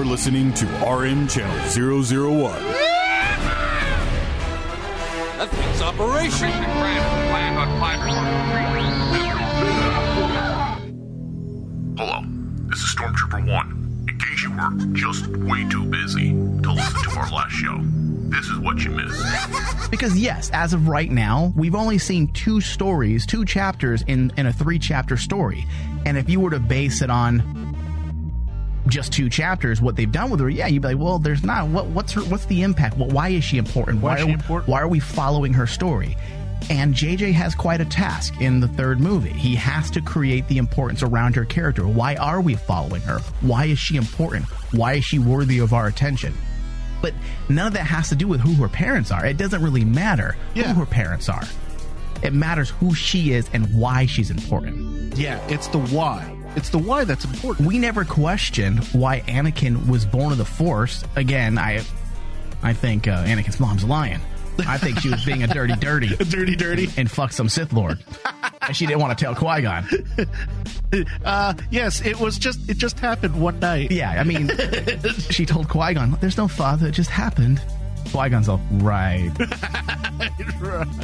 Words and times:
You're 0.00 0.08
listening 0.08 0.54
to 0.54 0.64
RM 0.66 1.28
Channel 1.28 1.58
001. 1.68 2.52
That 5.36 5.50
thing's 5.50 5.82
operation. 5.82 6.48
Hello, 11.98 12.22
this 12.70 12.78
is 12.78 12.94
Stormtrooper 12.96 13.46
1. 13.46 14.06
In 14.08 14.18
case 14.18 14.42
you 14.42 14.50
were 14.52 14.70
just 14.94 15.26
way 15.36 15.68
too 15.68 15.84
busy 15.84 16.30
to 16.30 16.72
listen 16.72 17.02
to 17.02 17.18
our 17.18 17.30
last 17.30 17.52
show, 17.52 17.78
this 18.30 18.46
is 18.46 18.58
what 18.58 18.82
you 18.82 18.92
missed. 18.92 19.90
Because 19.90 20.16
yes, 20.16 20.48
as 20.54 20.72
of 20.72 20.88
right 20.88 21.10
now, 21.10 21.52
we've 21.54 21.74
only 21.74 21.98
seen 21.98 22.32
two 22.32 22.62
stories, 22.62 23.26
two 23.26 23.44
chapters 23.44 24.02
in, 24.06 24.32
in 24.38 24.46
a 24.46 24.52
three 24.54 24.78
chapter 24.78 25.18
story. 25.18 25.66
And 26.06 26.16
if 26.16 26.30
you 26.30 26.40
were 26.40 26.50
to 26.52 26.58
base 26.58 27.02
it 27.02 27.10
on 27.10 27.69
just 28.90 29.12
two 29.12 29.28
chapters, 29.30 29.80
what 29.80 29.96
they've 29.96 30.10
done 30.10 30.30
with 30.30 30.40
her, 30.40 30.48
yeah, 30.50 30.66
you'd 30.66 30.82
be 30.82 30.88
like, 30.88 30.98
well, 30.98 31.18
there's 31.18 31.42
not 31.44 31.68
what 31.68 31.86
what's 31.86 32.12
her 32.12 32.22
what's 32.22 32.46
the 32.46 32.62
impact? 32.62 32.96
Well, 32.98 33.08
why 33.08 33.28
is 33.30 33.44
she 33.44 33.56
important? 33.58 34.02
Why 34.02 34.16
is 34.16 34.22
are, 34.22 34.26
she 34.26 34.32
important? 34.32 34.68
Why 34.68 34.80
are 34.80 34.88
we 34.88 35.00
following 35.00 35.52
her 35.54 35.66
story? 35.66 36.16
And 36.68 36.94
JJ 36.94 37.32
has 37.32 37.54
quite 37.54 37.80
a 37.80 37.86
task 37.86 38.38
in 38.40 38.60
the 38.60 38.68
third 38.68 39.00
movie. 39.00 39.30
He 39.32 39.54
has 39.56 39.90
to 39.92 40.02
create 40.02 40.46
the 40.46 40.58
importance 40.58 41.02
around 41.02 41.34
her 41.36 41.44
character. 41.46 41.86
Why 41.86 42.16
are 42.16 42.40
we 42.42 42.54
following 42.54 43.00
her? 43.02 43.18
Why 43.40 43.64
is 43.64 43.78
she 43.78 43.96
important? 43.96 44.44
Why 44.72 44.94
is 44.94 45.04
she 45.04 45.18
worthy 45.18 45.58
of 45.60 45.72
our 45.72 45.86
attention? 45.86 46.34
But 47.00 47.14
none 47.48 47.66
of 47.68 47.72
that 47.72 47.86
has 47.86 48.10
to 48.10 48.14
do 48.14 48.28
with 48.28 48.40
who 48.42 48.52
her 48.62 48.68
parents 48.68 49.10
are. 49.10 49.24
It 49.24 49.38
doesn't 49.38 49.62
really 49.62 49.86
matter 49.86 50.36
Yeah. 50.54 50.74
who 50.74 50.80
her 50.80 50.86
parents 50.86 51.30
are. 51.30 51.44
It 52.22 52.34
matters 52.34 52.68
who 52.68 52.94
she 52.94 53.32
is 53.32 53.48
and 53.54 53.66
why 53.74 54.04
she's 54.04 54.30
important. 54.30 55.16
Yeah, 55.16 55.38
it's 55.48 55.66
the 55.68 55.78
why. 55.78 56.36
It's 56.56 56.70
the 56.70 56.78
why 56.78 57.04
that's 57.04 57.24
important. 57.24 57.66
We 57.66 57.78
never 57.78 58.04
questioned 58.04 58.84
why 58.88 59.20
Anakin 59.22 59.88
was 59.88 60.04
born 60.04 60.32
of 60.32 60.38
the 60.38 60.44
Force. 60.44 61.04
Again, 61.16 61.58
I, 61.58 61.82
I 62.62 62.72
think 62.72 63.06
uh, 63.08 63.24
Anakin's 63.24 63.60
mom's 63.60 63.84
lying. 63.84 64.20
I 64.66 64.76
think 64.76 64.98
she 65.00 65.08
was 65.08 65.24
being 65.24 65.42
a 65.42 65.46
dirty, 65.46 65.74
dirty, 65.76 66.08
dirty, 66.16 66.54
dirty, 66.56 66.88
and 66.98 67.10
fuck 67.10 67.32
some 67.32 67.48
Sith 67.48 67.72
Lord. 67.72 68.02
and 68.62 68.76
she 68.76 68.84
didn't 68.86 69.00
want 69.00 69.16
to 69.18 69.24
tell 69.24 69.34
Qui 69.34 69.62
Gon. 69.62 69.86
Uh, 71.24 71.54
yes, 71.70 72.04
it 72.04 72.18
was 72.18 72.36
just 72.36 72.68
it 72.68 72.76
just 72.76 72.98
happened 72.98 73.40
one 73.40 73.60
night. 73.60 73.92
Yeah, 73.92 74.10
I 74.10 74.24
mean, 74.24 74.50
she 75.30 75.46
told 75.46 75.68
Qui 75.68 75.94
Gon, 75.94 76.18
"There's 76.20 76.36
no 76.36 76.48
father; 76.48 76.88
it 76.88 76.94
just 76.94 77.10
happened." 77.10 77.62
Qui 78.10 78.28
Gon's 78.28 78.48
all 78.48 78.60
right. 78.72 79.30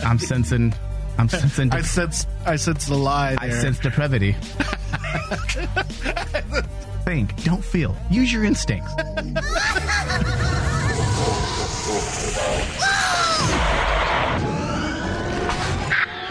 I'm 0.05 0.19
sensing. 0.19 0.75
I'm 1.19 1.29
sensing. 1.29 1.73
I 1.75 1.83
sense 1.83 2.27
I 2.45 2.57
sense 2.57 2.87
the 2.87 2.97
lie 2.97 3.37
I 3.39 3.51
sense 3.51 3.79
depravity. 3.79 4.33
Think, 7.05 7.45
don't 7.45 7.65
feel. 7.65 7.97
Use 8.11 8.33
your 8.33 8.45
instincts. 8.45 8.93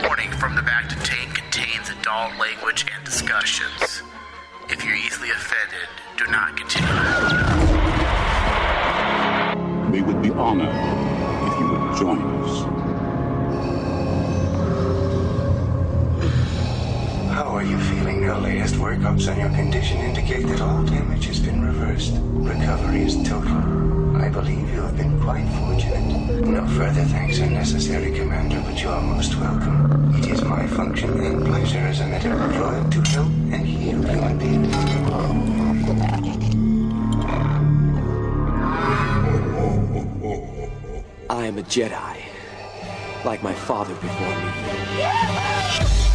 Warning 0.03 0.31
from 0.31 0.55
the 0.55 0.61
Bacta 0.61 1.01
Tank 1.03 1.33
contains 1.35 1.89
adult 1.89 2.37
language 2.37 2.85
and 2.93 3.03
discussions. 3.05 4.01
If 4.69 4.83
you're 4.83 4.95
easily 4.95 5.29
offended, 5.29 5.87
do 6.17 6.25
not 6.27 6.57
continue. 6.57 6.87
We 9.91 10.01
would 10.01 10.21
be 10.21 10.31
honored 10.31 10.75
if 11.47 11.59
you 11.59 11.67
would 11.69 11.95
join 11.97 12.19
us. 12.43 12.84
How 17.35 17.53
are 17.57 17.63
you 17.63 17.77
feeling? 17.77 18.23
Your 18.23 18.37
latest 18.37 18.75
workups 18.75 19.29
on 19.29 19.37
your 19.37 19.49
condition 19.49 19.97
indicate 19.97 20.47
that 20.47 20.61
all 20.61 20.81
damage 20.83 21.25
has 21.25 21.37
been 21.37 21.61
reversed. 21.61 22.13
Recovery 22.21 23.01
is 23.01 23.15
total. 23.27 24.15
I 24.15 24.29
believe 24.29 24.69
you 24.73 24.81
have 24.81 24.95
been 24.95 25.19
quite 25.19 25.45
fortunate. 25.59 26.45
No 26.45 26.65
further 26.65 27.03
thanks 27.03 27.41
are 27.41 27.49
necessary, 27.49 28.17
Commander, 28.17 28.63
but 28.65 28.81
you 28.81 28.87
are 28.87 29.01
most 29.01 29.35
welcome. 29.35 30.15
It 30.15 30.27
is 30.27 30.43
my 30.43 30.65
function 30.65 31.09
and 31.25 31.45
pleasure 31.45 31.79
as 31.79 31.99
a 31.99 32.07
medical 32.07 32.39
droid 32.55 32.89
to 32.93 33.01
help 33.11 33.27
and 33.27 33.67
heal 33.67 34.01
human 34.01 34.37
beings. 34.37 34.73
I 41.29 41.47
am 41.47 41.57
a 41.57 41.63
Jedi, 41.63 42.17
like 43.25 43.43
my 43.43 43.53
father 43.53 43.93
before 43.95 44.29
me. 44.29 46.14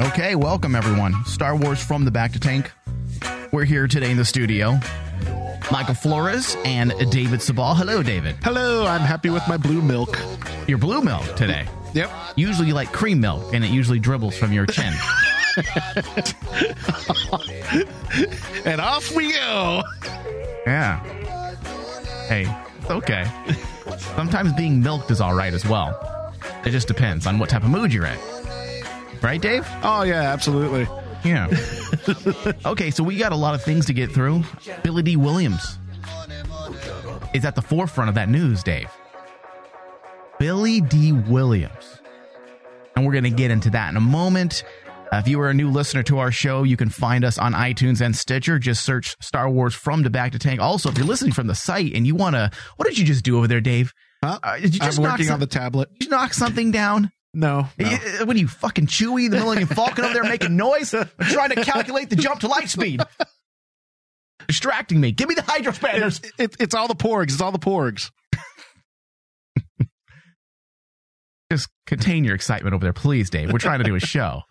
Okay, 0.00 0.34
welcome 0.34 0.74
everyone. 0.74 1.12
Star 1.26 1.54
Wars 1.54 1.82
from 1.84 2.06
the 2.06 2.10
Bacta 2.10 2.40
Tank. 2.40 2.72
We're 3.52 3.66
here 3.66 3.86
today 3.86 4.10
in 4.10 4.16
the 4.16 4.24
studio. 4.24 4.80
Michael 5.70 5.94
Flores 5.94 6.56
and 6.64 6.94
David 7.10 7.40
Sabal. 7.40 7.76
Hello, 7.76 8.02
David. 8.02 8.34
Hello, 8.42 8.86
I'm 8.86 9.02
happy 9.02 9.28
with 9.28 9.46
my 9.46 9.58
blue 9.58 9.82
milk. 9.82 10.18
Your 10.66 10.78
blue 10.78 11.02
milk 11.02 11.36
today. 11.36 11.66
Yep. 11.92 12.10
Usually 12.36 12.68
you 12.68 12.72
like 12.72 12.90
cream 12.92 13.20
milk, 13.20 13.52
and 13.52 13.62
it 13.62 13.70
usually 13.70 13.98
dribbles 13.98 14.38
from 14.38 14.54
your 14.54 14.64
chin. 14.64 14.94
And 18.64 18.80
off 18.80 19.14
we 19.14 19.32
go. 19.34 19.82
yeah. 20.66 21.02
Hey, 22.26 22.46
it's 22.80 22.90
okay. 22.90 23.26
Sometimes 24.16 24.54
being 24.54 24.80
milked 24.82 25.10
is 25.10 25.20
all 25.20 25.34
right 25.34 25.52
as 25.52 25.66
well. 25.66 26.32
It 26.64 26.70
just 26.70 26.88
depends 26.88 27.26
on 27.26 27.38
what 27.38 27.50
type 27.50 27.62
of 27.62 27.68
mood 27.70 27.92
you're 27.92 28.06
in. 28.06 28.18
Right, 29.22 29.40
Dave? 29.40 29.66
Oh 29.82 30.02
yeah, 30.02 30.22
absolutely. 30.32 30.86
Yeah. 31.24 31.48
okay, 32.66 32.90
so 32.90 33.02
we 33.02 33.16
got 33.16 33.32
a 33.32 33.36
lot 33.36 33.54
of 33.54 33.62
things 33.62 33.86
to 33.86 33.92
get 33.92 34.12
through. 34.12 34.44
Billy 34.82 35.02
Dee 35.02 35.16
Williams 35.16 35.78
is 37.34 37.44
at 37.44 37.54
the 37.54 37.62
forefront 37.62 38.08
of 38.08 38.14
that 38.14 38.28
news, 38.28 38.62
Dave. 38.62 38.88
Billy 40.38 40.80
Dee 40.80 41.12
Williams. 41.12 42.00
And 42.94 43.04
we're 43.04 43.12
going 43.12 43.24
to 43.24 43.30
get 43.30 43.50
into 43.50 43.70
that 43.70 43.90
in 43.90 43.96
a 43.96 44.00
moment. 44.00 44.62
Uh, 45.12 45.16
if 45.18 45.28
you 45.28 45.40
are 45.40 45.50
a 45.50 45.54
new 45.54 45.70
listener 45.70 46.02
to 46.04 46.18
our 46.18 46.32
show, 46.32 46.62
you 46.62 46.76
can 46.76 46.88
find 46.88 47.24
us 47.24 47.38
on 47.38 47.52
iTunes 47.52 48.00
and 48.00 48.14
Stitcher. 48.16 48.58
Just 48.58 48.84
search 48.84 49.16
Star 49.20 49.48
Wars 49.50 49.74
from 49.74 50.02
to 50.04 50.10
Bacta 50.10 50.38
Tank. 50.38 50.60
Also, 50.60 50.90
if 50.90 50.96
you're 50.98 51.06
listening 51.06 51.32
from 51.32 51.46
the 51.46 51.54
site 51.54 51.92
and 51.94 52.06
you 52.06 52.14
want 52.14 52.34
to, 52.36 52.50
what 52.76 52.88
did 52.88 52.98
you 52.98 53.04
just 53.04 53.24
do 53.24 53.36
over 53.38 53.46
there, 53.46 53.60
Dave? 53.60 53.92
Huh? 54.24 54.38
Uh, 54.42 54.56
did 54.56 54.74
you 54.74 54.80
just 54.80 54.98
I'm 54.98 55.04
working 55.04 55.26
some- 55.26 55.34
on 55.34 55.40
the 55.40 55.46
tablet. 55.46 55.90
Did 55.98 56.04
you 56.04 56.10
knock 56.10 56.32
something 56.34 56.70
down? 56.70 57.10
No. 57.36 57.68
no. 57.78 57.86
Y- 57.90 58.00
What 58.24 58.34
are 58.34 58.38
you 58.38 58.48
fucking 58.48 58.86
Chewie, 58.86 59.30
the 59.30 59.36
Millennium 59.36 59.68
Falcon 59.68 60.06
over 60.06 60.14
there 60.14 60.24
making 60.24 60.56
noise? 60.56 60.94
I'm 60.94 61.06
trying 61.20 61.50
to 61.50 61.62
calculate 61.64 62.08
the 62.08 62.16
jump 62.16 62.40
to 62.40 62.48
light 62.48 62.70
speed. 62.70 63.02
Distracting 64.48 65.00
me. 65.00 65.12
Give 65.12 65.28
me 65.28 65.34
the 65.34 65.42
hydro 65.42 65.72
spanners. 65.72 66.18
It, 66.20 66.32
it, 66.38 66.56
it's 66.60 66.74
all 66.74 66.88
the 66.88 66.94
porgs. 66.94 67.24
It's 67.32 67.42
all 67.42 67.52
the 67.52 67.58
porgs. 67.58 68.10
Just 71.52 71.68
contain 71.86 72.24
your 72.24 72.34
excitement 72.34 72.74
over 72.74 72.84
there, 72.84 72.92
please, 72.92 73.28
Dave. 73.30 73.52
We're 73.52 73.58
trying 73.58 73.78
to 73.78 73.84
do 73.84 73.94
a 73.94 74.00
show. 74.00 74.42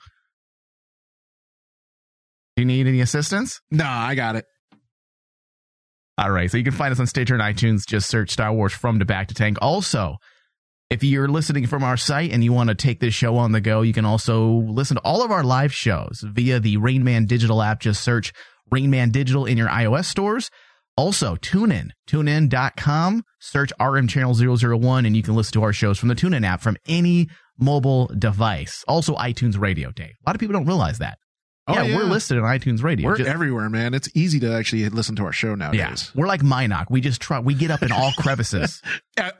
Do 2.55 2.61
you 2.61 2.65
need 2.65 2.87
any 2.87 3.01
assistance? 3.01 3.59
No, 3.71 3.85
I 3.85 4.15
got 4.15 4.35
it. 4.37 4.45
All 6.17 6.29
right. 6.31 6.49
So 6.49 6.57
you 6.57 6.63
can 6.63 6.71
find 6.73 6.91
us 6.93 6.99
on 6.99 7.07
Stitcher 7.07 7.33
and 7.35 7.43
iTunes. 7.43 7.85
Just 7.85 8.07
search 8.09 8.31
Star 8.31 8.53
Wars 8.53 8.71
from 8.73 8.99
to 8.99 9.05
Bacta 9.05 9.33
Tank. 9.33 9.57
Also, 9.61 10.15
if 10.89 11.03
you're 11.03 11.27
listening 11.27 11.65
from 11.67 11.83
our 11.83 11.97
site 11.97 12.31
and 12.31 12.43
you 12.43 12.53
want 12.53 12.69
to 12.69 12.75
take 12.75 12.99
this 12.99 13.13
show 13.13 13.37
on 13.37 13.51
the 13.51 13.61
go, 13.61 13.81
you 13.81 13.93
can 13.93 14.05
also 14.05 14.47
listen 14.49 14.95
to 14.97 15.01
all 15.03 15.23
of 15.23 15.31
our 15.31 15.43
live 15.43 15.73
shows 15.73 16.23
via 16.23 16.59
the 16.59 16.77
Rainman 16.77 17.27
Digital 17.27 17.61
app. 17.61 17.79
Just 17.79 18.03
search 18.03 18.31
Rainman 18.71 19.11
Digital 19.11 19.45
in 19.45 19.57
your 19.57 19.67
iOS 19.67 20.05
stores. 20.05 20.49
Also, 20.97 21.35
tune 21.35 21.71
in, 21.73 21.91
tunein.com, 22.07 23.23
search 23.39 23.71
RM 23.81 24.07
channel 24.07 24.33
001, 24.33 25.05
and 25.05 25.15
you 25.15 25.23
can 25.23 25.35
listen 25.35 25.53
to 25.53 25.63
our 25.63 25.73
shows 25.73 25.97
from 25.99 26.09
the 26.09 26.15
TuneIn 26.15 26.45
app 26.45 26.61
from 26.61 26.77
any 26.87 27.27
mobile 27.59 28.07
device. 28.17 28.83
Also, 28.87 29.15
iTunes 29.15 29.59
Radio, 29.59 29.91
Dave. 29.91 30.13
A 30.25 30.29
lot 30.29 30.35
of 30.35 30.39
people 30.39 30.53
don't 30.53 30.65
realize 30.65 30.99
that. 30.99 31.17
Oh, 31.67 31.73
yeah, 31.73 31.83
yeah. 31.83 31.97
we're 31.97 32.03
listed 32.03 32.37
on 32.37 32.43
iTunes 32.43 32.83
Radio. 32.83 33.07
We're 33.07 33.17
Just- 33.17 33.29
everywhere, 33.29 33.69
man. 33.69 33.93
It's 33.95 34.07
easy 34.15 34.39
to 34.41 34.53
actually 34.53 34.87
listen 34.89 35.15
to 35.15 35.25
our 35.25 35.31
show 35.33 35.55
nowadays. 35.55 35.79
yeah, 36.13 36.21
we're 36.21 36.27
like 36.27 36.41
mynock. 36.41 36.85
We 36.91 37.01
just 37.01 37.19
try. 37.19 37.39
We 37.39 37.55
get 37.55 37.71
up 37.71 37.81
in 37.81 37.91
all 37.91 38.11
crevices. 38.17 38.81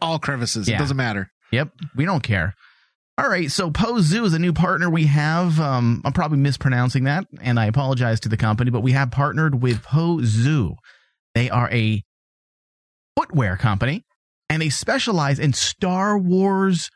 All 0.01 0.17
crevices. 0.17 0.67
Yeah. 0.67 0.75
It 0.77 0.79
doesn't 0.79 0.97
matter. 0.97 1.29
Yep, 1.51 1.69
we 1.95 2.05
don't 2.05 2.23
care. 2.23 2.55
All 3.17 3.29
right, 3.29 3.49
so 3.49 3.71
Pozu 3.71 4.25
is 4.25 4.33
a 4.33 4.39
new 4.39 4.51
partner 4.51 4.89
we 4.89 5.05
have. 5.05 5.59
Um, 5.59 6.01
I'm 6.03 6.11
probably 6.11 6.37
mispronouncing 6.37 7.05
that, 7.05 7.25
and 7.41 7.57
I 7.57 7.65
apologize 7.65 8.19
to 8.21 8.29
the 8.29 8.35
company, 8.35 8.71
but 8.71 8.81
we 8.81 8.91
have 8.91 9.09
partnered 9.09 9.61
with 9.61 9.83
Pozu. 9.83 10.75
They 11.33 11.49
are 11.49 11.71
a 11.71 12.03
footwear 13.15 13.55
company, 13.55 14.03
and 14.49 14.61
they 14.61 14.69
specialize 14.69 15.39
in 15.39 15.53
Star 15.53 16.17
Wars 16.17 16.89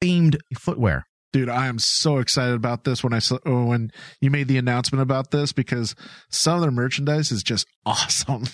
themed 0.00 0.36
footwear. 0.56 1.06
Dude, 1.32 1.48
I 1.48 1.66
am 1.66 1.80
so 1.80 2.18
excited 2.18 2.54
about 2.54 2.84
this 2.84 3.02
when 3.02 3.12
I 3.12 3.18
saw 3.18 3.38
oh, 3.44 3.64
when 3.64 3.90
you 4.20 4.30
made 4.30 4.46
the 4.46 4.58
announcement 4.58 5.02
about 5.02 5.32
this 5.32 5.52
because 5.52 5.96
some 6.30 6.54
of 6.54 6.60
their 6.62 6.70
merchandise 6.70 7.32
is 7.32 7.42
just 7.42 7.66
awesome. 7.86 8.44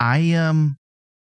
I 0.00 0.18
am 0.18 0.78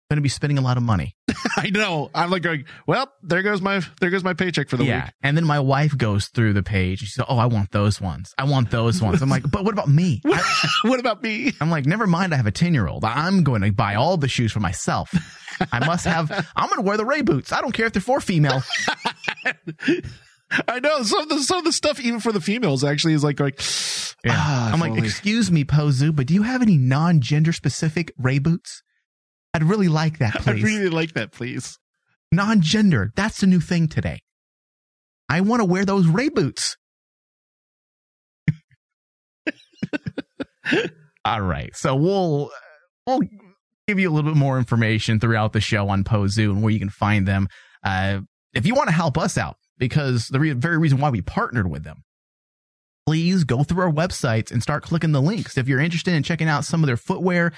going 0.09 0.17
to 0.17 0.21
be 0.21 0.29
spending 0.29 0.57
a 0.57 0.61
lot 0.61 0.77
of 0.77 0.83
money. 0.83 1.15
I 1.57 1.69
know. 1.69 2.09
I'm 2.13 2.29
like 2.29 2.41
going, 2.41 2.65
well, 2.87 3.11
there 3.23 3.41
goes 3.41 3.61
my 3.61 3.81
there 3.99 4.09
goes 4.09 4.23
my 4.23 4.33
paycheck 4.33 4.69
for 4.69 4.77
the 4.77 4.85
yeah. 4.85 5.05
week. 5.05 5.13
And 5.23 5.35
then 5.35 5.45
my 5.45 5.59
wife 5.59 5.97
goes 5.97 6.27
through 6.27 6.53
the 6.53 6.63
page. 6.63 6.99
She 6.99 7.05
said, 7.07 7.25
"Oh, 7.27 7.37
I 7.37 7.45
want 7.47 7.71
those 7.71 7.99
ones. 7.99 8.33
I 8.37 8.43
want 8.43 8.69
those 8.71 9.01
ones." 9.01 9.21
I'm 9.21 9.29
like, 9.29 9.49
"But 9.49 9.63
what 9.63 9.73
about 9.73 9.89
me?" 9.89 10.21
I, 10.25 10.67
what 10.83 10.99
about 10.99 11.23
me? 11.23 11.53
I'm 11.59 11.69
like, 11.69 11.85
"Never 11.85 12.05
mind. 12.07 12.33
I 12.33 12.37
have 12.37 12.47
a 12.47 12.51
ten 12.51 12.73
year 12.73 12.87
old. 12.87 13.03
I'm 13.05 13.43
going 13.43 13.61
to 13.61 13.71
buy 13.71 13.95
all 13.95 14.17
the 14.17 14.27
shoes 14.27 14.51
for 14.51 14.59
myself. 14.59 15.11
I 15.71 15.85
must 15.85 16.05
have. 16.05 16.31
I'm 16.55 16.67
going 16.67 16.81
to 16.81 16.87
wear 16.87 16.97
the 16.97 17.05
Rey 17.05 17.21
boots. 17.21 17.51
I 17.51 17.61
don't 17.61 17.71
care 17.73 17.85
if 17.87 17.93
they're 17.93 18.01
for 18.01 18.21
female." 18.21 18.63
I 20.67 20.79
know 20.79 21.01
some 21.03 21.21
of 21.21 21.29
the 21.29 21.39
some 21.39 21.59
of 21.59 21.63
the 21.63 21.71
stuff 21.71 21.99
even 21.99 22.19
for 22.19 22.31
the 22.31 22.41
females 22.41 22.83
actually 22.83 23.13
is 23.13 23.23
like 23.23 23.39
like 23.39 23.59
Yeah. 24.23 24.35
ah, 24.35 24.71
I'm 24.71 24.79
like, 24.79 24.91
only- 24.91 25.07
"Excuse 25.07 25.49
me, 25.51 25.63
Pozu, 25.63 26.15
but 26.15 26.27
do 26.27 26.33
you 26.33 26.43
have 26.43 26.61
any 26.61 26.77
non 26.77 27.21
gender 27.21 27.53
specific 27.53 28.13
Rey 28.17 28.39
boots?" 28.39 28.83
I'd 29.53 29.63
really 29.63 29.87
like 29.87 30.19
that, 30.19 30.33
please. 30.41 30.63
really 30.63 30.89
like 30.89 31.13
that, 31.13 31.31
please. 31.31 31.77
non 32.31 32.61
gender. 32.61 33.11
That's 33.15 33.39
the 33.41 33.47
new 33.47 33.59
thing 33.59 33.87
today. 33.87 34.19
I 35.29 35.41
want 35.41 35.61
to 35.61 35.65
wear 35.65 35.85
those 35.85 36.07
Rey 36.07 36.29
boots. 36.29 36.75
All 41.25 41.41
right. 41.41 41.75
So 41.75 41.95
we'll 41.95 42.51
we'll 43.07 43.21
give 43.87 43.99
you 43.99 44.09
a 44.09 44.13
little 44.13 44.31
bit 44.31 44.37
more 44.37 44.57
information 44.57 45.19
throughout 45.19 45.53
the 45.53 45.61
show 45.61 45.89
on 45.89 46.03
Pozu 46.03 46.49
and 46.51 46.61
where 46.63 46.71
you 46.71 46.79
can 46.79 46.89
find 46.89 47.27
them. 47.27 47.47
Uh, 47.83 48.21
if 48.53 48.65
you 48.65 48.75
want 48.75 48.89
to 48.89 48.93
help 48.95 49.17
us 49.17 49.37
out, 49.37 49.55
because 49.77 50.27
the 50.27 50.39
re- 50.39 50.51
very 50.53 50.77
reason 50.77 50.99
why 50.99 51.09
we 51.09 51.21
partnered 51.21 51.69
with 51.69 51.83
them, 51.83 52.03
please 53.05 53.43
go 53.43 53.63
through 53.63 53.83
our 53.83 53.91
websites 53.91 54.51
and 54.51 54.61
start 54.61 54.83
clicking 54.83 55.11
the 55.11 55.21
links. 55.21 55.57
If 55.57 55.67
you're 55.67 55.79
interested 55.79 56.13
in 56.13 56.23
checking 56.23 56.47
out 56.47 56.65
some 56.65 56.83
of 56.83 56.87
their 56.87 56.97
footwear, 56.97 57.51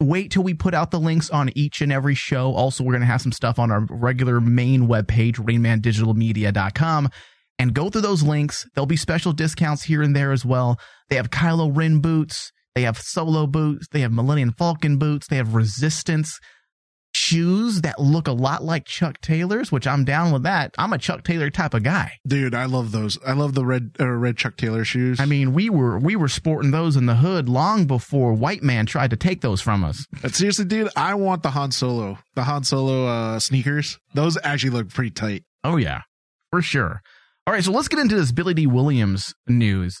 wait 0.00 0.30
till 0.30 0.42
we 0.42 0.54
put 0.54 0.74
out 0.74 0.90
the 0.90 1.00
links 1.00 1.30
on 1.30 1.50
each 1.54 1.80
and 1.80 1.92
every 1.92 2.14
show. 2.14 2.52
Also, 2.52 2.84
we're 2.84 2.92
going 2.92 3.00
to 3.00 3.06
have 3.06 3.22
some 3.22 3.32
stuff 3.32 3.58
on 3.58 3.70
our 3.70 3.86
regular 3.90 4.40
main 4.40 4.88
webpage, 4.88 5.36
rainmandigitalmedia.com. 5.36 7.08
And 7.58 7.72
go 7.72 7.88
through 7.88 8.00
those 8.00 8.24
links. 8.24 8.66
There'll 8.74 8.86
be 8.86 8.96
special 8.96 9.32
discounts 9.32 9.84
here 9.84 10.02
and 10.02 10.14
there 10.14 10.32
as 10.32 10.44
well. 10.44 10.78
They 11.08 11.16
have 11.16 11.30
Kylo 11.30 11.74
Ren 11.74 12.00
boots. 12.00 12.50
They 12.74 12.82
have 12.82 12.98
solo 12.98 13.46
boots. 13.46 13.86
They 13.92 14.00
have 14.00 14.12
Millennium 14.12 14.52
Falcon 14.58 14.98
boots. 14.98 15.28
They 15.28 15.36
have 15.36 15.54
resistance 15.54 16.36
shoes 17.24 17.80
that 17.80 17.98
look 17.98 18.28
a 18.28 18.32
lot 18.32 18.62
like 18.62 18.84
Chuck 18.84 19.20
Taylor's, 19.20 19.72
which 19.72 19.86
I'm 19.86 20.04
down 20.04 20.32
with 20.32 20.42
that. 20.42 20.74
I'm 20.76 20.92
a 20.92 20.98
Chuck 20.98 21.24
Taylor 21.24 21.50
type 21.50 21.74
of 21.74 21.82
guy. 21.82 22.12
Dude, 22.26 22.54
I 22.54 22.66
love 22.66 22.92
those. 22.92 23.18
I 23.26 23.32
love 23.32 23.54
the 23.54 23.64
red 23.64 23.92
uh, 23.98 24.06
red 24.06 24.36
Chuck 24.36 24.56
Taylor 24.56 24.84
shoes. 24.84 25.20
I 25.20 25.26
mean, 25.26 25.54
we 25.54 25.70
were 25.70 25.98
we 25.98 26.16
were 26.16 26.28
sporting 26.28 26.70
those 26.70 26.96
in 26.96 27.06
the 27.06 27.16
hood 27.16 27.48
long 27.48 27.86
before 27.86 28.34
white 28.34 28.62
man 28.62 28.86
tried 28.86 29.10
to 29.10 29.16
take 29.16 29.40
those 29.40 29.60
from 29.60 29.84
us. 29.84 30.06
But 30.20 30.34
seriously, 30.34 30.66
dude, 30.66 30.90
I 30.96 31.14
want 31.14 31.42
the 31.42 31.50
Han 31.50 31.72
Solo, 31.72 32.18
the 32.34 32.44
Han 32.44 32.64
Solo 32.64 33.06
uh, 33.06 33.38
sneakers. 33.38 33.98
Those 34.14 34.36
actually 34.44 34.70
look 34.70 34.90
pretty 34.90 35.10
tight. 35.10 35.44
Oh 35.62 35.76
yeah, 35.76 36.02
for 36.50 36.60
sure. 36.60 37.00
All 37.46 37.54
right, 37.54 37.64
so 37.64 37.72
let's 37.72 37.88
get 37.88 38.00
into 38.00 38.16
this 38.16 38.32
Billy 38.32 38.54
Dee 38.54 38.66
Williams 38.66 39.34
news. 39.46 40.00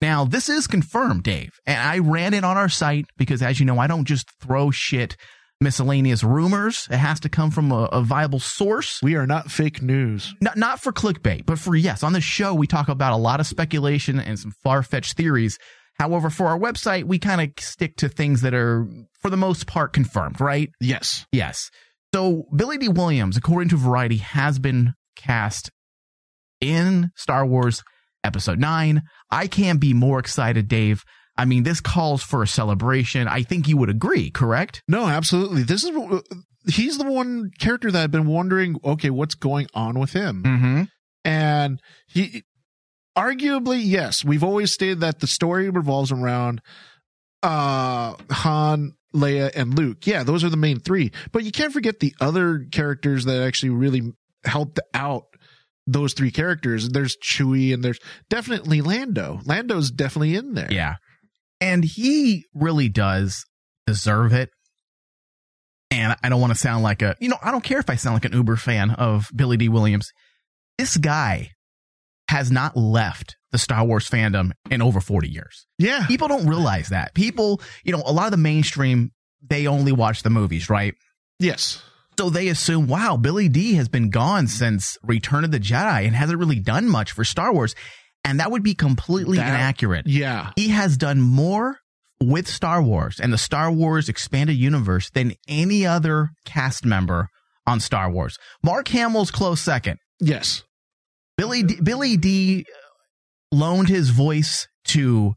Now, 0.00 0.24
this 0.24 0.48
is 0.48 0.66
confirmed, 0.66 1.22
Dave, 1.22 1.52
and 1.66 1.80
I 1.80 1.98
ran 1.98 2.34
it 2.34 2.44
on 2.44 2.56
our 2.56 2.68
site 2.68 3.06
because, 3.16 3.42
as 3.42 3.58
you 3.58 3.66
know, 3.66 3.78
I 3.78 3.86
don't 3.86 4.04
just 4.04 4.28
throw 4.40 4.70
shit 4.70 5.16
miscellaneous 5.64 6.22
rumors. 6.22 6.86
It 6.90 6.98
has 6.98 7.18
to 7.20 7.28
come 7.28 7.50
from 7.50 7.72
a, 7.72 7.86
a 7.86 8.02
viable 8.02 8.38
source. 8.38 9.00
We 9.02 9.16
are 9.16 9.26
not 9.26 9.50
fake 9.50 9.82
news. 9.82 10.32
Not, 10.40 10.56
not 10.56 10.80
for 10.80 10.92
clickbait, 10.92 11.46
but 11.46 11.58
for 11.58 11.74
yes, 11.74 12.04
on 12.04 12.12
the 12.12 12.20
show 12.20 12.54
we 12.54 12.68
talk 12.68 12.88
about 12.88 13.12
a 13.12 13.16
lot 13.16 13.40
of 13.40 13.46
speculation 13.48 14.20
and 14.20 14.38
some 14.38 14.52
far 14.62 14.84
fetched 14.84 15.16
theories. 15.16 15.58
However, 15.98 16.30
for 16.30 16.46
our 16.46 16.58
website, 16.58 17.04
we 17.04 17.18
kind 17.18 17.40
of 17.40 17.64
stick 17.64 17.96
to 17.96 18.08
things 18.08 18.42
that 18.42 18.54
are, 18.54 18.86
for 19.20 19.30
the 19.30 19.36
most 19.36 19.66
part, 19.66 19.92
confirmed, 19.92 20.40
right? 20.40 20.70
Yes. 20.80 21.26
Yes. 21.32 21.70
So 22.14 22.44
Billy 22.54 22.78
Dee 22.78 22.88
Williams, 22.88 23.36
according 23.36 23.70
to 23.70 23.76
Variety, 23.76 24.18
has 24.18 24.58
been 24.58 24.94
cast 25.16 25.70
in 26.60 27.10
Star 27.16 27.44
Wars 27.46 27.82
Episode 28.22 28.58
9. 28.58 29.02
I 29.30 29.46
can't 29.46 29.80
be 29.80 29.94
more 29.94 30.18
excited, 30.18 30.68
Dave. 30.68 31.04
I 31.36 31.44
mean, 31.44 31.64
this 31.64 31.80
calls 31.80 32.22
for 32.22 32.42
a 32.42 32.46
celebration. 32.46 33.26
I 33.26 33.42
think 33.42 33.68
you 33.68 33.76
would 33.76 33.90
agree, 33.90 34.30
correct? 34.30 34.82
No, 34.86 35.06
absolutely. 35.06 35.62
This 35.62 35.84
is 35.84 35.90
he's 36.66 36.98
the 36.98 37.10
one 37.10 37.50
character 37.58 37.90
that 37.90 38.02
I've 38.02 38.10
been 38.10 38.26
wondering. 38.26 38.76
Okay, 38.84 39.10
what's 39.10 39.34
going 39.34 39.66
on 39.74 39.98
with 39.98 40.12
him? 40.12 40.42
Mm-hmm. 40.44 40.82
And 41.24 41.80
he, 42.06 42.44
arguably, 43.16 43.80
yes, 43.82 44.24
we've 44.24 44.44
always 44.44 44.72
stated 44.72 45.00
that 45.00 45.20
the 45.20 45.26
story 45.26 45.70
revolves 45.70 46.12
around 46.12 46.60
uh 47.42 48.14
Han, 48.30 48.94
Leia, 49.14 49.50
and 49.54 49.76
Luke. 49.76 50.06
Yeah, 50.06 50.22
those 50.22 50.44
are 50.44 50.50
the 50.50 50.56
main 50.56 50.80
three. 50.80 51.10
But 51.32 51.44
you 51.44 51.52
can't 51.52 51.72
forget 51.72 52.00
the 52.00 52.14
other 52.20 52.66
characters 52.70 53.24
that 53.24 53.42
actually 53.42 53.70
really 53.70 54.12
helped 54.44 54.78
out 54.92 55.24
those 55.86 56.14
three 56.14 56.30
characters. 56.30 56.88
There's 56.88 57.16
Chewie 57.16 57.74
and 57.74 57.84
there's 57.84 57.98
definitely 58.30 58.80
Lando. 58.80 59.40
Lando's 59.44 59.90
definitely 59.90 60.36
in 60.36 60.54
there. 60.54 60.72
Yeah. 60.72 60.96
And 61.64 61.82
he 61.82 62.44
really 62.52 62.90
does 62.90 63.46
deserve 63.86 64.34
it. 64.34 64.50
And 65.90 66.14
I 66.22 66.28
don't 66.28 66.40
want 66.40 66.52
to 66.52 66.58
sound 66.58 66.82
like 66.82 67.00
a, 67.00 67.16
you 67.20 67.30
know, 67.30 67.38
I 67.42 67.50
don't 67.50 67.64
care 67.64 67.78
if 67.78 67.88
I 67.88 67.94
sound 67.94 68.16
like 68.16 68.26
an 68.26 68.34
Uber 68.34 68.56
fan 68.56 68.90
of 68.90 69.30
Billy 69.34 69.56
Dee 69.56 69.70
Williams. 69.70 70.12
This 70.76 70.98
guy 70.98 71.52
has 72.28 72.50
not 72.50 72.76
left 72.76 73.36
the 73.50 73.56
Star 73.56 73.82
Wars 73.86 74.08
fandom 74.08 74.52
in 74.70 74.82
over 74.82 75.00
40 75.00 75.28
years. 75.28 75.66
Yeah. 75.78 76.06
People 76.06 76.28
don't 76.28 76.46
realize 76.46 76.90
that. 76.90 77.14
People, 77.14 77.62
you 77.82 77.92
know, 77.92 78.02
a 78.04 78.12
lot 78.12 78.26
of 78.26 78.32
the 78.32 78.36
mainstream, 78.36 79.12
they 79.42 79.66
only 79.66 79.92
watch 79.92 80.22
the 80.22 80.30
movies, 80.30 80.68
right? 80.68 80.94
Yes. 81.38 81.82
So 82.18 82.28
they 82.28 82.48
assume, 82.48 82.88
wow, 82.88 83.16
Billy 83.16 83.48
Dee 83.48 83.74
has 83.74 83.88
been 83.88 84.10
gone 84.10 84.48
since 84.48 84.98
Return 85.02 85.44
of 85.44 85.50
the 85.50 85.60
Jedi 85.60 86.06
and 86.06 86.14
hasn't 86.14 86.38
really 86.38 86.60
done 86.60 86.88
much 86.90 87.12
for 87.12 87.24
Star 87.24 87.54
Wars. 87.54 87.74
And 88.24 88.40
that 88.40 88.50
would 88.50 88.62
be 88.62 88.74
completely 88.74 89.36
That- 89.36 89.48
inaccurate. 89.48 90.06
Yeah. 90.06 90.50
He 90.56 90.68
has 90.68 90.96
done 90.96 91.20
more 91.20 91.78
with 92.20 92.48
Star 92.48 92.82
Wars 92.82 93.20
and 93.20 93.32
the 93.32 93.38
Star 93.38 93.70
Wars 93.70 94.08
expanded 94.08 94.56
universe 94.56 95.10
than 95.10 95.34
any 95.46 95.84
other 95.86 96.30
cast 96.46 96.84
member 96.84 97.28
on 97.66 97.80
Star 97.80 98.10
Wars. 98.10 98.38
Mark 98.62 98.88
Hamill's 98.88 99.30
close 99.30 99.60
second. 99.60 99.98
Yes. 100.20 100.62
Billy 101.36 101.62
Dee, 101.62 101.80
Billy 101.82 102.16
Dee 102.16 102.60
uh, 102.60 103.56
loaned 103.56 103.88
his 103.88 104.10
voice 104.10 104.68
to 104.86 105.34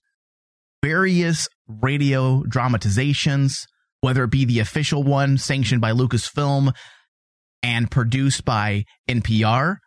various 0.84 1.48
radio 1.68 2.44
dramatizations, 2.44 3.66
whether 4.02 4.24
it 4.26 4.32
be 4.32 4.46
the 4.46 4.60
official 4.60 5.04
one 5.04 5.38
sanctioned 5.38 5.82
by 5.82 5.92
Lucasfilm 5.92 6.74
and 7.64 7.90
produced 7.92 8.46
by 8.46 8.84
NPR. 9.10 9.78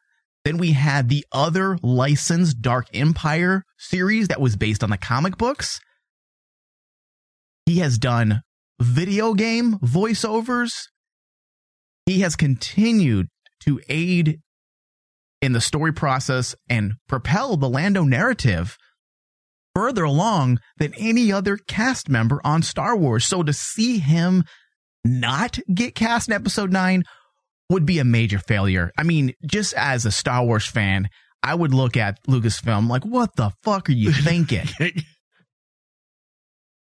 Then 0.45 0.57
we 0.57 0.73
had 0.73 1.09
the 1.09 1.25
other 1.33 1.77
licensed 1.83 2.63
Dark 2.63 2.87
Empire 2.95 3.65
series 3.79 4.29
that 4.29 4.41
was 4.41 4.57
based 4.57 4.83
on 4.83 4.91
the 4.91 4.97
comic 4.97 5.37
books. 5.37 5.81
He 7.67 7.79
has 7.81 7.99
done 7.99 8.43
video 8.81 9.35
game 9.35 9.79
voiceovers. 9.79 10.89
He 12.07 12.21
has 12.21 12.37
continued 12.37 13.29
to 13.61 13.81
aid 13.89 14.41
in 15.43 15.53
the 15.53 15.61
story 15.61 15.93
process 15.93 16.55
and 16.69 16.95
propel 17.07 17.57
the 17.57 17.69
Lando 17.69 18.05
narrative 18.05 18.77
further 19.75 20.05
along 20.05 20.59
than 20.79 20.95
any 20.95 21.31
other 21.31 21.57
cast 21.57 22.09
member 22.09 22.41
on 22.45 22.63
Star 22.63 22.97
Wars. 22.97 23.25
So 23.25 23.43
to 23.43 23.53
see 23.53 23.99
him 23.99 24.45
not 25.05 25.59
get 25.73 25.95
cast 25.95 26.29
in 26.29 26.35
episode 26.35 26.73
9 26.73 27.05
would 27.71 27.87
be 27.87 28.01
a 28.01 28.05
major 28.05 28.39
failure. 28.39 28.91
I 28.99 29.05
mean, 29.05 29.33
just 29.47 29.73
as 29.75 30.05
a 30.05 30.11
Star 30.11 30.45
Wars 30.45 30.67
fan, 30.67 31.09
I 31.43 31.55
would 31.55 31.73
look 31.73 31.97
at 31.97 32.23
Lucasfilm 32.25 32.89
like, 32.89 33.05
what 33.05 33.37
the 33.37 33.51
fuck 33.63 33.89
are 33.89 33.93
you 33.93 34.13
thinking? 34.13 34.67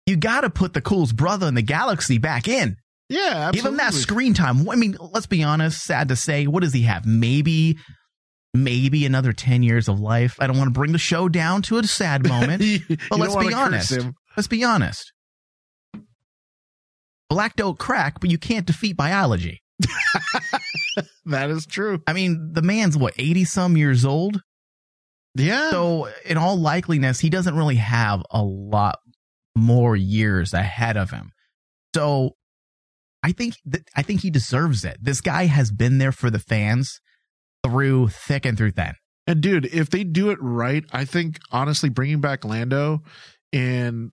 you 0.07 0.16
got 0.16 0.43
to 0.43 0.50
put 0.50 0.73
the 0.73 0.81
coolest 0.81 1.16
brother 1.16 1.49
in 1.49 1.55
the 1.55 1.62
galaxy 1.62 2.19
back 2.19 2.49
in. 2.49 2.76
Yeah, 3.09 3.50
Give 3.52 3.64
him 3.64 3.76
that 3.76 3.95
screen 3.95 4.35
time. 4.35 4.69
I 4.69 4.75
mean, 4.75 4.97
let's 5.12 5.26
be 5.26 5.43
honest, 5.43 5.85
sad 5.85 6.09
to 6.09 6.16
say, 6.16 6.47
what 6.47 6.62
does 6.62 6.73
he 6.73 6.83
have? 6.83 7.07
Maybe, 7.07 7.78
maybe 8.55 9.07
another 9.07 9.33
10 9.33 9.62
years 9.62 9.88
of 9.88 10.00
life. 10.00 10.37
I 10.40 10.47
don't 10.47 10.57
want 10.57 10.69
to 10.69 10.78
bring 10.78 10.93
the 10.93 10.99
show 10.99 11.28
down 11.28 11.62
to 11.62 11.78
a 11.78 11.85
sad 11.85 12.26
moment, 12.28 12.64
but 13.11 13.19
let's 13.19 13.37
be 13.37 13.52
honest. 13.52 13.97
Let's 14.37 14.49
be 14.49 14.64
honest. 14.64 15.12
Black 17.28 17.57
don't 17.57 17.78
crack, 17.78 18.21
but 18.21 18.31
you 18.31 18.38
can't 18.38 18.66
defeat 18.66 18.97
biology. 18.97 19.61
That 21.26 21.50
is 21.50 21.66
true. 21.66 22.00
I 22.06 22.12
mean, 22.12 22.52
the 22.52 22.62
man's 22.62 22.97
what, 22.97 23.14
80 23.18 23.45
some 23.45 23.76
years 23.76 24.04
old? 24.04 24.40
Yeah. 25.35 25.71
So, 25.71 26.09
in 26.25 26.38
all 26.38 26.56
likeliness, 26.56 27.21
he 27.21 27.28
doesn't 27.30 27.56
really 27.56 27.76
have 27.76 28.23
a 28.30 28.42
lot 28.42 29.00
more 29.56 29.97
years 29.97 30.54
ahead 30.54 30.97
of 30.97 31.11
him. 31.11 31.33
So, 31.95 32.37
I 33.23 33.33
think 33.33 33.54
that 33.66 33.83
I 33.97 34.02
think 34.02 34.21
he 34.21 34.30
deserves 34.30 34.85
it. 34.85 34.99
This 35.02 35.21
guy 35.21 35.47
has 35.47 35.73
been 35.73 35.99
there 35.99 36.12
for 36.12 36.30
the 36.30 36.38
fans 36.38 37.00
through 37.64 38.09
thick 38.09 38.47
and 38.47 38.56
through 38.56 38.71
thin. 38.71 38.92
And 39.26 39.40
dude, 39.40 39.66
if 39.66 39.90
they 39.90 40.04
do 40.04 40.30
it 40.30 40.38
right, 40.40 40.85
I 40.92 41.04
think 41.04 41.40
honestly 41.50 41.88
bringing 41.88 42.21
back 42.21 42.45
Lando 42.45 43.00
in 43.50 44.12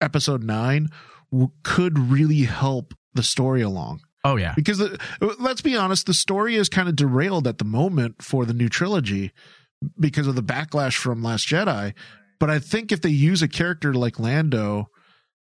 episode 0.00 0.44
9 0.44 0.88
w- 1.32 1.50
could 1.64 1.98
really 1.98 2.42
help 2.42 2.94
the 3.14 3.24
story 3.24 3.62
along. 3.62 4.00
Oh 4.24 4.36
yeah. 4.36 4.54
Because 4.56 4.78
the, 4.78 4.98
let's 5.38 5.60
be 5.60 5.76
honest, 5.76 6.06
the 6.06 6.14
story 6.14 6.56
is 6.56 6.70
kind 6.70 6.88
of 6.88 6.96
derailed 6.96 7.46
at 7.46 7.58
the 7.58 7.64
moment 7.64 8.22
for 8.22 8.46
the 8.46 8.54
new 8.54 8.70
trilogy 8.70 9.32
because 10.00 10.26
of 10.26 10.34
the 10.34 10.42
backlash 10.42 10.96
from 10.96 11.22
Last 11.22 11.46
Jedi. 11.46 11.92
But 12.40 12.48
I 12.48 12.58
think 12.58 12.90
if 12.90 13.02
they 13.02 13.10
use 13.10 13.42
a 13.42 13.48
character 13.48 13.92
like 13.92 14.18
Lando 14.18 14.88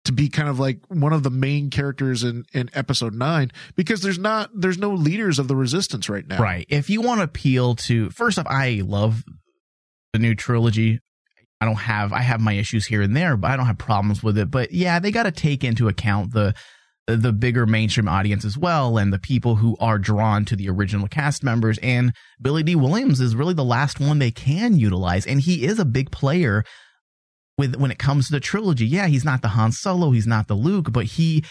to 0.04 0.12
be 0.12 0.28
kind 0.28 0.48
of 0.48 0.58
like 0.58 0.80
one 0.88 1.12
of 1.12 1.22
the 1.24 1.30
main 1.30 1.68
characters 1.68 2.22
in, 2.22 2.44
in 2.54 2.70
episode 2.72 3.12
nine, 3.12 3.50
because 3.74 4.00
there's 4.02 4.18
not, 4.18 4.50
there's 4.54 4.78
no 4.78 4.92
leaders 4.94 5.38
of 5.38 5.48
the 5.48 5.56
resistance 5.56 6.08
right 6.08 6.26
now. 6.26 6.40
Right. 6.40 6.64
If 6.68 6.88
you 6.88 7.02
want 7.02 7.18
to 7.18 7.24
appeal 7.24 7.74
to, 7.74 8.08
first 8.10 8.38
off, 8.38 8.46
I 8.48 8.82
love 8.84 9.24
the 10.12 10.18
new 10.18 10.34
trilogy. 10.34 11.00
I 11.60 11.66
don't 11.66 11.74
have, 11.74 12.12
I 12.12 12.20
have 12.20 12.40
my 12.40 12.54
issues 12.54 12.86
here 12.86 13.02
and 13.02 13.14
there, 13.14 13.36
but 13.36 13.50
I 13.50 13.56
don't 13.56 13.66
have 13.66 13.78
problems 13.78 14.22
with 14.22 14.38
it. 14.38 14.50
But 14.50 14.72
yeah, 14.72 15.00
they 15.00 15.10
got 15.10 15.24
to 15.24 15.32
take 15.32 15.64
into 15.64 15.88
account 15.88 16.32
the, 16.32 16.54
the 17.16 17.32
bigger 17.32 17.66
mainstream 17.66 18.08
audience 18.08 18.44
as 18.44 18.56
well 18.58 18.98
and 18.98 19.12
the 19.12 19.18
people 19.18 19.56
who 19.56 19.76
are 19.80 19.98
drawn 19.98 20.44
to 20.46 20.56
the 20.56 20.68
original 20.68 21.08
cast 21.08 21.42
members. 21.42 21.78
And 21.82 22.12
Billy 22.40 22.62
Dee 22.62 22.76
Williams 22.76 23.20
is 23.20 23.36
really 23.36 23.54
the 23.54 23.64
last 23.64 24.00
one 24.00 24.18
they 24.18 24.30
can 24.30 24.76
utilize 24.76 25.26
and 25.26 25.40
he 25.40 25.64
is 25.64 25.78
a 25.78 25.84
big 25.84 26.10
player 26.10 26.64
with 27.58 27.76
when 27.76 27.90
it 27.90 27.98
comes 27.98 28.26
to 28.26 28.32
the 28.32 28.40
trilogy. 28.40 28.86
Yeah 28.86 29.06
he's 29.06 29.24
not 29.24 29.42
the 29.42 29.48
Han 29.48 29.72
Solo 29.72 30.10
he's 30.10 30.26
not 30.26 30.48
the 30.48 30.54
Luke 30.54 30.92
but 30.92 31.06
he 31.06 31.44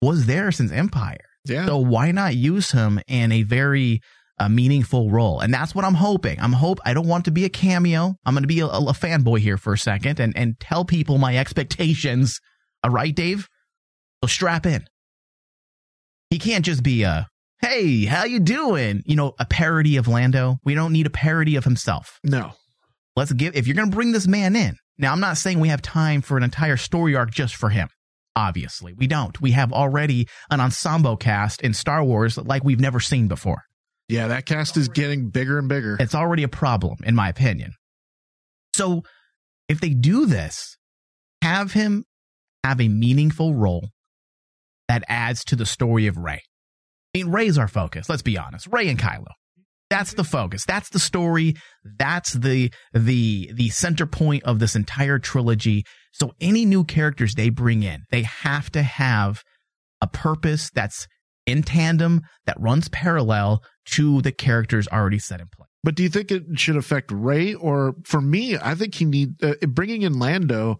was 0.00 0.26
there 0.26 0.52
since 0.52 0.72
Empire. 0.72 1.24
Yeah. 1.44 1.66
So 1.66 1.78
why 1.78 2.10
not 2.10 2.36
use 2.36 2.72
him 2.72 3.00
in 3.06 3.30
a 3.32 3.42
very 3.42 4.00
uh, 4.38 4.48
meaningful 4.48 5.10
role? 5.10 5.40
And 5.40 5.52
that's 5.52 5.74
what 5.74 5.84
I'm 5.84 5.94
hoping. 5.94 6.40
I'm 6.40 6.52
hope 6.52 6.78
I 6.84 6.94
don't 6.94 7.06
want 7.06 7.26
to 7.26 7.30
be 7.30 7.44
a 7.44 7.50
cameo. 7.50 8.14
I'm 8.24 8.34
going 8.34 8.42
to 8.42 8.48
be 8.48 8.60
a, 8.60 8.66
a 8.66 8.92
fanboy 8.92 9.40
here 9.40 9.58
for 9.58 9.74
a 9.74 9.78
second 9.78 10.20
and 10.20 10.36
and 10.36 10.58
tell 10.60 10.84
people 10.84 11.18
my 11.18 11.36
expectations. 11.36 12.40
All 12.82 12.90
right 12.90 13.14
Dave? 13.14 13.48
So 14.22 14.28
strap 14.28 14.64
in 14.64 14.86
he 16.34 16.38
can't 16.40 16.64
just 16.64 16.82
be 16.82 17.04
a 17.04 17.28
hey 17.60 18.06
how 18.06 18.24
you 18.24 18.40
doing? 18.40 19.04
You 19.06 19.14
know 19.14 19.34
a 19.38 19.46
parody 19.46 19.98
of 19.98 20.08
lando. 20.08 20.58
We 20.64 20.74
don't 20.74 20.92
need 20.92 21.06
a 21.06 21.10
parody 21.10 21.54
of 21.54 21.62
himself. 21.62 22.18
No. 22.24 22.50
Let's 23.14 23.32
give 23.32 23.54
if 23.54 23.68
you're 23.68 23.76
going 23.76 23.88
to 23.88 23.96
bring 23.96 24.10
this 24.10 24.26
man 24.26 24.56
in 24.56 24.76
now 24.98 25.12
i'm 25.12 25.20
not 25.20 25.36
saying 25.36 25.60
we 25.60 25.68
have 25.68 25.80
time 25.80 26.22
for 26.22 26.36
an 26.36 26.42
entire 26.42 26.76
story 26.76 27.14
arc 27.14 27.30
just 27.30 27.54
for 27.54 27.68
him. 27.68 27.88
Obviously 28.34 28.94
we 28.94 29.06
don't. 29.06 29.40
We 29.40 29.52
have 29.52 29.72
already 29.72 30.26
an 30.50 30.60
ensemble 30.60 31.16
cast 31.16 31.62
in 31.62 31.72
star 31.72 32.02
wars 32.02 32.36
like 32.36 32.64
we've 32.64 32.80
never 32.80 32.98
seen 32.98 33.28
before. 33.28 33.62
Yeah 34.08 34.26
that 34.26 34.44
cast 34.44 34.76
is 34.76 34.88
getting 34.88 35.30
bigger 35.30 35.60
and 35.60 35.68
bigger. 35.68 35.96
It's 36.00 36.16
already 36.16 36.42
a 36.42 36.48
problem 36.48 36.96
in 37.04 37.14
my 37.14 37.28
opinion. 37.28 37.74
So 38.74 39.04
if 39.68 39.80
they 39.80 39.90
do 39.90 40.26
this 40.26 40.76
have 41.42 41.74
him 41.74 42.04
have 42.64 42.80
a 42.80 42.88
meaningful 42.88 43.54
role 43.54 43.90
that 44.88 45.04
adds 45.08 45.44
to 45.44 45.56
the 45.56 45.66
story 45.66 46.06
of 46.06 46.16
Rey. 46.16 46.42
I 47.14 47.18
mean, 47.18 47.28
Rey's 47.28 47.58
our 47.58 47.68
focus. 47.68 48.08
Let's 48.08 48.22
be 48.22 48.38
honest. 48.38 48.66
Rey 48.66 48.88
and 48.88 48.98
Kylo. 48.98 49.32
That's 49.90 50.14
the 50.14 50.24
focus. 50.24 50.64
That's 50.66 50.88
the 50.88 50.98
story. 50.98 51.54
That's 51.98 52.32
the 52.32 52.72
the 52.92 53.52
the 53.54 53.68
center 53.68 54.06
point 54.06 54.42
of 54.44 54.58
this 54.58 54.74
entire 54.74 55.18
trilogy. 55.18 55.84
So 56.12 56.32
any 56.40 56.64
new 56.64 56.84
characters 56.84 57.34
they 57.34 57.50
bring 57.50 57.82
in, 57.82 58.02
they 58.10 58.22
have 58.22 58.70
to 58.72 58.82
have 58.82 59.42
a 60.00 60.06
purpose 60.06 60.70
that's 60.74 61.06
in 61.46 61.62
tandem 61.62 62.22
that 62.46 62.58
runs 62.58 62.88
parallel 62.88 63.62
to 63.84 64.22
the 64.22 64.32
characters 64.32 64.88
already 64.88 65.18
set 65.18 65.40
in 65.40 65.48
place. 65.54 65.68
But 65.82 65.94
do 65.94 66.02
you 66.02 66.08
think 66.08 66.30
it 66.30 66.42
should 66.58 66.76
affect 66.76 67.12
Rey? 67.12 67.54
or 67.54 67.94
for 68.04 68.20
me, 68.20 68.56
I 68.56 68.74
think 68.74 68.94
he 68.94 69.04
need 69.04 69.42
uh, 69.44 69.54
bringing 69.68 70.02
in 70.02 70.18
Lando 70.18 70.78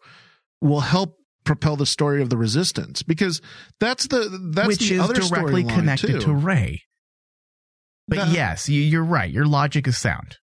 will 0.60 0.80
help 0.80 1.18
propel 1.44 1.76
the 1.76 1.86
story 1.86 2.22
of 2.22 2.30
the 2.30 2.36
resistance 2.36 3.02
because 3.02 3.40
that's 3.80 4.06
the 4.08 4.50
that's 4.54 4.66
which 4.68 4.88
the 4.88 4.94
is 4.96 5.00
other 5.00 5.14
directly 5.14 5.64
connected 5.64 6.12
too. 6.12 6.20
to 6.20 6.32
Rey. 6.32 6.82
But 8.08 8.16
That- 8.16 8.28
yes, 8.34 8.68
you, 8.68 8.80
you're 8.80 9.04
right. 9.04 9.30
Your 9.30 9.46
logic 9.46 9.86
is 9.86 9.96
sound. 9.98 10.36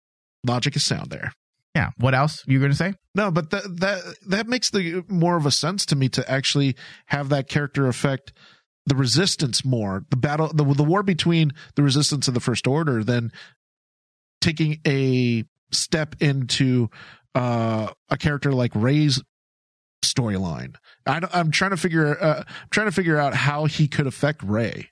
logic 0.47 0.77
is 0.77 0.85
sound 0.85 1.11
there. 1.11 1.33
Yeah. 1.75 1.91
What 1.99 2.15
else 2.15 2.43
you 2.47 2.59
going 2.59 2.73
to 2.73 2.77
say? 2.77 2.95
No, 3.15 3.31
but 3.31 3.51
that 3.51 3.63
that 3.81 4.03
that 4.27 4.47
makes 4.49 4.71
the 4.71 5.05
more 5.09 5.37
of 5.37 5.47
a 5.47 5.51
sense 5.51 5.87
to 5.87 5.97
me 5.97 6.09
to 6.11 6.29
actually 6.31 6.75
have 7.07 7.29
that 7.29 7.49
character 7.49 7.87
affect 7.87 8.33
the 8.87 8.97
resistance 8.97 9.65
more. 9.65 10.05
The 10.11 10.17
battle 10.17 10.49
the 10.49 10.65
the 10.65 10.83
war 10.83 11.03
between 11.05 11.53
the 11.77 11.83
resistance 11.83 12.27
and 12.27 12.35
the 12.37 12.41
first 12.41 12.67
order 12.67 13.05
than 13.05 13.31
taking 14.41 14.81
a 14.87 15.45
step 15.71 16.17
into 16.21 16.89
uh 17.37 17.93
a 18.09 18.17
character 18.17 18.53
like 18.53 18.73
Rey's 18.75 19.23
storyline. 20.05 20.75
I 21.07 21.21
don't- 21.21 21.35
I'm 21.35 21.51
trying 21.51 21.71
to 21.71 21.77
figure 21.77 22.23
uh, 22.23 22.39
I'm 22.47 22.69
trying 22.71 22.87
to 22.87 22.93
figure 22.93 23.19
out 23.19 23.35
how 23.35 23.65
he 23.67 23.89
could 23.89 24.07
affect 24.07 24.43
Rey. 24.43 24.91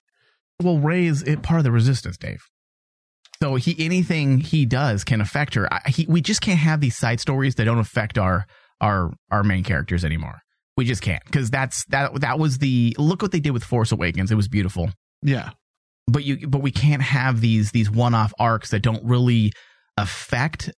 Well, 0.63 0.79
Rey 0.79 1.07
is 1.07 1.23
it, 1.23 1.43
part 1.43 1.59
of 1.61 1.65
the 1.65 1.71
resistance, 1.73 2.17
Dave. 2.17 2.43
So 3.43 3.55
he 3.55 3.77
anything 3.79 4.41
he 4.41 4.67
does 4.67 5.05
can 5.05 5.21
affect 5.21 5.55
her. 5.55 5.73
I, 5.73 5.81
he, 5.89 6.07
we 6.09 6.21
just 6.21 6.41
can't 6.41 6.59
have 6.59 6.81
these 6.81 6.97
side 6.97 7.21
stories 7.21 7.55
that 7.57 7.65
don't 7.67 7.79
affect 7.79 8.19
our 8.19 8.47
our 8.81 9.13
our 9.31 9.45
main 9.45 9.63
characters 9.65 10.05
anymore. 10.05 10.41
We 10.77 10.85
just 10.85 11.03
can't 11.03 11.23
because 11.25 11.51
that's 11.51 11.85
that 11.87 12.21
that 12.21 12.39
was 12.39 12.59
the 12.59 12.97
look 12.99 13.23
what 13.23 13.31
they 13.33 13.41
did 13.41 13.51
with 13.53 13.63
Force 13.65 13.93
Awakens. 13.93 14.31
It 14.33 14.35
was 14.37 14.49
beautiful. 14.49 14.91
Yeah. 15.23 15.51
but 16.09 16.25
you 16.25 16.49
but 16.49 16.63
we 16.63 16.71
can't 16.73 17.03
have 17.03 17.41
these 17.41 17.71
these 17.73 17.91
one-off 17.91 18.33
arcs 18.39 18.71
that 18.71 18.83
don't 18.83 19.05
really 19.05 19.53
affect 19.97 20.71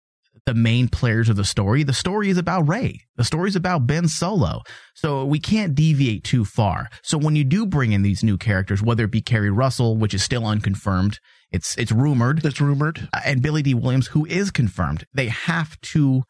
the 0.46 0.54
main 0.54 0.88
players 0.88 1.30
of 1.30 1.36
the 1.36 1.44
story. 1.44 1.84
The 1.84 1.94
story 1.94 2.30
is 2.30 2.38
about 2.38 2.68
Rey. 2.68 3.02
The 3.18 3.24
story 3.24 3.50
is 3.50 3.56
about 3.56 3.88
Ben 3.88 4.08
Solo. 4.08 4.62
So 4.96 5.26
we 5.26 5.40
can't 5.40 5.76
deviate 5.76 6.24
too 6.24 6.46
far. 6.46 6.90
So 7.04 7.18
when 7.18 7.36
you 7.36 7.44
do 7.44 7.66
bring 7.66 7.92
in 7.92 8.02
these 8.02 8.24
new 8.24 8.38
characters, 8.38 8.82
whether 8.82 9.04
it 9.06 9.12
be 9.12 9.22
Keri 9.22 9.50
Russell, 9.52 9.98
which 9.98 10.14
is 10.14 10.24
still 10.24 10.46
unconfirmed, 10.46 11.20
it's 11.52 11.78
it's 11.78 11.92
rumored, 11.92 12.42
That's 12.42 12.62
rumored. 12.62 13.10
uh, 13.14 13.22
and 13.26 13.42
Billy 13.42 13.62
Dee 13.64 13.74
Williams, 13.74 14.08
who 14.08 14.26
is 14.26 14.52
confirmed, 14.52 15.06
they 15.14 15.28
have 15.28 15.80
to. 15.82 16.24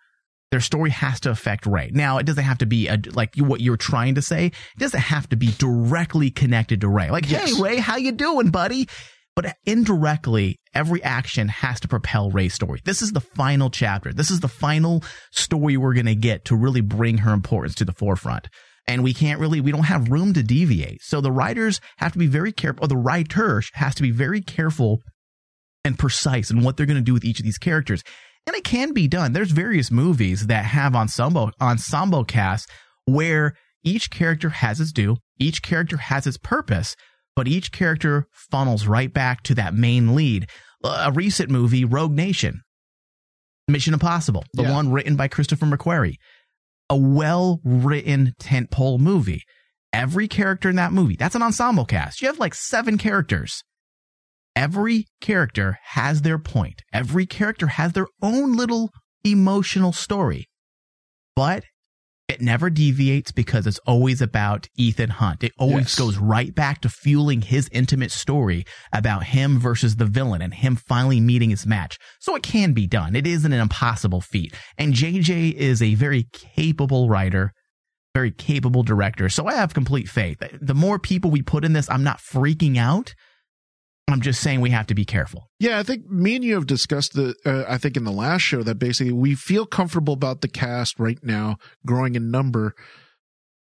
Their 0.51 0.61
story 0.61 0.89
has 0.89 1.19
to 1.19 1.29
affect 1.29 1.67
Rey. 1.67 1.91
Now, 1.93 2.17
it 2.17 2.25
doesn't 2.25 2.43
have 2.43 2.57
to 2.57 2.65
be 2.65 2.87
a, 2.87 2.97
like 3.13 3.37
you, 3.37 3.43
what 3.43 3.61
you're 3.61 3.77
trying 3.77 4.15
to 4.15 4.21
say. 4.23 4.47
It 4.47 4.53
doesn't 4.79 4.99
have 4.99 5.29
to 5.29 5.35
be 5.35 5.51
directly 5.59 6.31
connected 6.31 6.81
to 6.81 6.87
Rey. 6.87 7.11
Like, 7.11 7.29
Yes. 7.29 7.55
hey, 7.55 7.61
Rey, 7.61 7.77
how 7.77 7.97
you 7.97 8.11
doing, 8.11 8.49
buddy? 8.49 8.87
But 9.41 9.55
indirectly, 9.65 10.59
every 10.73 11.01
action 11.01 11.47
has 11.47 11.79
to 11.79 11.87
propel 11.87 12.29
Rey's 12.29 12.53
story. 12.53 12.81
This 12.83 13.01
is 13.01 13.13
the 13.13 13.21
final 13.21 13.69
chapter. 13.69 14.11
This 14.11 14.29
is 14.29 14.41
the 14.41 14.49
final 14.49 15.01
story 15.31 15.77
we're 15.77 15.93
going 15.93 16.07
to 16.07 16.15
get 16.15 16.43
to 16.45 16.57
really 16.57 16.81
bring 16.81 17.19
her 17.19 17.31
importance 17.31 17.73
to 17.75 17.85
the 17.85 17.93
forefront. 17.93 18.49
And 18.85 19.01
we 19.01 19.13
can't 19.13 19.39
really, 19.39 19.61
we 19.61 19.71
don't 19.71 19.83
have 19.83 20.11
room 20.11 20.33
to 20.33 20.43
deviate. 20.43 21.01
So 21.03 21.21
the 21.21 21.31
writers 21.31 21.79
have 21.99 22.11
to 22.11 22.19
be 22.19 22.27
very 22.27 22.51
careful, 22.51 22.83
or 22.83 22.87
the 22.89 22.97
writer 22.97 23.63
has 23.75 23.95
to 23.95 24.01
be 24.01 24.11
very 24.11 24.41
careful 24.41 24.99
and 25.85 25.97
precise 25.97 26.51
in 26.51 26.61
what 26.61 26.75
they're 26.75 26.85
going 26.85 26.99
to 26.99 27.01
do 27.01 27.13
with 27.13 27.23
each 27.23 27.39
of 27.39 27.45
these 27.45 27.57
characters. 27.57 28.03
And 28.45 28.57
it 28.57 28.65
can 28.65 28.91
be 28.91 29.07
done. 29.07 29.31
There's 29.31 29.51
various 29.51 29.89
movies 29.89 30.47
that 30.47 30.65
have 30.65 30.97
ensemble 30.97 31.51
ensemble 31.61 32.25
casts 32.25 32.69
where 33.05 33.53
each 33.85 34.11
character 34.11 34.49
has 34.49 34.81
its 34.81 34.91
due, 34.91 35.15
each 35.37 35.61
character 35.61 35.95
has 35.95 36.27
its 36.27 36.35
purpose, 36.35 36.97
but 37.39 37.47
each 37.47 37.71
character 37.71 38.27
funnels 38.33 38.85
right 38.85 39.13
back 39.13 39.43
to 39.43 39.55
that 39.55 39.73
main 39.73 40.13
lead. 40.13 40.45
A 40.83 41.09
recent 41.09 41.49
movie, 41.49 41.85
Rogue 41.85 42.11
Nation, 42.11 42.63
Mission 43.69 43.93
Impossible, 43.93 44.43
the 44.55 44.63
Yeah. 44.63 44.73
one 44.73 44.91
written 44.91 45.15
by 45.15 45.29
Christopher 45.29 45.65
McQuarrie, 45.65 46.17
a 46.89 46.97
well 46.97 47.61
written 47.63 48.33
tentpole 48.41 48.99
movie. 48.99 49.43
Every 49.93 50.27
character 50.27 50.69
in 50.69 50.75
that 50.75 50.91
movie, 50.91 51.15
that's 51.15 51.33
an 51.33 51.41
ensemble 51.41 51.85
cast. 51.85 52.21
You 52.21 52.27
have 52.27 52.39
like 52.39 52.53
seven 52.53 52.97
characters 52.97 53.63
every 54.53 55.05
character 55.21 55.79
has 55.91 56.23
their 56.23 56.37
point. 56.39 56.81
Every 56.91 57.25
character 57.25 57.67
has 57.67 57.93
their 57.93 58.07
own 58.21 58.57
little 58.57 58.89
emotional 59.23 59.93
story. 59.93 60.49
But 61.37 61.63
it 62.29 62.39
never 62.41 62.69
deviates 62.69 63.31
because 63.31 63.65
it's 63.67 63.79
always 63.79 64.21
about 64.21 64.67
Ethan 64.77 65.09
Hunt. 65.09 65.43
It 65.43 65.51
always 65.57 65.85
Yes. 65.87 65.95
goes 65.95 66.17
right 66.17 66.53
back 66.53 66.79
to 66.81 66.89
fueling 66.89 67.41
his 67.41 67.67
intimate 67.71 68.11
story 68.11 68.65
about 68.93 69.25
him 69.25 69.59
versus 69.59 69.95
the 69.95 70.05
villain 70.05 70.41
and 70.41 70.53
him 70.53 70.75
finally 70.75 71.19
meeting 71.19 71.49
his 71.49 71.65
match. 71.65 71.97
So 72.19 72.35
it 72.35 72.43
can 72.43 72.73
be 72.73 72.85
done. 72.87 73.15
It 73.15 73.25
isn't 73.27 73.51
an 73.51 73.59
impossible 73.59 74.21
feat. 74.21 74.53
And 74.77 74.93
JJ 74.93 75.53
is 75.55 75.81
a 75.81 75.95
very 75.95 76.27
capable 76.31 77.09
writer, 77.09 77.51
very 78.13 78.31
capable 78.31 78.83
director. 78.83 79.27
So 79.29 79.47
I 79.47 79.55
have 79.55 79.73
complete 79.73 80.07
faith. 80.07 80.37
The 80.61 80.75
more 80.75 80.99
people 80.99 81.31
we 81.31 81.41
put 81.41 81.65
in 81.65 81.73
this, 81.73 81.89
I'm 81.89 82.03
not 82.03 82.19
freaking 82.19 82.77
out. 82.77 83.13
I'm 84.13 84.21
just 84.21 84.41
saying 84.41 84.61
we 84.61 84.69
have 84.71 84.87
to 84.87 84.95
be 84.95 85.05
careful. 85.05 85.49
Yeah, 85.59 85.79
I 85.79 85.83
think 85.83 86.05
me 86.07 86.35
and 86.35 86.43
you 86.43 86.55
have 86.55 86.67
discussed 86.67 87.13
the. 87.13 87.35
Uh, 87.45 87.63
I 87.67 87.77
think 87.77 87.97
in 87.97 88.03
the 88.03 88.11
last 88.11 88.41
show 88.41 88.63
that 88.63 88.75
basically 88.75 89.13
we 89.13 89.35
feel 89.35 89.65
comfortable 89.65 90.13
about 90.13 90.41
the 90.41 90.47
cast 90.47 90.99
right 90.99 91.19
now 91.23 91.57
growing 91.85 92.15
in 92.15 92.31
number, 92.31 92.75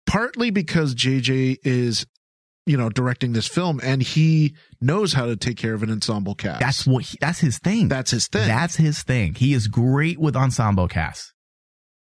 partly 0.07 0.51
because 0.51 0.95
JJ 0.95 1.59
is, 1.65 2.07
you 2.67 2.77
know, 2.77 2.89
directing 2.89 3.33
this 3.33 3.49
film 3.49 3.81
and 3.83 4.03
he 4.03 4.55
knows 4.81 5.13
how 5.13 5.27
to 5.27 5.37
take 5.37 5.57
care 5.57 5.75
of 5.75 5.83
an 5.83 5.91
ensemble 5.91 6.35
cast. 6.35 6.61
That's 6.61 6.87
what 6.87 7.05
he, 7.05 7.19
that's 7.21 7.41
his 7.41 7.59
thing. 7.59 7.89
that's 7.89 8.11
his 8.11 8.29
thing. 8.29 8.47
That's 8.47 8.77
his 8.77 9.03
thing. 9.03 9.35
He 9.35 9.53
is 9.53 9.69
great 9.69 10.19
with 10.19 10.37
ensemble 10.37 10.89
casts. 10.89 11.33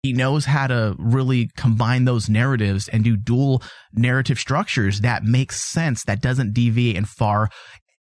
He 0.05 0.13
knows 0.13 0.45
how 0.45 0.67
to 0.67 0.95
really 0.99 1.49
combine 1.57 2.05
those 2.05 2.29
narratives 2.29 2.89
and 2.89 3.03
do 3.03 3.17
dual 3.17 3.63
narrative 3.95 4.39
structures 4.39 5.01
that 5.01 5.25
makes 5.25 5.63
sense, 5.63 6.05
that 6.05 6.21
doesn't 6.21 6.53
deviate 6.53 6.99
and 6.99 7.09
far. 7.09 7.49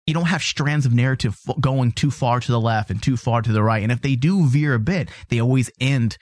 You 0.07 0.13
don't 0.13 0.25
have 0.25 0.43
strands 0.43 0.85
of 0.85 0.93
narrative 0.93 1.37
going 1.61 1.93
too 1.93 2.11
far 2.11 2.39
to 2.39 2.51
the 2.51 2.59
left 2.59 2.89
and 2.89 3.01
too 3.01 3.15
far 3.15 3.41
to 3.41 3.51
the 3.51 3.63
right. 3.63 3.83
And 3.83 3.91
if 3.91 4.01
they 4.01 4.15
do 4.15 4.45
veer 4.45 4.73
a 4.73 4.79
bit, 4.79 5.09
they 5.29 5.39
always 5.39 5.71
end 5.79 6.17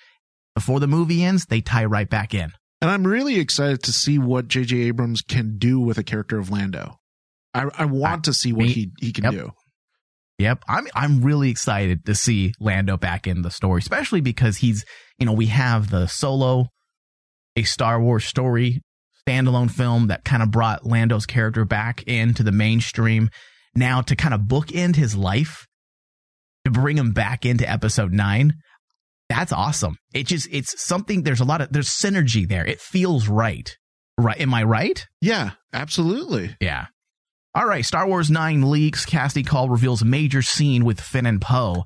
before 0.53 0.79
the 0.79 0.87
movie 0.87 1.23
ends, 1.23 1.45
they 1.45 1.61
tie 1.61 1.85
right 1.85 2.09
back 2.09 2.33
in. 2.33 2.51
And 2.81 2.89
I'm 2.89 3.05
really 3.05 3.39
excited 3.39 3.83
to 3.83 3.93
see 3.93 4.17
what 4.17 4.47
J.J. 4.47 4.77
Abrams 4.77 5.21
can 5.21 5.57
do 5.57 5.79
with 5.79 5.97
a 5.97 6.03
character 6.03 6.39
of 6.39 6.49
Lando. 6.49 6.97
I, 7.53 7.69
I 7.77 7.85
want 7.85 8.27
I, 8.27 8.31
to 8.31 8.33
see 8.33 8.53
what 8.53 8.65
me, 8.65 8.71
he, 8.71 8.91
he 8.99 9.11
can 9.11 9.25
yep. 9.25 9.33
do. 9.33 9.51
Yep. 10.39 10.63
I'm 10.67 10.87
I'm 10.95 11.21
really 11.21 11.51
excited 11.51 12.05
to 12.05 12.15
see 12.15 12.53
Lando 12.59 12.97
back 12.97 13.27
in 13.27 13.43
the 13.43 13.51
story, 13.51 13.79
especially 13.79 14.21
because 14.21 14.57
he's, 14.57 14.83
you 15.19 15.25
know, 15.25 15.33
we 15.33 15.47
have 15.47 15.91
the 15.91 16.07
solo 16.07 16.67
a 17.55 17.63
Star 17.63 18.01
Wars 18.01 18.25
story 18.25 18.81
standalone 19.27 19.69
film 19.69 20.07
that 20.07 20.23
kind 20.23 20.41
of 20.41 20.49
brought 20.49 20.85
Lando's 20.85 21.25
character 21.25 21.65
back 21.65 22.01
into 22.03 22.41
the 22.41 22.51
mainstream. 22.51 23.29
Now 23.75 24.01
to 24.01 24.15
kind 24.15 24.33
of 24.33 24.41
bookend 24.41 24.95
his 24.95 25.15
life, 25.15 25.67
to 26.65 26.71
bring 26.71 26.97
him 26.97 27.11
back 27.11 27.45
into 27.45 27.69
episode 27.69 28.11
9, 28.11 28.53
that's 29.29 29.53
awesome. 29.53 29.97
It 30.13 30.27
just 30.27 30.47
it's 30.51 30.81
something 30.81 31.23
there's 31.23 31.39
a 31.39 31.45
lot 31.45 31.61
of 31.61 31.71
there's 31.71 31.89
synergy 31.89 32.47
there. 32.47 32.65
It 32.65 32.81
feels 32.81 33.27
right. 33.27 33.77
Right. 34.17 34.39
Am 34.39 34.53
I 34.53 34.63
right? 34.63 35.07
Yeah, 35.21 35.51
absolutely. 35.73 36.55
Yeah. 36.59 36.87
All 37.53 37.65
right, 37.65 37.83
Star 37.83 38.07
Wars 38.07 38.29
9 38.29 38.69
leaks. 38.69 39.05
Casting 39.05 39.43
call 39.43 39.69
reveals 39.69 40.05
major 40.05 40.41
scene 40.41 40.85
with 40.85 41.01
Finn 41.01 41.25
and 41.25 41.41
Poe. 41.41 41.83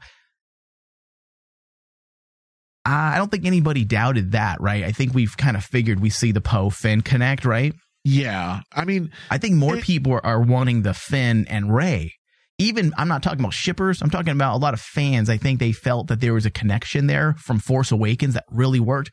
I 2.85 3.17
don't 3.17 3.31
think 3.31 3.45
anybody 3.45 3.83
doubted 3.83 4.33
that, 4.33 4.61
right? 4.61 4.83
I 4.83 4.91
think 4.91 5.15
we've 5.15 5.35
kind 5.35 5.57
of 5.57 5.65
figured 5.65 5.99
we 5.99 6.11
see 6.11 6.31
the 6.31 6.41
Poe 6.41 6.69
Finn 6.69 7.01
connect, 7.01 7.43
right? 7.43 7.73
Yeah. 8.05 8.61
I 8.71 8.85
mean, 8.85 9.11
I 9.29 9.37
think 9.37 9.55
more 9.55 9.77
it, 9.77 9.83
people 9.83 10.13
are, 10.13 10.25
are 10.25 10.41
wanting 10.41 10.83
the 10.83 10.93
Finn 10.93 11.45
and 11.49 11.73
Rey. 11.73 12.13
Even, 12.57 12.93
I'm 12.97 13.09
not 13.09 13.21
talking 13.21 13.41
about 13.41 13.53
shippers. 13.53 14.01
I'm 14.01 14.09
talking 14.09 14.31
about 14.31 14.55
a 14.55 14.59
lot 14.59 14.73
of 14.73 14.79
fans. 14.79 15.29
I 15.29 15.35
think 15.35 15.59
they 15.59 15.73
felt 15.73 16.07
that 16.07 16.21
there 16.21 16.33
was 16.33 16.45
a 16.45 16.51
connection 16.51 17.07
there 17.07 17.33
from 17.37 17.59
Force 17.59 17.91
Awakens 17.91 18.35
that 18.35 18.45
really 18.49 18.79
worked 18.79 19.11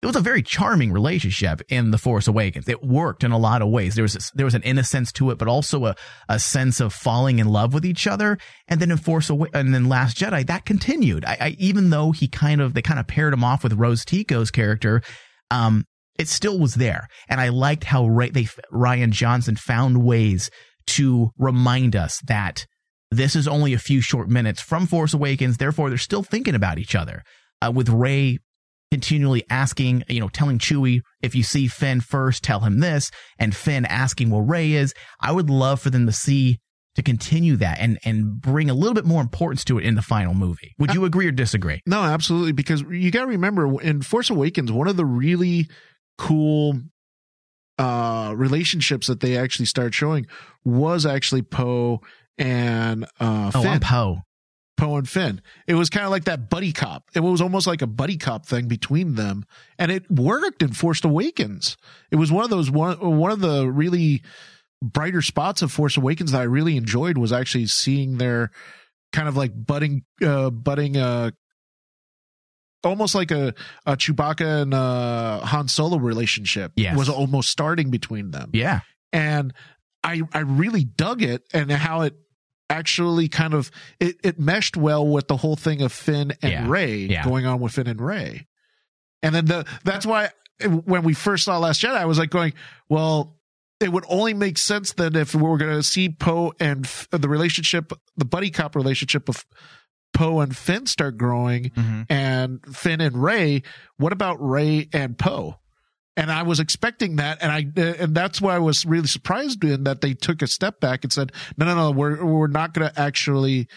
it 0.00 0.06
was 0.06 0.16
a 0.16 0.20
very 0.20 0.42
charming 0.42 0.92
relationship 0.92 1.60
in 1.68 1.90
The 1.90 1.98
Force 1.98 2.28
Awakens. 2.28 2.68
It 2.68 2.84
worked 2.84 3.24
in 3.24 3.32
a 3.32 3.38
lot 3.38 3.62
of 3.62 3.68
ways. 3.68 3.96
There 3.96 4.04
was 4.04 4.14
a, 4.14 4.36
there 4.36 4.46
was 4.46 4.54
an 4.54 4.62
innocence 4.62 5.10
to 5.12 5.30
it, 5.30 5.38
but 5.38 5.48
also 5.48 5.86
a, 5.86 5.96
a 6.28 6.38
sense 6.38 6.78
of 6.78 6.92
falling 6.92 7.40
in 7.40 7.48
love 7.48 7.74
with 7.74 7.84
each 7.84 8.06
other. 8.06 8.38
And 8.68 8.80
then 8.80 8.92
in 8.92 8.96
Force 8.96 9.28
Awa- 9.28 9.48
and 9.52 9.74
then 9.74 9.88
Last 9.88 10.16
Jedi, 10.16 10.46
that 10.46 10.64
continued. 10.64 11.24
I, 11.24 11.36
I, 11.40 11.56
even 11.58 11.90
though 11.90 12.12
he 12.12 12.28
kind 12.28 12.60
of 12.60 12.74
they 12.74 12.82
kind 12.82 13.00
of 13.00 13.08
paired 13.08 13.34
him 13.34 13.42
off 13.42 13.64
with 13.64 13.72
Rose 13.72 14.04
Tico's 14.04 14.52
character, 14.52 15.02
um, 15.50 15.84
it 16.18 16.28
still 16.28 16.58
was 16.58 16.74
there. 16.74 17.08
And 17.28 17.40
I 17.40 17.48
liked 17.48 17.84
how 17.84 18.06
Rey, 18.06 18.30
they 18.30 18.44
Rian 18.72 19.10
Johnson 19.10 19.56
found 19.56 20.04
ways 20.04 20.50
to 20.88 21.30
remind 21.38 21.94
us 21.94 22.20
that 22.26 22.66
this 23.10 23.36
is 23.36 23.48
only 23.48 23.72
a 23.72 23.78
few 23.78 24.00
short 24.00 24.28
minutes 24.28 24.60
from 24.60 24.86
Force 24.86 25.14
Awakens. 25.14 25.56
Therefore, 25.56 25.88
they're 25.88 25.98
still 25.98 26.22
thinking 26.22 26.54
about 26.54 26.78
each 26.78 26.94
other. 26.94 27.22
Uh, 27.60 27.72
with 27.74 27.88
Rey 27.88 28.38
continually 28.90 29.44
asking, 29.50 30.04
you 30.08 30.20
know, 30.20 30.28
telling 30.28 30.58
Chewie, 30.58 31.00
if 31.22 31.34
you 31.34 31.42
see 31.42 31.68
Finn 31.68 32.00
first, 32.00 32.42
tell 32.42 32.60
him 32.60 32.80
this, 32.80 33.10
and 33.38 33.54
Finn 33.54 33.84
asking 33.84 34.30
where 34.30 34.42
Rey 34.42 34.72
is. 34.72 34.94
I 35.20 35.32
would 35.32 35.50
love 35.50 35.80
for 35.80 35.90
them 35.90 36.06
to 36.06 36.12
see 36.12 36.58
to 36.94 37.02
continue 37.02 37.54
that 37.56 37.78
and 37.78 37.96
and 38.04 38.40
bring 38.40 38.68
a 38.68 38.74
little 38.74 38.94
bit 38.94 39.04
more 39.04 39.20
importance 39.20 39.64
to 39.64 39.78
it 39.78 39.84
in 39.84 39.94
the 39.94 40.02
final 40.02 40.34
movie. 40.34 40.74
Would 40.78 40.94
you 40.94 41.04
agree 41.04 41.28
or 41.28 41.32
disagree? 41.32 41.80
No, 41.86 42.02
absolutely. 42.02 42.52
Because 42.52 42.82
you 42.82 43.10
got 43.10 43.22
to 43.22 43.28
remember 43.28 43.80
in 43.80 44.02
Force 44.02 44.30
Awakens, 44.30 44.72
one 44.72 44.88
of 44.88 44.96
the 44.96 45.04
really 45.04 45.68
cool 46.18 46.80
uh 47.78 48.34
relationships 48.36 49.06
that 49.06 49.20
they 49.20 49.36
actually 49.36 49.66
start 49.66 49.94
showing 49.94 50.26
was 50.64 51.06
actually 51.06 51.42
Poe 51.42 52.00
and 52.36 53.04
uh 53.20 53.50
oh, 53.54 53.78
Poe. 53.80 54.18
Poe 54.78 54.96
and 54.96 55.08
Finn. 55.08 55.42
It 55.66 55.74
was 55.74 55.90
kind 55.90 56.04
of 56.04 56.10
like 56.10 56.24
that 56.24 56.48
buddy 56.48 56.72
cop. 56.72 57.10
It 57.14 57.20
was 57.20 57.40
almost 57.40 57.66
like 57.66 57.82
a 57.82 57.86
buddy 57.86 58.16
cop 58.16 58.46
thing 58.46 58.68
between 58.68 59.16
them, 59.16 59.44
and 59.78 59.90
it 59.90 60.10
worked 60.10 60.62
in 60.62 60.72
Force 60.72 61.04
Awakens. 61.04 61.76
It 62.10 62.16
was 62.16 62.32
one 62.32 62.44
of 62.44 62.50
those 62.50 62.70
one 62.70 62.96
one 63.18 63.32
of 63.32 63.40
the 63.40 63.70
really 63.70 64.22
brighter 64.82 65.20
spots 65.20 65.60
of 65.62 65.72
Force 65.72 65.96
Awakens 65.96 66.32
that 66.32 66.40
I 66.40 66.44
really 66.44 66.76
enjoyed 66.76 67.18
was 67.18 67.32
actually 67.32 67.66
seeing 67.66 68.18
their 68.18 68.50
kind 69.12 69.28
of 69.28 69.36
like 69.36 69.52
budding 69.54 70.04
uh 70.22 70.50
budding 70.50 70.96
uh 70.96 71.32
almost 72.84 73.14
like 73.14 73.30
a, 73.30 73.54
a 73.86 73.96
Chewbacca 73.96 74.62
and 74.62 74.74
uh 74.74 75.40
Han 75.40 75.68
Solo 75.68 75.98
relationship 75.98 76.72
yes. 76.76 76.96
was 76.96 77.08
almost 77.08 77.50
starting 77.50 77.90
between 77.90 78.30
them. 78.30 78.50
Yeah. 78.52 78.80
And 79.12 79.52
I 80.04 80.22
I 80.32 80.40
really 80.40 80.84
dug 80.84 81.22
it 81.22 81.44
and 81.52 81.70
how 81.70 82.02
it 82.02 82.14
actually 82.70 83.28
kind 83.28 83.54
of 83.54 83.70
it, 83.98 84.16
it 84.22 84.38
meshed 84.38 84.76
well 84.76 85.06
with 85.06 85.28
the 85.28 85.36
whole 85.36 85.56
thing 85.56 85.82
of 85.82 85.92
Finn 85.92 86.32
and 86.42 86.52
yeah. 86.52 86.68
Rey 86.68 86.96
yeah. 86.96 87.24
going 87.24 87.46
on 87.46 87.60
with 87.60 87.72
Finn 87.72 87.86
and 87.86 88.00
Rey. 88.00 88.46
And 89.22 89.34
then 89.34 89.46
the 89.46 89.66
that's 89.84 90.06
why 90.06 90.30
when 90.66 91.02
we 91.02 91.14
first 91.14 91.44
saw 91.44 91.58
Last 91.58 91.82
Jedi, 91.82 91.96
I 91.96 92.04
was 92.04 92.18
like 92.18 92.30
going, 92.30 92.52
well, 92.88 93.36
it 93.80 93.92
would 93.92 94.04
only 94.08 94.34
make 94.34 94.58
sense 94.58 94.92
then 94.92 95.14
if 95.14 95.34
we 95.34 95.42
were 95.42 95.56
going 95.56 95.76
to 95.76 95.82
see 95.82 96.08
Poe 96.08 96.52
and 96.58 96.84
F- 96.84 97.08
the 97.12 97.28
relationship, 97.28 97.92
the 98.16 98.24
buddy 98.24 98.50
cop 98.50 98.74
relationship 98.74 99.28
of 99.28 99.44
Poe 100.18 100.40
and 100.40 100.56
Finn 100.56 100.86
start 100.86 101.16
growing, 101.16 101.70
mm-hmm. 101.70 102.02
and 102.08 102.60
Finn 102.74 103.00
and 103.00 103.22
Rey, 103.22 103.62
What 103.98 104.12
about 104.12 104.36
Rey 104.40 104.88
and 104.92 105.16
Poe? 105.16 105.60
and 106.16 106.32
I 106.32 106.42
was 106.42 106.58
expecting 106.58 107.16
that, 107.16 107.38
and 107.40 107.52
I 107.52 107.80
and 108.00 108.12
that's 108.12 108.40
why 108.40 108.56
I 108.56 108.58
was 108.58 108.84
really 108.84 109.06
surprised 109.06 109.62
in 109.62 109.84
that 109.84 110.00
they 110.00 110.14
took 110.14 110.42
a 110.42 110.48
step 110.48 110.80
back 110.80 111.04
and 111.04 111.12
said, 111.12 111.30
"No, 111.56 111.64
no, 111.64 111.76
no, 111.76 111.90
we're 111.92 112.24
we're 112.24 112.48
not 112.48 112.74
going 112.74 112.90
to 112.90 113.00
actually 113.00 113.68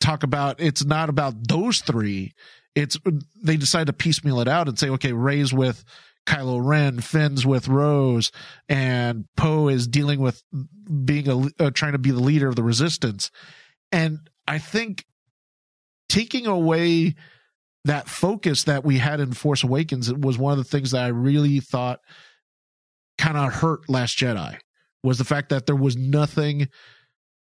talk 0.00 0.22
about. 0.22 0.58
It's 0.60 0.82
not 0.82 1.10
about 1.10 1.48
those 1.48 1.82
three. 1.82 2.32
It's 2.74 2.96
they 3.42 3.58
decide 3.58 3.88
to 3.88 3.92
piecemeal 3.92 4.40
it 4.40 4.48
out 4.48 4.66
and 4.66 4.78
say, 4.78 4.88
okay, 4.88 5.12
Rey's 5.12 5.52
with 5.52 5.84
Kylo 6.26 6.64
Ren, 6.64 7.00
Finn's 7.00 7.44
with 7.44 7.68
Rose, 7.68 8.32
and 8.70 9.26
Poe 9.36 9.68
is 9.68 9.86
dealing 9.86 10.20
with 10.20 10.42
being 11.04 11.28
a 11.28 11.48
uh, 11.62 11.70
trying 11.70 11.92
to 11.92 11.98
be 11.98 12.12
the 12.12 12.20
leader 12.20 12.48
of 12.48 12.56
the 12.56 12.62
Resistance, 12.62 13.30
and 13.92 14.20
I 14.48 14.58
think 14.58 15.04
taking 16.12 16.46
away 16.46 17.14
that 17.86 18.06
focus 18.06 18.64
that 18.64 18.84
we 18.84 18.98
had 18.98 19.18
in 19.18 19.32
Force 19.32 19.64
Awakens 19.64 20.12
was 20.12 20.36
one 20.36 20.52
of 20.52 20.58
the 20.58 20.70
things 20.70 20.90
that 20.90 21.02
I 21.02 21.08
really 21.08 21.58
thought 21.60 22.00
kind 23.16 23.38
of 23.38 23.52
hurt 23.54 23.88
Last 23.88 24.18
Jedi 24.18 24.58
was 25.02 25.16
the 25.18 25.24
fact 25.24 25.48
that 25.48 25.66
there 25.66 25.74
was 25.74 25.96
nothing, 25.96 26.68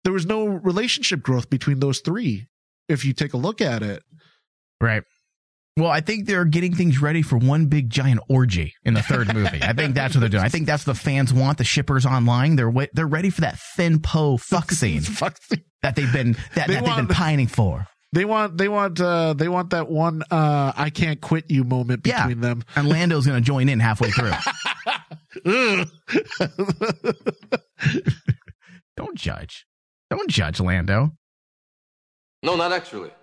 there 0.03 0.13
was 0.13 0.25
no 0.25 0.45
relationship 0.45 1.21
growth 1.21 1.49
between 1.49 1.79
those 1.79 1.99
three. 1.99 2.47
If 2.89 3.05
you 3.05 3.13
take 3.13 3.33
a 3.33 3.37
look 3.37 3.61
at 3.61 3.83
it, 3.83 4.03
right. 4.81 5.03
Well, 5.77 5.89
I 5.89 6.01
think 6.01 6.25
they're 6.25 6.45
getting 6.45 6.73
things 6.73 6.99
ready 6.99 7.21
for 7.21 7.37
one 7.37 7.67
big 7.67 7.89
giant 7.89 8.19
orgy 8.27 8.73
in 8.83 8.95
the 8.95 9.01
third 9.03 9.31
movie. 9.33 9.59
I 9.61 9.73
think 9.73 9.93
that's 9.93 10.15
what 10.15 10.21
they're 10.21 10.29
doing. 10.29 10.43
I 10.43 10.49
think 10.49 10.65
that's 10.65 10.83
the 10.83 10.95
fans 10.95 11.31
want. 11.31 11.59
The 11.59 11.63
shippers 11.63 12.05
online, 12.05 12.55
they're 12.55 12.73
they're 12.93 13.07
ready 13.07 13.29
for 13.29 13.41
that 13.41 13.59
Finn 13.59 13.99
Poe 13.99 14.37
fuck 14.41 14.71
scene, 14.71 15.01
fuck 15.01 15.37
that 15.83 15.95
they've 15.95 16.11
been 16.11 16.33
that, 16.55 16.67
They 16.67 16.73
that 16.75 16.85
they've 16.85 16.95
been 16.95 17.07
pining 17.07 17.47
for. 17.47 17.87
They 18.13 18.25
want 18.25 18.57
they 18.57 18.69
want 18.69 18.99
uh 19.01 19.33
they 19.33 19.49
want 19.49 19.71
that 19.71 19.89
one 19.89 20.23
uh 20.31 20.71
I 20.75 20.89
can't 20.89 21.19
quit 21.19 21.49
you 21.51 21.63
moment 21.63 22.01
Yeah. 22.05 22.25
between 22.27 22.41
them. 22.41 22.63
And 22.75 22.87
Lando's 22.87 23.25
going 23.27 23.41
to 23.41 23.45
join 23.45 23.69
in 23.69 23.79
halfway 23.79 24.11
through. 24.11 24.31
Don't 28.95 29.17
judge. 29.17 29.65
Don't 30.09 30.29
judge 30.29 30.59
Lando. 30.59 31.11
No, 32.43 32.55
not 32.55 32.71
actually. 32.71 33.09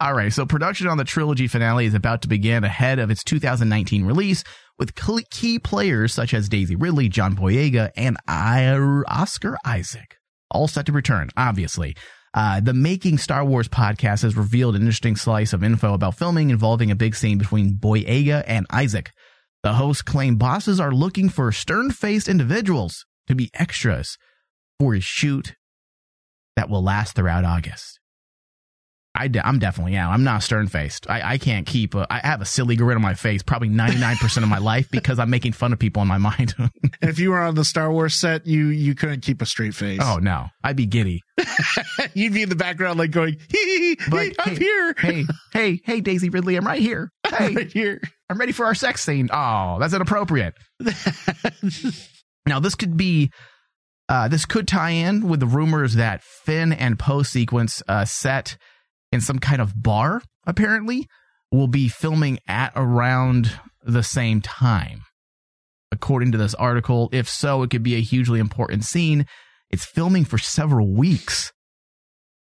All 0.00 0.14
right, 0.14 0.32
so 0.32 0.46
production 0.46 0.86
on 0.88 0.96
the 0.96 1.04
trilogy 1.04 1.46
finale 1.48 1.84
is 1.86 1.94
about 1.94 2.22
to 2.22 2.28
begin 2.28 2.64
ahead 2.64 2.98
of 2.98 3.10
its 3.10 3.22
2019 3.22 4.04
release, 4.06 4.42
with 4.78 4.94
key 5.30 5.58
players 5.58 6.12
such 6.14 6.32
as 6.34 6.48
Daisy 6.48 6.76
Ridley, 6.76 7.08
John 7.08 7.36
Boyega, 7.36 7.90
and 7.96 8.16
I- 8.26 8.74
Oscar 9.06 9.58
Isaac 9.64 10.16
all 10.50 10.66
set 10.66 10.86
to 10.86 10.92
return. 10.92 11.28
Obviously, 11.36 11.94
uh, 12.34 12.60
the 12.60 12.74
Making 12.74 13.16
Star 13.18 13.44
Wars 13.44 13.68
podcast 13.68 14.22
has 14.22 14.36
revealed 14.36 14.74
an 14.74 14.82
interesting 14.82 15.14
slice 15.14 15.52
of 15.52 15.62
info 15.62 15.94
about 15.94 16.16
filming 16.16 16.50
involving 16.50 16.90
a 16.90 16.96
big 16.96 17.14
scene 17.14 17.38
between 17.38 17.74
Boyega 17.74 18.42
and 18.46 18.66
Isaac. 18.70 19.12
The 19.62 19.74
hosts 19.74 20.02
claim 20.02 20.36
bosses 20.36 20.80
are 20.80 20.92
looking 20.92 21.28
for 21.28 21.50
stern-faced 21.52 22.28
individuals 22.28 23.06
to 23.28 23.34
be 23.34 23.50
extras 23.54 24.18
for 24.78 24.94
a 24.94 25.00
shoot 25.00 25.54
that 26.56 26.68
will 26.68 26.82
last 26.82 27.14
throughout 27.14 27.44
August. 27.44 28.00
I 29.16 29.28
de- 29.28 29.46
I'm 29.46 29.60
definitely 29.60 29.96
out. 29.96 30.10
I'm 30.12 30.24
not 30.24 30.42
stern 30.42 30.66
faced. 30.66 31.08
I, 31.08 31.34
I 31.34 31.38
can't 31.38 31.66
keep. 31.66 31.94
A, 31.94 32.04
I 32.10 32.18
have 32.26 32.40
a 32.40 32.44
silly 32.44 32.74
grin 32.74 32.96
on 32.96 33.02
my 33.02 33.14
face 33.14 33.42
probably 33.44 33.68
99 33.68 34.16
percent 34.16 34.42
of 34.42 34.50
my 34.50 34.58
life 34.58 34.90
because 34.90 35.20
I'm 35.20 35.30
making 35.30 35.52
fun 35.52 35.72
of 35.72 35.78
people 35.78 36.02
in 36.02 36.08
my 36.08 36.18
mind. 36.18 36.54
If 37.00 37.20
you 37.20 37.30
were 37.30 37.40
on 37.40 37.54
the 37.54 37.64
Star 37.64 37.92
Wars 37.92 38.14
set, 38.14 38.46
you 38.46 38.66
you 38.68 38.94
couldn't 38.94 39.20
keep 39.20 39.40
a 39.40 39.46
straight 39.46 39.74
face. 39.74 40.00
oh 40.02 40.18
no, 40.18 40.48
I'd 40.64 40.76
be 40.76 40.86
giddy. 40.86 41.20
You'd 42.14 42.34
be 42.34 42.42
in 42.42 42.48
the 42.48 42.56
background 42.56 42.98
like 42.98 43.12
going, 43.12 43.36
hee, 43.50 43.96
hee, 43.96 44.34
I'm 44.38 44.50
hey, 44.50 44.54
here. 44.56 44.94
Hey, 44.98 45.24
hey, 45.52 45.80
hey, 45.84 46.00
Daisy 46.00 46.28
Ridley, 46.28 46.56
I'm 46.56 46.66
right 46.66 46.82
here. 46.82 47.10
Hey, 47.34 47.52
right 47.54 47.72
here. 47.72 48.00
I'm 48.30 48.38
ready 48.38 48.52
for 48.52 48.64
our 48.66 48.76
sex 48.76 49.02
scene. 49.02 49.28
Oh, 49.32 49.78
that's 49.80 49.92
inappropriate. 49.92 50.54
now 52.46 52.60
this 52.60 52.74
could 52.74 52.96
be. 52.96 53.30
Uh, 54.06 54.28
this 54.28 54.44
could 54.44 54.68
tie 54.68 54.90
in 54.90 55.28
with 55.28 55.40
the 55.40 55.46
rumors 55.46 55.94
that 55.94 56.22
Finn 56.22 56.72
and 56.74 56.98
Poe 56.98 57.22
sequence 57.22 57.82
uh, 57.88 58.04
set 58.04 58.58
in 59.14 59.20
some 59.20 59.38
kind 59.38 59.62
of 59.62 59.80
bar, 59.80 60.20
apparently, 60.46 61.06
will 61.50 61.68
be 61.68 61.88
filming 61.88 62.38
at 62.48 62.72
around 62.74 63.58
the 63.82 64.02
same 64.02 64.42
time. 64.42 65.02
According 65.92 66.32
to 66.32 66.38
this 66.38 66.54
article, 66.54 67.08
if 67.12 67.28
so, 67.28 67.62
it 67.62 67.70
could 67.70 67.84
be 67.84 67.94
a 67.94 68.00
hugely 68.00 68.40
important 68.40 68.84
scene. 68.84 69.24
It's 69.70 69.84
filming 69.84 70.24
for 70.24 70.36
several 70.36 70.92
weeks 70.92 71.52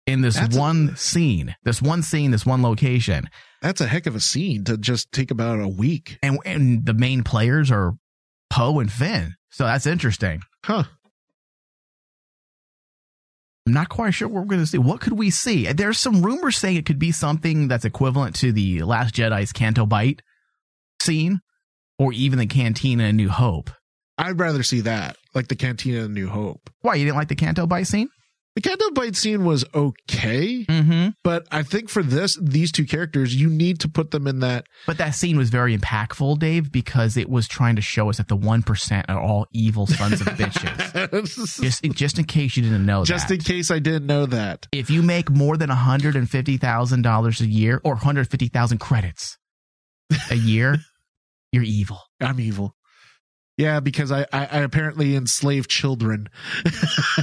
in 0.07 0.21
this 0.21 0.35
That's 0.35 0.55
a- 0.55 0.59
one 0.59 0.95
scene, 0.95 1.55
this 1.63 1.81
one 1.81 2.01
scene, 2.01 2.31
this 2.31 2.45
one 2.45 2.63
location. 2.63 3.29
That's 3.61 3.81
a 3.81 3.87
heck 3.87 4.07
of 4.07 4.15
a 4.15 4.19
scene 4.19 4.63
to 4.65 4.77
just 4.77 5.11
take 5.11 5.29
about 5.31 5.59
a 5.59 5.67
week. 5.67 6.17
And, 6.23 6.39
and 6.45 6.85
the 6.85 6.93
main 6.95 7.23
players 7.23 7.69
are 7.71 7.93
Poe 8.49 8.79
and 8.79 8.91
Finn. 8.91 9.35
So 9.51 9.65
that's 9.65 9.85
interesting. 9.85 10.41
Huh. 10.63 10.83
I'm 13.65 13.73
not 13.73 13.89
quite 13.89 14.11
sure 14.11 14.27
what 14.27 14.41
we're 14.41 14.49
going 14.49 14.61
to 14.61 14.67
see. 14.67 14.77
What 14.77 15.01
could 15.01 15.17
we 15.17 15.31
see? 15.31 15.71
There's 15.71 15.99
some 15.99 16.21
rumors 16.21 16.57
saying 16.57 16.77
it 16.77 16.85
could 16.85 16.99
be 16.99 17.11
something 17.11 17.67
that's 17.67 17.85
equivalent 17.85 18.35
to 18.37 18.51
the 18.51 18.83
Last 18.83 19.15
Jedi's 19.15 19.51
Canto 19.51 19.87
Bight 19.87 20.21
scene, 21.01 21.41
or 21.97 22.13
even 22.13 22.37
the 22.37 22.45
Cantina 22.45 23.05
in 23.05 23.15
New 23.15 23.29
Hope. 23.29 23.71
I'd 24.17 24.39
rather 24.39 24.61
see 24.63 24.81
that, 24.81 25.17
like 25.33 25.47
the 25.47 25.55
Cantina 25.55 26.05
in 26.05 26.13
New 26.13 26.29
Hope. 26.29 26.69
Why 26.81 26.95
you 26.95 27.05
didn't 27.05 27.17
like 27.17 27.27
the 27.27 27.35
Canto 27.35 27.65
Bight 27.65 27.87
scene? 27.87 28.09
The 28.55 28.61
Canto 28.61 28.89
Bight 28.91 29.17
scene 29.17 29.43
was 29.43 29.65
okay, 29.73 30.63
Mm-hmm. 30.65 31.09
but 31.25 31.45
I 31.51 31.61
think 31.63 31.89
for 31.89 32.01
this, 32.01 32.37
these 32.41 32.71
two 32.71 32.85
characters, 32.85 33.35
you 33.35 33.49
need 33.49 33.81
to 33.81 33.89
put 33.89 34.11
them 34.11 34.27
in 34.27 34.39
that. 34.39 34.67
But 34.87 34.97
that 34.99 35.11
scene 35.11 35.35
was 35.35 35.49
very 35.49 35.77
impactful, 35.77 36.39
Dave, 36.39 36.71
because 36.71 37.17
it 37.17 37.29
was 37.29 37.49
trying 37.49 37.75
to 37.75 37.81
show 37.81 38.09
us 38.09 38.15
that 38.15 38.29
the 38.29 38.35
one 38.37 38.63
percent 38.63 39.09
are 39.09 39.19
all 39.19 39.45
evil 39.51 39.87
sons 39.87 40.21
of 40.21 40.27
bitches. 40.27 41.61
Just, 41.61 41.83
just 41.83 42.17
in 42.19 42.23
case 42.25 42.55
you 42.55 42.63
didn't 42.63 42.85
know 42.85 43.03
Just 43.03 43.27
that. 43.27 43.33
in 43.35 43.39
case 43.41 43.71
I 43.71 43.79
didn't 43.79 44.05
know 44.05 44.25
that. 44.27 44.67
if 44.71 44.89
you 44.89 45.01
make 45.03 45.29
more 45.29 45.57
than 45.57 45.69
hundred 45.69 46.15
and 46.15 46.29
fifty 46.29 46.55
thousand 46.55 47.01
dollars 47.01 47.41
a 47.41 47.47
year, 47.47 47.81
or 47.83 47.95
hundred 47.97 48.29
fifty 48.29 48.47
thousand 48.47 48.77
credits 48.77 49.37
a 50.31 50.35
year, 50.35 50.77
you're 51.51 51.63
evil. 51.63 51.99
I'm 52.21 52.39
evil. 52.39 52.73
Yeah, 53.57 53.79
because 53.79 54.11
I, 54.11 54.21
I, 54.33 54.45
I 54.45 54.59
apparently 54.59 55.15
enslave 55.15 55.67
children. 55.67 56.29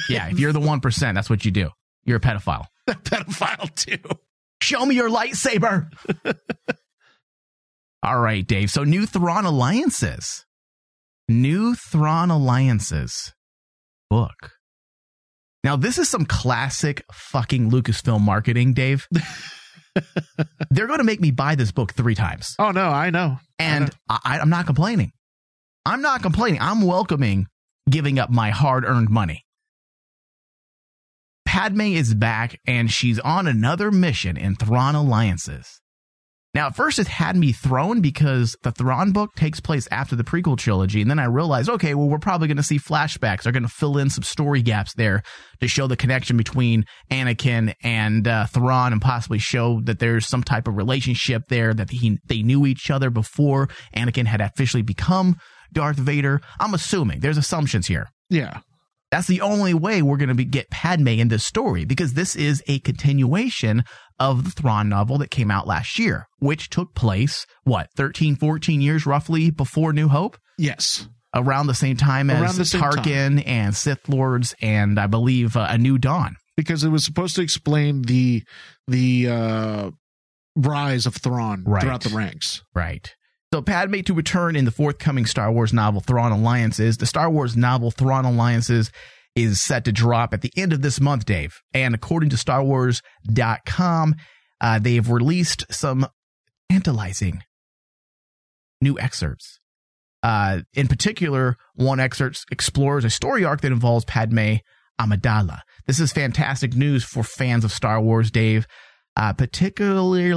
Yeah, 0.09 0.29
if 0.29 0.39
you're 0.39 0.53
the 0.53 0.61
one 0.61 0.81
percent, 0.81 1.15
that's 1.15 1.31
what 1.31 1.45
you 1.45 1.51
do. 1.51 1.71
You're 2.05 2.17
a 2.17 2.21
pedophile. 2.21 2.67
pedophile 2.89 3.75
too. 3.75 3.99
Show 4.61 4.85
me 4.85 4.95
your 4.95 5.09
lightsaber. 5.11 5.89
All 8.03 8.19
right, 8.19 8.47
Dave. 8.47 8.71
So 8.71 8.85
new 8.85 9.07
Thrawn 9.07 9.45
alliances. 9.45 10.45
New 11.29 11.75
Thrawn 11.75 12.31
alliances 12.31 13.33
book. 14.11 14.53
Now, 15.65 15.77
this 15.77 15.99
is 15.99 16.09
some 16.09 16.27
classic 16.27 17.05
fucking 17.13 17.71
Lucasfilm 17.71 18.21
marketing, 18.21 18.75
Dave. 18.75 19.07
They're 20.71 20.87
going 20.87 20.99
to 20.99 21.05
make 21.05 21.21
me 21.21 21.31
buy 21.31 21.55
this 21.55 21.71
book 21.71 21.93
three 21.93 22.15
times. 22.15 22.55
Oh 22.59 22.71
no, 22.73 22.89
I 22.89 23.11
know. 23.11 23.39
And 23.59 23.91
I, 24.09 24.39
I'm 24.41 24.51
not 24.51 24.67
complaining. 24.67 25.13
I'm 25.85 26.03
not 26.03 26.23
complaining. 26.23 26.61
I'm 26.61 26.83
welcoming 26.83 27.47
giving 27.91 28.19
up 28.19 28.31
my 28.31 28.51
hard 28.51 28.85
earned 28.85 29.11
money. 29.11 29.45
Padme 31.45 31.81
is 31.81 32.15
back 32.15 32.59
and 32.67 32.91
she's 32.91 33.19
on 33.19 33.47
another 33.47 33.91
mission 33.91 34.37
in 34.37 34.55
Thrawn 34.55 34.95
Alliances. 34.95 35.81
Now, 36.55 36.67
at 36.67 36.77
first, 36.77 36.99
it 36.99 37.09
had 37.09 37.35
me 37.35 37.53
thrown 37.53 38.03
because 38.03 38.57
the 38.63 38.73
Thrawn 38.73 39.13
book 39.13 39.31
takes 39.37 39.59
place 39.59 39.89
after 39.91 40.15
the 40.17 40.25
prequel 40.25 40.59
trilogy. 40.59 41.01
And 41.01 41.11
then 41.11 41.19
I 41.19 41.25
realized, 41.25 41.71
okay, 41.71 41.95
well, 41.95 42.11
we're 42.11 42.19
probably 42.19 42.47
going 42.47 42.59
to 42.59 42.63
see 42.63 42.79
flashbacks. 42.79 43.43
They're 43.43 43.53
going 43.53 43.63
to 43.63 43.71
fill 43.71 43.97
in 43.97 44.11
some 44.11 44.23
story 44.23 44.61
gaps 44.61 44.93
there 44.93 45.23
to 45.61 45.69
show 45.69 45.87
the 45.87 45.97
connection 45.97 46.37
between 46.37 46.85
Anakin 47.11 47.75
and 47.83 48.29
uh, 48.29 48.47
Thrawn 48.47 48.93
and 48.93 49.01
possibly 49.01 49.39
show 49.39 49.81
that 49.85 49.99
there's 49.99 50.27
some 50.27 50.43
type 50.43 50.69
of 50.69 50.77
relationship 50.77 51.45
there 51.49 51.73
that 51.73 51.91
he, 51.91 52.19
they 52.27 52.43
knew 52.43 52.67
each 52.67 52.91
other 52.91 53.09
before 53.09 53.71
Anakin 53.97 54.27
had 54.27 54.43
officially 54.43 54.83
become 54.83 55.37
Darth 55.73 55.97
Vader. 55.97 56.41
I'm 56.61 56.75
assuming 56.75 57.21
there's 57.21 57.39
assumptions 57.39 57.87
here. 57.87 58.09
Yeah. 58.31 58.61
That's 59.11 59.27
the 59.27 59.43
only 59.43 59.75
way 59.75 60.01
we're 60.01 60.17
going 60.17 60.35
to 60.35 60.45
get 60.45 60.71
Padme 60.71 61.09
in 61.09 61.29
this 61.29 61.45
story 61.45 61.85
because 61.85 62.15
this 62.15 62.35
is 62.35 62.63
a 62.67 62.79
continuation 62.79 63.85
of 64.19 64.45
the 64.45 64.51
Thrawn 64.51 64.89
novel 64.89 65.19
that 65.19 65.31
came 65.31 65.51
out 65.51 65.67
last 65.67 65.99
year, 65.99 66.27
which 66.39 66.71
took 66.71 66.95
place, 66.95 67.45
what, 67.65 67.89
13, 67.95 68.37
14 68.37 68.81
years 68.81 69.05
roughly 69.05 69.51
before 69.51 69.93
New 69.93 70.09
Hope? 70.09 70.39
Yes. 70.57 71.09
Around 71.35 71.67
the 71.67 71.75
same 71.75 71.97
time 71.99 72.31
as 72.31 72.41
Around 72.41 72.57
the 72.57 72.65
same 72.65 72.81
Tarkin 72.81 73.43
and 73.47 73.77
Sith 73.77 74.09
Lords 74.09 74.55
and 74.63 74.99
I 74.99 75.07
believe 75.09 75.57
uh, 75.59 75.67
A 75.71 75.77
New 75.79 75.99
Dawn. 75.99 76.37
Because 76.57 76.85
it 76.85 76.89
was 76.91 77.05
supposed 77.05 77.37
to 77.37 77.43
explain 77.43 78.03
the 78.03 78.43
the 78.87 79.29
uh 79.29 79.91
rise 80.57 81.07
of 81.07 81.15
Thrawn 81.17 81.65
Right. 81.67 81.83
throughout 81.83 82.03
the 82.03 82.15
ranks. 82.15 82.63
Right. 82.75 83.15
So 83.53 83.61
Padme 83.61 84.01
to 84.07 84.15
return 84.15 84.57
in 84.57 84.65
the 84.65 84.71
forthcoming 84.71 85.27
Star 85.27 85.53
Wars 85.53 85.75
novel 85.75 86.01
Thrawn 86.01 86.33
Alliances. 86.33 86.97
The 86.97 87.05
Star 87.05 87.29
Wars 87.29 87.55
novel 87.55 87.91
Thrawn 87.91 88.25
Alliances 88.25 88.91
is 89.37 89.61
set 89.61 89.85
to 89.85 89.93
drop 89.93 90.33
at 90.33 90.41
the 90.41 90.51
end 90.57 90.73
of 90.73 90.81
this 90.81 91.03
month, 91.03 91.27
Dave. 91.27 91.61
And 91.75 91.95
according 91.95 92.31
to 92.31 92.37
StarWars.com, 92.37 94.15
uh, 94.59 94.79
they 94.79 94.95
have 94.95 95.11
released 95.11 95.67
some 95.71 96.07
tantalizing 96.71 97.43
new 98.81 98.99
excerpts. 98.99 99.61
Uh, 100.23 100.61
in 100.73 100.89
particular, 100.89 101.59
one 101.75 102.01
excerpt 102.01 102.47
explores 102.51 103.05
a 103.05 103.11
story 103.11 103.45
arc 103.45 103.61
that 103.61 103.73
involves 103.73 104.07
Padme 104.07 104.57
Amidala. 104.99 105.61
This 105.87 106.01
is 106.01 106.11
fantastic 106.11 106.75
news 106.75 107.05
for 107.05 107.23
fans 107.23 107.65
of 107.67 107.73
Star 107.73 108.01
Wars, 108.01 108.31
Dave 108.31 108.67
uh, 109.17 109.33
particularly 109.33 110.33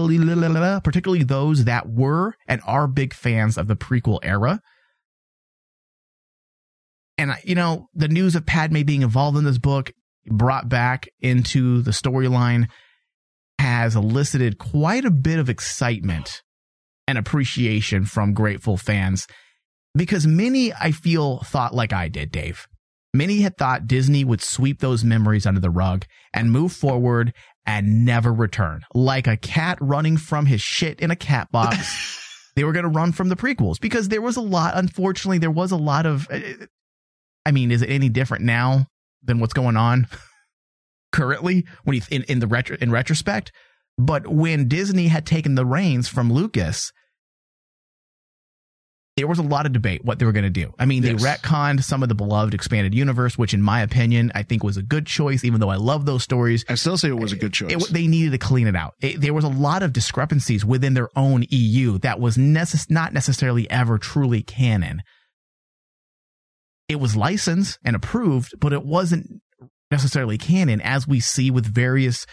particularly 0.83 1.23
those 1.23 1.65
that 1.65 1.89
were 1.89 2.35
and 2.47 2.61
are 2.65 2.87
big 2.87 3.13
fans 3.13 3.57
of 3.57 3.67
the 3.67 3.75
prequel 3.75 4.19
era. 4.23 4.61
And 7.17 7.35
you 7.43 7.55
know, 7.55 7.87
the 7.93 8.09
news 8.09 8.35
of 8.35 8.45
Padme 8.45 8.81
being 8.81 9.01
involved 9.01 9.37
in 9.37 9.45
this 9.45 9.57
book, 9.57 9.91
brought 10.27 10.67
back 10.67 11.07
into 11.19 11.81
the 11.81 11.91
storyline, 11.91 12.67
has 13.59 13.95
elicited 13.95 14.57
quite 14.57 15.05
a 15.05 15.11
bit 15.11 15.39
of 15.39 15.49
excitement 15.49 16.41
and 17.07 17.17
appreciation 17.17 18.05
from 18.05 18.33
grateful 18.33 18.75
fans 18.75 19.27
because 19.95 20.27
many, 20.27 20.73
I 20.73 20.91
feel, 20.91 21.39
thought 21.39 21.73
like 21.73 21.93
I 21.93 22.09
did, 22.09 22.31
Dave. 22.31 22.67
Many 23.13 23.41
had 23.41 23.57
thought 23.57 23.87
Disney 23.87 24.25
would 24.25 24.41
sweep 24.41 24.79
those 24.79 25.05
memories 25.05 25.45
under 25.45 25.61
the 25.61 25.69
rug 25.69 26.05
and 26.33 26.51
move 26.51 26.73
forward 26.73 27.33
and 27.65 28.05
never 28.05 28.31
return. 28.31 28.81
Like 28.93 29.27
a 29.27 29.37
cat 29.37 29.77
running 29.81 30.17
from 30.17 30.45
his 30.45 30.61
shit 30.61 30.99
in 30.99 31.11
a 31.11 31.15
cat 31.15 31.51
box. 31.51 32.21
they 32.55 32.63
were 32.63 32.73
going 32.73 32.83
to 32.83 32.89
run 32.89 33.11
from 33.11 33.29
the 33.29 33.35
prequels 33.35 33.79
because 33.79 34.09
there 34.09 34.21
was 34.21 34.37
a 34.37 34.41
lot, 34.41 34.77
unfortunately, 34.77 35.39
there 35.39 35.51
was 35.51 35.71
a 35.71 35.77
lot 35.77 36.05
of. 36.05 36.27
I 37.45 37.51
mean, 37.51 37.71
is 37.71 37.81
it 37.81 37.89
any 37.89 38.09
different 38.09 38.43
now 38.43 38.87
than 39.23 39.39
what's 39.39 39.53
going 39.53 39.77
on 39.77 40.07
currently 41.11 41.65
when 41.83 41.95
you, 41.95 42.01
in, 42.09 42.23
in 42.23 42.39
the 42.39 42.47
retro, 42.47 42.77
in 42.79 42.91
retrospect? 42.91 43.51
But 43.97 44.27
when 44.27 44.67
Disney 44.67 45.07
had 45.07 45.25
taken 45.25 45.55
the 45.55 45.65
reins 45.65 46.07
from 46.07 46.31
Lucas, 46.31 46.91
there 49.17 49.27
was 49.27 49.39
a 49.39 49.43
lot 49.43 49.65
of 49.65 49.71
debate 49.71 50.03
what 50.03 50.19
they 50.19 50.25
were 50.25 50.33
going 50.33 50.43
to 50.43 50.49
do. 50.49 50.73
I 50.77 50.85
mean, 50.85 51.01
they 51.01 51.11
Yes. 51.13 51.23
retconned 51.23 51.83
some 51.83 52.03
of 52.03 52.09
the 52.09 52.15
beloved 52.15 52.53
expanded 52.53 52.93
universe, 52.93 53.37
which 53.37 53.53
in 53.53 53.61
my 53.61 53.81
opinion, 53.81 54.29
I 54.35 54.43
think 54.43 54.61
was 54.61 54.75
a 54.75 54.81
good 54.83 55.05
choice, 55.05 55.45
even 55.45 55.61
though 55.61 55.69
I 55.69 55.77
love 55.77 56.05
those 56.05 56.21
stories. 56.21 56.65
I 56.67 56.75
still 56.75 56.97
say 56.97 57.07
it 57.07 57.17
was 57.17 57.31
a 57.31 57.37
good 57.37 57.53
choice. 57.53 57.71
It, 57.71 57.93
they 57.93 58.07
needed 58.07 58.31
to 58.33 58.37
clean 58.37 58.67
it 58.67 58.75
out. 58.75 58.93
It, 58.99 59.21
there 59.21 59.33
was 59.33 59.45
a 59.45 59.49
lot 59.49 59.83
of 59.83 59.93
discrepancies 59.93 60.65
within 60.65 60.95
their 60.95 61.07
own 61.17 61.45
EU 61.49 61.97
that 61.99 62.19
was 62.19 62.35
necess- 62.35 62.89
not 62.91 63.13
necessarily 63.13 63.69
ever 63.71 63.97
truly 63.97 64.43
canon. 64.43 65.01
It 66.89 66.99
was 66.99 67.15
licensed 67.15 67.79
and 67.85 67.95
approved, 67.95 68.59
but 68.59 68.73
it 68.73 68.85
wasn't 68.85 69.41
necessarily 69.91 70.37
canon, 70.37 70.81
as 70.81 71.07
we 71.07 71.21
see 71.21 71.49
with 71.49 71.65
various 71.73 72.25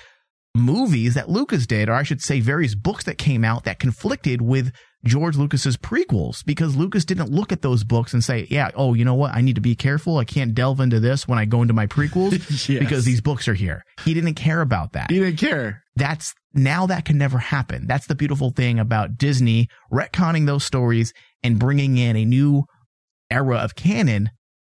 movies 0.55 1.15
that 1.15 1.31
Lucas 1.31 1.65
did, 1.67 1.89
or 1.89 1.95
I 1.95 2.03
should 2.03 2.21
say, 2.21 2.41
various 2.41 2.75
books 2.75 3.05
that 3.05 3.19
came 3.19 3.45
out 3.45 3.65
that 3.65 3.79
conflicted 3.79 4.43
with 4.43 4.73
George 5.05 5.37
Lucas's 5.37 5.77
prequels 5.77 6.45
because 6.45 6.77
Lucas 6.77 7.05
didn't 7.05 7.31
look 7.31 7.51
at 7.53 7.63
those 7.63 7.83
books 7.85 8.13
and 8.13 8.23
say, 8.23 8.47
"Yeah, 8.51 8.71
oh, 8.75 8.95
you 8.95 9.05
know 9.05 9.15
what? 9.15 9.35
I 9.35 9.41
need 9.41 9.57
to 9.57 9.61
be 9.61 9.75
careful. 9.75 10.19
I 10.19 10.25
can't 10.25 10.55
delve 10.55 10.79
into 10.81 11.01
this 11.01 11.27
when 11.27 11.39
I 11.39 11.45
go 11.45 11.61
into 11.63 11.75
my 11.75 11.87
prequels 11.87 12.33
Yes. 12.69 12.79
because 12.79 13.05
these 13.05 13.21
books 13.21 13.49
are 13.49 13.55
here." 13.55 13.85
He 14.05 14.15
didn't 14.15 14.35
care 14.35 14.61
about 14.61 14.93
that. 14.93 15.11
he 15.11 15.19
didn't 15.19 15.39
care. 15.39 15.83
That's 15.97 16.35
now 16.55 16.87
that 16.87 17.05
can 17.05 17.19
never 17.19 17.39
happen. 17.39 17.87
That's 17.87 18.07
the 18.07 18.15
beautiful 18.15 18.51
thing 18.51 18.79
about 18.79 19.19
Disney 19.19 19.69
retconning 19.93 20.47
those 20.47 20.65
stories 20.65 21.13
and 21.43 21.59
bringing 21.59 21.97
in 21.99 22.17
a 22.17 22.25
new 22.25 22.65
era 23.31 23.57
of 23.57 23.75
canon 23.75 24.31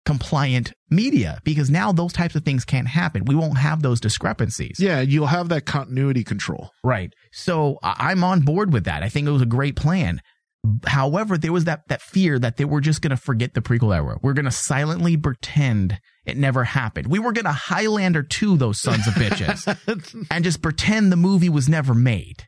compliant 0.06 0.74
media 0.89 1.39
because 1.44 1.70
now 1.70 1.92
those 1.92 2.13
types 2.13 2.36
of 2.36 2.44
things 2.44 2.66
can't 2.66 2.88
happen. 2.88 3.26
We 3.26 3.36
won't 3.36 3.58
have 3.58 3.82
those 3.82 4.00
discrepancies. 4.00 4.78
Yeah, 4.80 5.02
you'll 5.02 5.28
have 5.28 5.50
that 5.50 5.66
continuity 5.66 6.24
control. 6.24 6.72
Right. 6.84 7.13
So 7.32 7.80
I'm 7.84 8.24
on 8.24 8.42
board 8.42 8.74
with 8.74 8.86
that. 8.86 9.04
I 9.04 9.10
think 9.10 9.28
it 9.28 9.32
was 9.32 9.42
a 9.42 9.48
great 9.48 9.76
plan. 9.76 10.22
However, 10.86 11.38
there 11.38 11.52
was 11.52 11.66
that 11.66 11.82
that 11.89 12.02
fear 12.02 12.39
that 12.39 12.56
they 12.56 12.63
were 12.63 12.80
just 12.80 13.02
going 13.02 13.12
to 13.12 13.18
forget 13.18 13.54
the 13.54 13.62
prequel 13.62 13.94
era. 13.94 14.18
We're 14.22 14.34
going 14.34 14.46
to 14.46 14.52
silently 14.52 15.18
pretend 15.18 16.00
it 16.26 16.38
never 16.38 16.63
happened. 16.63 17.08
We 17.08 17.20
were 17.20 17.34
going 17.34 17.46
to 17.46 17.52
Highlander 17.52 18.24
2 18.24 18.58
those 18.58 18.80
sons 18.80 19.06
of 19.08 19.13
bitches 19.16 20.26
and 20.32 20.44
just 20.44 20.62
pretend 20.62 21.12
the 21.12 21.18
movie 21.18 21.50
was 21.50 21.68
never 21.68 21.94
made. 21.94 22.48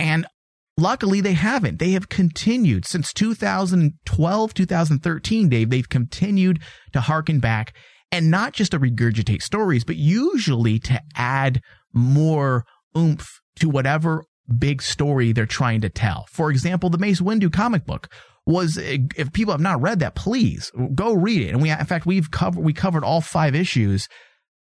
And 0.00 0.26
luckily 0.76 1.20
they 1.20 1.32
haven't. 1.32 1.78
They 1.78 1.92
have 1.92 2.08
continued 2.08 2.86
since 2.86 3.12
2012, 3.12 4.54
2013, 4.54 5.48
Dave. 5.48 5.70
They've 5.70 5.88
continued 5.88 6.60
to 6.92 7.00
harken 7.00 7.40
back 7.40 7.74
and 8.12 8.30
not 8.30 8.52
just 8.52 8.72
to 8.72 8.78
regurgitate 8.78 9.42
stories, 9.42 9.84
but 9.84 9.96
usually 9.96 10.78
to 10.80 11.00
add 11.16 11.60
more 11.92 12.64
oomph 12.96 13.40
to 13.56 13.68
whatever 13.68 14.24
big 14.58 14.82
story 14.82 15.32
they're 15.32 15.46
trying 15.46 15.80
to 15.80 15.88
tell. 15.88 16.26
For 16.30 16.50
example, 16.50 16.90
the 16.90 16.98
Mace 16.98 17.20
Windu 17.20 17.52
comic 17.52 17.86
book 17.86 18.08
was 18.46 18.76
if 18.76 19.32
people 19.32 19.52
have 19.52 19.60
not 19.60 19.80
read 19.80 20.00
that, 20.00 20.14
please 20.14 20.70
go 20.94 21.12
read 21.12 21.42
it. 21.42 21.50
And 21.50 21.62
we, 21.62 21.70
in 21.70 21.86
fact, 21.86 22.06
we've 22.06 22.30
covered 22.30 22.62
we 22.62 22.72
covered 22.72 23.04
all 23.04 23.20
five 23.20 23.54
issues 23.54 24.06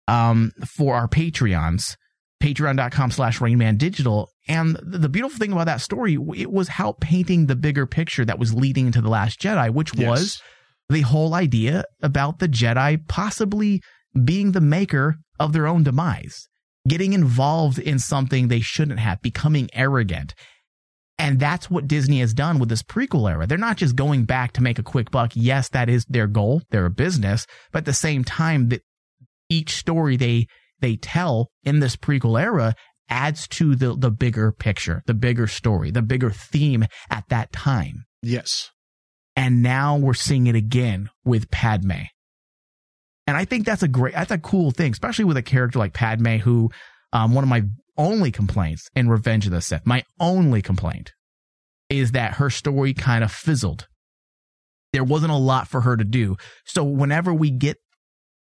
um, 0.07 0.51
for 0.65 0.95
our 0.95 1.07
Patreons, 1.07 1.95
patreon.com 2.41 3.11
slash 3.11 3.39
Rainman 3.39 3.77
Digital. 3.77 4.29
And 4.47 4.77
the 4.81 5.09
beautiful 5.09 5.37
thing 5.37 5.51
about 5.51 5.67
that 5.67 5.81
story, 5.81 6.17
it 6.35 6.51
was 6.51 6.67
how 6.67 6.93
painting 6.99 7.45
the 7.45 7.55
bigger 7.55 7.85
picture 7.85 8.25
that 8.25 8.39
was 8.39 8.53
leading 8.53 8.87
into 8.87 9.01
The 9.01 9.09
Last 9.09 9.39
Jedi, 9.39 9.69
which 9.69 9.95
yes. 9.95 10.09
was 10.09 10.41
the 10.89 11.01
whole 11.01 11.33
idea 11.33 11.85
about 12.01 12.39
the 12.39 12.49
Jedi 12.49 13.07
possibly 13.07 13.81
being 14.23 14.51
the 14.51 14.61
maker 14.61 15.17
of 15.39 15.53
their 15.53 15.67
own 15.67 15.83
demise 15.83 16.49
getting 16.87 17.13
involved 17.13 17.79
in 17.79 17.99
something 17.99 18.47
they 18.47 18.59
shouldn't 18.59 18.99
have, 18.99 19.21
becoming 19.21 19.69
arrogant. 19.73 20.33
And 21.17 21.39
that's 21.39 21.69
what 21.69 21.87
Disney 21.87 22.19
has 22.19 22.33
done 22.33 22.57
with 22.57 22.69
this 22.69 22.81
prequel 22.81 23.29
era. 23.29 23.45
They're 23.45 23.57
not 23.57 23.77
just 23.77 23.95
going 23.95 24.25
back 24.25 24.53
to 24.53 24.63
make 24.63 24.79
a 24.79 24.83
quick 24.83 25.11
buck. 25.11 25.33
Yes, 25.35 25.69
that 25.69 25.89
is 25.89 26.05
their 26.05 26.27
goal. 26.27 26.63
They're 26.71 26.87
a 26.87 26.91
business, 26.91 27.45
but 27.71 27.79
at 27.79 27.85
the 27.85 27.93
same 27.93 28.23
time 28.23 28.69
that 28.69 28.81
each 29.49 29.73
story 29.75 30.17
they 30.17 30.47
they 30.81 30.95
tell 30.95 31.49
in 31.63 31.79
this 31.79 31.95
prequel 31.95 32.41
era 32.41 32.75
adds 33.09 33.47
to 33.49 33.75
the 33.75 33.95
the 33.95 34.11
bigger 34.11 34.51
picture, 34.51 35.03
the 35.05 35.13
bigger 35.13 35.47
story, 35.47 35.91
the 35.91 36.01
bigger 36.01 36.29
theme 36.31 36.85
at 37.09 37.23
that 37.29 37.51
time. 37.51 38.05
Yes. 38.21 38.71
And 39.35 39.63
now 39.63 39.97
we're 39.97 40.13
seeing 40.13 40.47
it 40.47 40.55
again 40.55 41.09
with 41.23 41.49
Padme. 41.51 42.03
And 43.27 43.37
I 43.37 43.45
think 43.45 43.65
that's 43.65 43.83
a 43.83 43.87
great, 43.87 44.13
that's 44.13 44.31
a 44.31 44.37
cool 44.37 44.71
thing, 44.71 44.91
especially 44.91 45.25
with 45.25 45.37
a 45.37 45.41
character 45.41 45.79
like 45.79 45.93
Padme, 45.93 46.37
who, 46.37 46.69
um, 47.13 47.33
one 47.33 47.43
of 47.43 47.49
my 47.49 47.63
only 47.97 48.31
complaints 48.31 48.89
in 48.95 49.07
Revenge 49.07 49.45
of 49.45 49.51
the 49.51 49.61
Sith, 49.61 49.85
my 49.85 50.03
only 50.19 50.61
complaint 50.61 51.13
is 51.89 52.11
that 52.11 52.35
her 52.35 52.49
story 52.49 52.93
kind 52.93 53.23
of 53.23 53.31
fizzled. 53.31 53.87
There 54.93 55.03
wasn't 55.03 55.31
a 55.31 55.37
lot 55.37 55.67
for 55.67 55.81
her 55.81 55.95
to 55.95 56.03
do. 56.03 56.35
So 56.65 56.83
whenever 56.83 57.33
we 57.33 57.51
get 57.51 57.77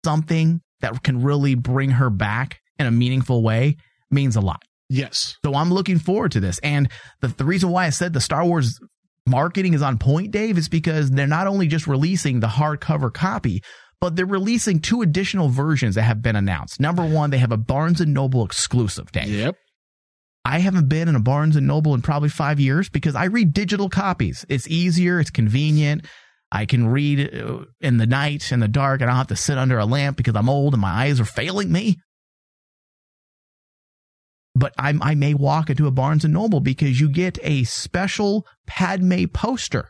something 0.05 0.61
that 0.81 1.03
can 1.03 1.21
really 1.21 1.55
bring 1.55 1.91
her 1.91 2.09
back 2.09 2.59
in 2.77 2.85
a 2.85 2.91
meaningful 2.91 3.43
way 3.43 3.77
means 4.11 4.35
a 4.35 4.41
lot. 4.41 4.61
Yes. 4.89 5.37
So 5.45 5.53
I'm 5.53 5.71
looking 5.71 5.99
forward 5.99 6.31
to 6.31 6.39
this. 6.39 6.59
And 6.59 6.89
the, 7.21 7.27
the 7.27 7.45
reason 7.45 7.69
why 7.69 7.85
I 7.85 7.89
said 7.89 8.13
the 8.13 8.21
Star 8.21 8.43
Wars 8.45 8.79
marketing 9.27 9.73
is 9.73 9.81
on 9.81 9.97
point, 9.97 10.31
Dave, 10.31 10.57
is 10.57 10.67
because 10.67 11.11
they're 11.11 11.27
not 11.27 11.47
only 11.47 11.67
just 11.67 11.87
releasing 11.87 12.39
the 12.39 12.47
hardcover 12.47 13.13
copy, 13.13 13.61
but 14.01 14.15
they're 14.15 14.25
releasing 14.25 14.79
two 14.79 15.01
additional 15.01 15.49
versions 15.49 15.95
that 15.95 16.03
have 16.03 16.21
been 16.21 16.35
announced. 16.35 16.79
Number 16.79 17.05
one, 17.05 17.29
they 17.29 17.37
have 17.37 17.51
a 17.51 17.57
Barnes 17.57 18.01
and 18.01 18.13
Noble 18.13 18.43
exclusive, 18.45 19.11
Dave. 19.11 19.29
Yep. 19.29 19.55
I 20.45 20.59
haven't 20.59 20.87
been 20.87 21.07
in 21.07 21.15
a 21.15 21.19
Barnes 21.19 21.55
and 21.55 21.67
Noble 21.67 21.93
in 21.93 22.01
probably 22.01 22.29
five 22.29 22.59
years 22.59 22.89
because 22.89 23.13
I 23.13 23.25
read 23.25 23.53
digital 23.53 23.89
copies. 23.89 24.45
It's 24.49 24.67
easier, 24.67 25.19
it's 25.19 25.29
convenient. 25.29 26.05
I 26.51 26.65
can 26.65 26.87
read 26.87 27.33
uh, 27.35 27.65
in 27.79 27.97
the 27.97 28.07
night, 28.07 28.51
in 28.51 28.59
the 28.59 28.67
dark, 28.67 29.01
and 29.01 29.09
I 29.09 29.13
don't 29.13 29.17
have 29.19 29.27
to 29.27 29.35
sit 29.35 29.57
under 29.57 29.77
a 29.77 29.85
lamp 29.85 30.17
because 30.17 30.35
I'm 30.35 30.49
old 30.49 30.73
and 30.73 30.81
my 30.81 30.89
eyes 30.89 31.19
are 31.19 31.25
failing 31.25 31.71
me. 31.71 31.97
But 34.55 34.73
i 34.77 34.93
I 35.01 35.15
may 35.15 35.33
walk 35.33 35.69
into 35.69 35.87
a 35.87 35.91
Barnes 35.91 36.25
and 36.25 36.33
Noble 36.33 36.59
because 36.59 36.99
you 36.99 37.09
get 37.09 37.37
a 37.43 37.63
special 37.63 38.45
Padme 38.65 39.25
poster. 39.25 39.89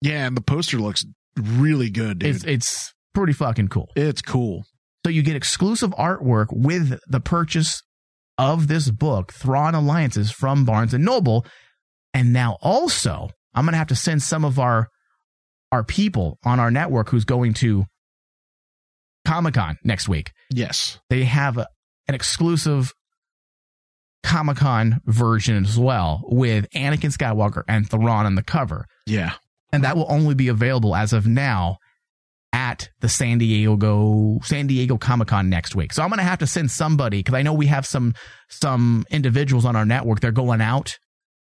Yeah, 0.00 0.26
and 0.26 0.36
the 0.36 0.40
poster 0.40 0.78
looks 0.78 1.04
really 1.36 1.90
good, 1.90 2.20
dude. 2.20 2.34
It's, 2.34 2.44
it's 2.44 2.94
pretty 3.14 3.32
fucking 3.32 3.68
cool. 3.68 3.90
It's 3.94 4.22
cool. 4.22 4.64
So 5.04 5.10
you 5.10 5.22
get 5.22 5.36
exclusive 5.36 5.90
artwork 5.92 6.46
with 6.50 6.98
the 7.06 7.20
purchase 7.20 7.82
of 8.38 8.68
this 8.68 8.90
book, 8.90 9.32
Thrawn 9.32 9.74
Alliances 9.74 10.30
from 10.30 10.64
Barnes 10.64 10.94
and 10.94 11.04
Noble. 11.04 11.46
And 12.12 12.32
now 12.32 12.56
also, 12.62 13.28
I'm 13.54 13.64
going 13.64 13.72
to 13.72 13.78
have 13.78 13.88
to 13.88 13.96
send 13.96 14.22
some 14.22 14.44
of 14.44 14.58
our 14.58 14.88
our 15.74 15.82
people 15.82 16.38
on 16.44 16.60
our 16.60 16.70
network 16.70 17.10
who's 17.10 17.24
going 17.24 17.52
to 17.52 17.84
Comic 19.26 19.54
Con 19.54 19.76
next 19.82 20.08
week. 20.08 20.30
Yes. 20.50 21.00
They 21.10 21.24
have 21.24 21.58
a, 21.58 21.66
an 22.06 22.14
exclusive 22.14 22.92
Comic 24.22 24.58
Con 24.58 25.00
version 25.04 25.64
as 25.64 25.76
well 25.76 26.22
with 26.26 26.70
Anakin 26.70 27.12
Skywalker 27.12 27.64
and 27.66 27.90
Thrawn 27.90 28.24
on 28.24 28.36
the 28.36 28.42
cover. 28.42 28.86
Yeah. 29.06 29.32
And 29.72 29.82
that 29.82 29.96
will 29.96 30.06
only 30.08 30.36
be 30.36 30.46
available 30.46 30.94
as 30.94 31.12
of 31.12 31.26
now 31.26 31.78
at 32.52 32.88
the 33.00 33.08
San 33.08 33.38
Diego 33.38 34.38
San 34.44 34.68
Diego 34.68 34.96
Comic 34.96 35.26
Con 35.26 35.50
next 35.50 35.74
week. 35.74 35.92
So 35.92 36.04
I'm 36.04 36.08
going 36.08 36.18
to 36.18 36.24
have 36.24 36.38
to 36.38 36.46
send 36.46 36.70
somebody 36.70 37.18
because 37.18 37.34
I 37.34 37.42
know 37.42 37.52
we 37.52 37.66
have 37.66 37.84
some 37.84 38.14
some 38.48 39.04
individuals 39.10 39.64
on 39.64 39.74
our 39.74 39.84
network. 39.84 40.20
They're 40.20 40.30
going 40.30 40.60
out 40.60 40.96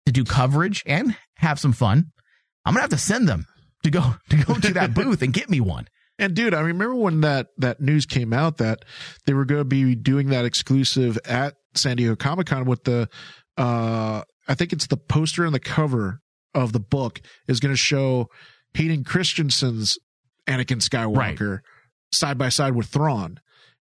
to 0.07 0.13
do 0.13 0.23
coverage 0.23 0.85
and 0.87 1.17
have 1.39 1.59
some 1.59 1.73
fun. 1.73 2.13
I'm 2.65 2.75
gonna 2.75 2.83
have 2.83 2.91
to 2.91 2.99
send 2.99 3.29
them 3.29 3.47
to 3.83 3.91
go 3.91 4.15
to 4.31 4.37
go 4.37 4.55
to 4.55 4.73
that 4.75 4.95
booth 4.95 5.23
and 5.23 5.33
get 5.33 5.51
me 5.51 5.61
one. 5.61 5.89
And 6.19 6.35
dude, 6.35 6.53
I 6.53 6.61
remember 6.61 6.95
when 6.95 7.23
that 7.23 7.49
that 7.59 7.81
news 7.81 8.07
came 8.07 8.33
out 8.33 8.59
that 8.59 8.85
they 9.27 9.35
were 9.35 9.45
going 9.45 9.61
to 9.61 9.65
be 9.65 9.95
doing 9.95 10.29
that 10.29 10.45
exclusive 10.45 11.19
at 11.25 11.57
San 11.75 11.97
Diego 11.97 12.17
Comic 12.17 12.49
Con 12.49 12.65
with 12.65 12.85
the 12.85 13.09
uh 13.57 14.23
I 14.49 14.55
think 14.55 14.73
it's 14.73 14.87
the 14.87 14.97
poster 14.97 15.45
and 15.45 15.55
the 15.55 15.61
cover 15.61 16.21
of 16.55 16.73
the 16.73 16.81
book 16.81 17.21
is 17.47 17.61
going 17.61 17.73
to 17.73 17.79
show 17.79 18.29
Hayden 18.75 19.05
Christensen's 19.05 19.99
Anakin 20.47 20.83
Skywalker 20.83 21.51
right. 21.51 21.61
side 22.13 22.39
by 22.39 22.49
side 22.49 22.75
with 22.75 22.87
Thrawn. 22.87 23.39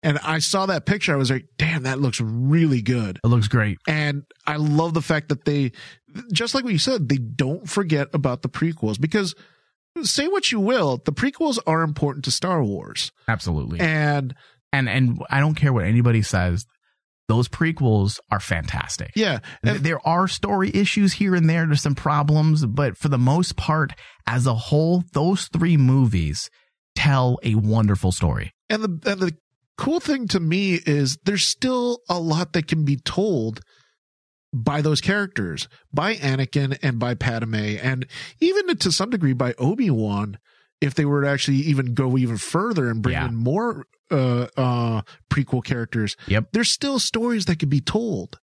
And 0.03 0.19
I 0.19 0.39
saw 0.39 0.67
that 0.67 0.85
picture. 0.85 1.13
I 1.13 1.15
was 1.15 1.31
like, 1.31 1.45
damn, 1.57 1.83
that 1.83 1.99
looks 1.99 2.21
really 2.21 2.81
good. 2.81 3.19
It 3.23 3.27
looks 3.27 3.47
great. 3.47 3.79
And 3.87 4.23
I 4.45 4.57
love 4.57 4.93
the 4.93 5.01
fact 5.01 5.29
that 5.29 5.45
they, 5.45 5.71
just 6.31 6.53
like 6.53 6.63
what 6.63 6.73
you 6.73 6.79
said, 6.79 7.09
they 7.09 7.17
don't 7.17 7.67
forget 7.67 8.09
about 8.13 8.43
the 8.43 8.49
prequels 8.49 8.99
because 8.99 9.33
say 10.03 10.27
what 10.27 10.51
you 10.51 10.59
will, 10.59 11.01
the 11.03 11.11
prequels 11.11 11.59
are 11.65 11.81
important 11.81 12.25
to 12.25 12.31
Star 12.31 12.63
Wars. 12.63 13.11
Absolutely. 13.27 13.79
And, 13.79 14.35
and, 14.73 14.89
and 14.89 15.21
I 15.29 15.39
don't 15.39 15.55
care 15.55 15.73
what 15.73 15.85
anybody 15.85 16.21
says. 16.21 16.65
Those 17.27 17.47
prequels 17.47 18.19
are 18.29 18.39
fantastic. 18.39 19.11
Yeah. 19.15 19.39
And 19.63 19.79
there 19.79 20.05
are 20.07 20.27
story 20.27 20.69
issues 20.73 21.13
here 21.13 21.33
and 21.33 21.49
there. 21.49 21.65
There's 21.65 21.81
some 21.81 21.95
problems, 21.95 22.65
but 22.65 22.97
for 22.97 23.09
the 23.09 23.17
most 23.17 23.55
part, 23.55 23.93
as 24.27 24.45
a 24.45 24.53
whole, 24.53 25.03
those 25.13 25.47
three 25.47 25.75
movies 25.75 26.51
tell 26.95 27.39
a 27.41 27.55
wonderful 27.55 28.11
story. 28.11 28.51
And 28.69 28.83
the, 28.83 29.11
and 29.11 29.21
the 29.21 29.31
cool 29.77 29.99
thing 29.99 30.27
to 30.29 30.39
me 30.39 30.75
is 30.85 31.17
there's 31.23 31.45
still 31.45 31.99
a 32.07 32.19
lot 32.19 32.53
that 32.53 32.67
can 32.67 32.85
be 32.85 32.97
told 32.97 33.61
by 34.63 34.81
those 34.81 35.01
characters, 35.01 35.67
by 35.93 36.15
Anakin 36.15 36.77
and 36.81 36.99
by 36.99 37.13
Padme, 37.13 37.55
and 37.55 38.05
even 38.39 38.75
to 38.77 38.91
some 38.91 39.09
degree 39.09 39.33
by 39.33 39.53
Obi 39.57 39.89
Wan. 39.89 40.37
If 40.81 40.93
they 40.93 41.05
were 41.05 41.21
to 41.21 41.29
actually 41.29 41.57
even 41.57 41.93
go 41.93 42.17
even 42.17 42.37
further 42.37 42.89
and 42.89 43.01
bring 43.01 43.13
yeah. 43.13 43.27
in 43.27 43.35
more 43.35 43.87
uh, 44.11 44.47
uh, 44.57 45.01
prequel 45.31 45.63
characters, 45.63 46.17
yep, 46.27 46.49
there's 46.51 46.69
still 46.69 46.99
stories 46.99 47.45
that 47.45 47.59
could 47.59 47.69
be 47.69 47.79
told 47.79 48.39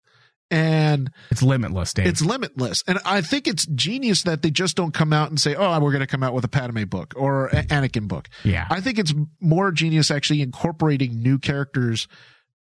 and 0.52 1.10
it's 1.32 1.42
limitless. 1.42 1.94
Dave. 1.94 2.08
It's 2.08 2.22
limitless, 2.22 2.84
and 2.86 3.00
I 3.06 3.22
think 3.22 3.48
it's 3.48 3.66
genius 3.68 4.24
that 4.24 4.42
they 4.42 4.52
just 4.52 4.76
don't 4.76 4.94
come 4.94 5.14
out 5.14 5.30
and 5.30 5.40
say, 5.40 5.56
"Oh, 5.56 5.80
we're 5.80 5.92
going 5.92 6.02
to 6.02 6.08
come 6.08 6.24
out 6.24 6.34
with 6.34 6.44
a 6.44 6.50
Padme 6.50 6.84
book 6.84 7.14
or 7.16 7.48
an 7.48 7.68
Anakin 7.68 8.08
book." 8.08 8.28
Yeah, 8.44 8.68
I 8.70 8.82
think 8.82 9.00
it's 9.00 9.14
more 9.40 9.72
genius 9.72 10.12
actually 10.12 10.42
incorporating 10.42 11.24
new 11.24 11.40
characters 11.40 12.08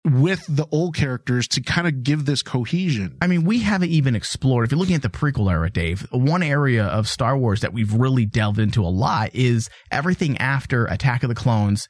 with 0.04 0.44
the 0.48 0.66
old 0.72 0.96
characters 0.96 1.46
to 1.48 1.60
kind 1.60 1.86
of 1.86 2.02
give 2.02 2.24
this 2.24 2.42
cohesion. 2.42 3.16
I 3.22 3.28
mean, 3.28 3.44
we 3.44 3.60
haven't 3.60 3.90
even 3.90 4.16
explored. 4.16 4.64
If 4.64 4.72
you're 4.72 4.80
looking 4.80 4.96
at 4.96 5.02
the 5.02 5.08
prequel 5.08 5.50
era, 5.50 5.70
Dave, 5.70 6.06
one 6.10 6.42
area 6.42 6.84
of 6.84 7.08
Star 7.08 7.36
Wars 7.38 7.60
that 7.60 7.72
we've 7.72 7.92
really 7.94 8.26
delved 8.26 8.58
into 8.58 8.82
a 8.82 8.90
lot 8.90 9.30
is 9.34 9.70
everything 9.90 10.38
after 10.38 10.86
Attack 10.86 11.22
of 11.22 11.28
the 11.28 11.34
Clones 11.34 11.86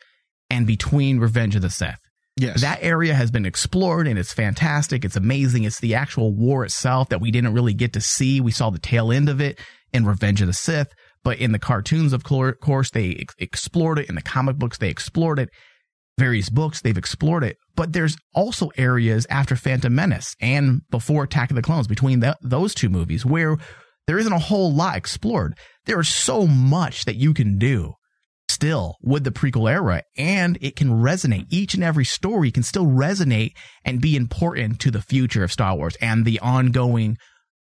and 0.51 0.66
between 0.66 1.20
Revenge 1.20 1.57
of 1.57 1.62
the 1.62 1.70
Sith 1.70 1.98
Yes. 2.37 2.62
That 2.62 2.79
area 2.83 3.14
has 3.14 3.31
been 3.31 3.44
explored 3.44 4.07
and 4.07 4.18
it's 4.18 4.33
fantastic. 4.33 5.05
It's 5.05 5.16
amazing. 5.16 5.64
It's 5.64 5.81
the 5.81 5.94
actual 5.94 6.35
war 6.35 6.64
itself 6.64 7.11
that 7.11 7.20
we 7.20 7.31
didn't 7.31 7.53
really 7.53 7.75
get 7.75 7.92
to 7.92 8.01
see. 8.01 8.40
We 8.40 8.53
saw 8.53 8.70
the 8.70 8.79
tail 8.79 9.12
end 9.12 9.29
of 9.29 9.40
it 9.40 9.61
in 9.92 10.07
Revenge 10.07 10.40
of 10.40 10.46
the 10.46 10.55
Sith, 10.55 10.92
but 11.22 11.38
in 11.38 11.53
the 11.53 11.59
cartoons, 11.59 12.12
of 12.12 12.25
course, 12.25 12.90
they 12.90 13.27
explored 13.38 13.98
it. 13.98 14.09
In 14.09 14.14
the 14.14 14.22
comic 14.22 14.57
books, 14.57 14.79
they 14.79 14.88
explored 14.88 15.38
it. 15.38 15.51
Various 16.18 16.48
books, 16.48 16.81
they've 16.81 16.96
explored 16.96 17.44
it. 17.44 17.57
But 17.74 17.92
there's 17.92 18.16
also 18.35 18.70
areas 18.76 19.26
after 19.30 19.56
Phantom 19.56 19.94
Menace 19.94 20.35
and 20.40 20.82
before 20.90 21.24
Attack 21.24 21.50
of 21.50 21.56
the 21.56 21.62
Clones, 21.62 21.88
between 21.88 22.20
the, 22.20 22.37
those 22.42 22.74
two 22.74 22.88
movies, 22.88 23.24
where 23.24 23.56
there 24.06 24.18
isn't 24.18 24.32
a 24.32 24.38
whole 24.38 24.72
lot 24.72 24.96
explored. 24.96 25.56
There 25.87 26.00
is 26.00 26.08
so 26.08 26.46
much 26.46 27.04
that 27.04 27.16
you 27.16 27.35
can 27.35 27.58
do 27.58 27.94
still 28.48 28.96
with 29.02 29.24
the 29.24 29.30
prequel 29.30 29.70
era 29.70 30.02
and 30.16 30.58
it 30.61 30.76
can 30.76 30.88
resonate. 30.88 31.46
Each 31.50 31.74
and 31.74 31.82
every 31.82 32.04
story 32.04 32.50
can 32.50 32.62
still 32.62 32.87
resonate 32.87 33.52
and 33.85 34.00
be 34.00 34.14
important 34.14 34.78
to 34.80 34.90
the 34.90 35.02
future 35.02 35.42
of 35.42 35.52
Star 35.52 35.74
Wars 35.74 35.96
and 36.00 36.24
the 36.24 36.38
ongoing 36.40 37.16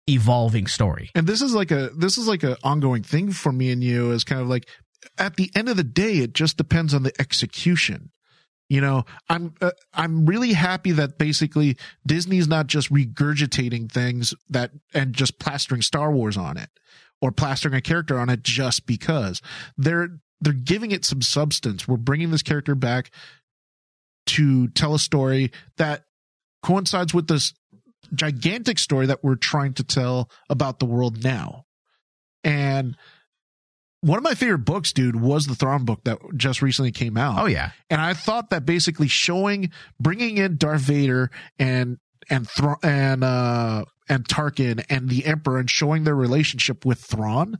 evolving 0.07 0.67
story. 0.67 1.09
And 1.15 1.25
this 1.25 1.41
is 1.41 1.53
like 1.53 1.71
a 1.71 1.89
this 1.97 2.17
is 2.17 2.27
like 2.27 2.43
an 2.43 2.57
ongoing 2.63 3.03
thing 3.03 3.31
for 3.31 3.51
me 3.51 3.71
and 3.71 3.83
you 3.83 4.11
is 4.11 4.23
kind 4.23 4.41
of 4.41 4.47
like 4.47 4.67
at 5.17 5.35
the 5.35 5.49
end 5.55 5.69
of 5.69 5.77
the 5.77 5.83
day 5.83 6.17
it 6.17 6.33
just 6.33 6.57
depends 6.57 6.93
on 6.93 7.03
the 7.03 7.13
execution. 7.19 8.11
You 8.69 8.81
know, 8.81 9.03
I'm 9.29 9.53
uh, 9.61 9.71
I'm 9.93 10.25
really 10.25 10.53
happy 10.53 10.91
that 10.93 11.17
basically 11.17 11.77
Disney's 12.05 12.47
not 12.47 12.67
just 12.67 12.91
regurgitating 12.91 13.91
things 13.91 14.33
that 14.49 14.71
and 14.93 15.13
just 15.13 15.37
plastering 15.39 15.81
Star 15.81 16.11
Wars 16.11 16.37
on 16.37 16.57
it 16.57 16.69
or 17.21 17.31
plastering 17.31 17.73
a 17.75 17.81
character 17.81 18.17
on 18.17 18.29
it 18.29 18.43
just 18.43 18.85
because. 18.85 19.41
They're 19.77 20.19
they're 20.41 20.53
giving 20.53 20.91
it 20.91 21.05
some 21.05 21.21
substance. 21.21 21.87
We're 21.87 21.97
bringing 21.97 22.31
this 22.31 22.41
character 22.41 22.75
back 22.75 23.11
to 24.25 24.67
tell 24.69 24.95
a 24.95 24.99
story 24.99 25.51
that 25.77 26.05
coincides 26.61 27.13
with 27.13 27.27
this 27.27 27.53
gigantic 28.13 28.79
story 28.79 29.05
that 29.05 29.23
we're 29.23 29.35
trying 29.35 29.73
to 29.73 29.83
tell 29.83 30.29
about 30.49 30.79
the 30.79 30.85
world 30.85 31.23
now. 31.23 31.65
And 32.43 32.97
one 34.03 34.17
of 34.17 34.23
my 34.23 34.33
favorite 34.33 34.65
books, 34.65 34.91
dude, 34.91 35.15
was 35.15 35.47
the 35.47 35.55
Thrawn 35.55 35.85
book 35.85 36.03
that 36.03 36.19
just 36.35 36.61
recently 36.61 36.91
came 36.91 37.15
out. 37.15 37.39
Oh 37.39 37.45
yeah, 37.45 37.71
and 37.89 38.01
I 38.01 38.13
thought 38.13 38.49
that 38.49 38.65
basically 38.65 39.07
showing, 39.07 39.71
bringing 39.97 40.37
in 40.37 40.57
Darth 40.57 40.81
Vader 40.81 41.31
and 41.57 41.97
and 42.29 42.47
Thra- 42.49 42.77
and 42.83 43.23
uh 43.23 43.85
and 44.09 44.27
Tarkin 44.27 44.83
and 44.89 45.07
the 45.07 45.25
Emperor 45.25 45.57
and 45.57 45.69
showing 45.69 46.03
their 46.03 46.15
relationship 46.15 46.85
with 46.85 46.99
Thrawn 46.99 47.59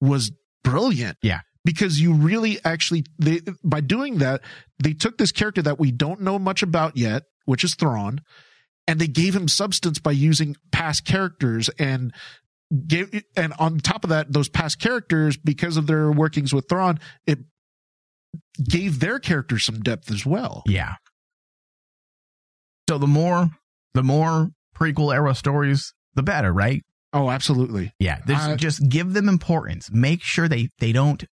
was 0.00 0.32
brilliant. 0.64 1.18
Yeah, 1.22 1.40
because 1.64 2.00
you 2.00 2.14
really 2.14 2.58
actually 2.64 3.04
they 3.20 3.40
by 3.62 3.80
doing 3.80 4.18
that 4.18 4.40
they 4.82 4.92
took 4.92 5.18
this 5.18 5.30
character 5.30 5.62
that 5.62 5.78
we 5.78 5.92
don't 5.92 6.20
know 6.20 6.38
much 6.38 6.64
about 6.64 6.96
yet, 6.96 7.22
which 7.44 7.62
is 7.62 7.76
Thrawn, 7.76 8.22
and 8.88 8.98
they 8.98 9.06
gave 9.06 9.36
him 9.36 9.46
substance 9.46 10.00
by 10.00 10.10
using 10.10 10.56
past 10.72 11.04
characters 11.04 11.68
and 11.78 12.12
gave 12.86 13.22
and 13.36 13.52
on 13.58 13.78
top 13.78 14.04
of 14.04 14.10
that 14.10 14.32
those 14.32 14.48
past 14.48 14.80
characters 14.80 15.36
because 15.36 15.76
of 15.76 15.86
their 15.86 16.10
workings 16.10 16.52
with 16.52 16.68
Thrawn 16.68 16.98
it 17.26 17.38
gave 18.62 18.98
their 19.00 19.18
characters 19.18 19.64
some 19.64 19.80
depth 19.80 20.10
as 20.10 20.26
well. 20.26 20.62
Yeah. 20.66 20.94
So 22.88 22.98
the 22.98 23.06
more 23.06 23.50
the 23.94 24.02
more 24.02 24.50
prequel 24.76 25.14
era 25.14 25.34
stories 25.34 25.94
the 26.14 26.22
better 26.22 26.52
right? 26.52 26.82
Oh 27.12 27.30
absolutely. 27.30 27.92
Yeah. 28.00 28.20
I, 28.28 28.56
just 28.56 28.88
give 28.88 29.12
them 29.12 29.28
importance. 29.28 29.90
Make 29.92 30.22
sure 30.22 30.48
they 30.48 30.70
they 30.78 30.92
don't 30.92 31.24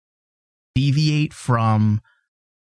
deviate 0.76 1.34
from 1.34 2.02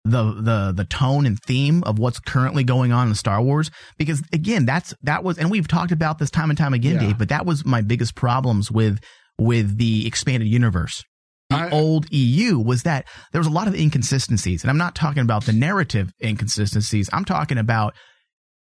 the 0.05 0.33
the 0.33 0.73
the 0.75 0.85
tone 0.85 1.25
and 1.25 1.39
theme 1.39 1.83
of 1.83 1.99
what's 1.99 2.19
currently 2.19 2.63
going 2.63 2.91
on 2.91 3.09
in 3.09 3.15
Star 3.15 3.41
Wars. 3.41 3.69
Because 3.97 4.23
again 4.33 4.65
that's 4.65 4.93
that 5.03 5.23
was 5.23 5.37
and 5.37 5.51
we've 5.51 5.67
talked 5.67 5.91
about 5.91 6.19
this 6.19 6.31
time 6.31 6.49
and 6.49 6.57
time 6.57 6.73
again 6.73 6.95
yeah. 6.95 7.07
Dave 7.07 7.17
but 7.17 7.29
that 7.29 7.45
was 7.45 7.65
my 7.65 7.81
biggest 7.81 8.15
problems 8.15 8.71
with 8.71 8.99
with 9.37 9.77
the 9.77 10.07
expanded 10.07 10.47
universe. 10.47 11.03
The 11.49 11.57
I, 11.57 11.69
old 11.71 12.05
EU 12.11 12.59
was 12.59 12.83
that 12.83 13.07
there 13.31 13.39
was 13.39 13.47
a 13.47 13.51
lot 13.51 13.67
of 13.67 13.75
inconsistencies 13.75 14.63
and 14.63 14.71
I'm 14.71 14.77
not 14.77 14.95
talking 14.95 15.23
about 15.23 15.45
the 15.45 15.53
narrative 15.53 16.11
inconsistencies. 16.23 17.09
I'm 17.11 17.25
talking 17.25 17.57
about 17.57 17.93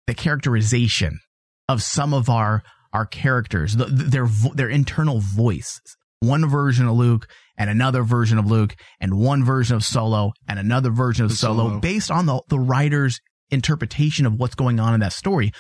the 0.07 0.15
characterization 0.15 1.21
of 1.69 1.83
some 1.83 2.15
of 2.15 2.29
our 2.29 2.63
our 2.93 3.07
characters 3.07 3.77
the, 3.77 3.85
their 3.85 4.27
their 4.55 4.69
internal 4.69 5.21
voice 5.21 5.81
one 6.21 6.49
version 6.49 6.89
of 6.89 6.97
Luke 6.97 7.29
and 7.59 7.69
another 7.69 8.03
version 8.05 8.39
of 8.39 8.47
Luke 8.47 8.75
and 9.01 9.19
one 9.19 9.45
version 9.45 9.77
of 9.77 9.85
Solo 9.85 10.33
and 10.49 10.59
another 10.59 10.91
version 10.91 11.27
of 11.27 11.33
Solo, 11.33 11.69
Solo 11.69 11.81
based 11.81 12.11
on 12.11 12.25
the, 12.27 12.41
the 12.49 12.59
writer's 12.59 13.21
interpretation 13.51 14.25
of 14.25 14.35
what's 14.35 14.55
going 14.55 14.81
on 14.81 14.95
in 14.95 15.01
that 15.01 15.13
story. 15.13 15.53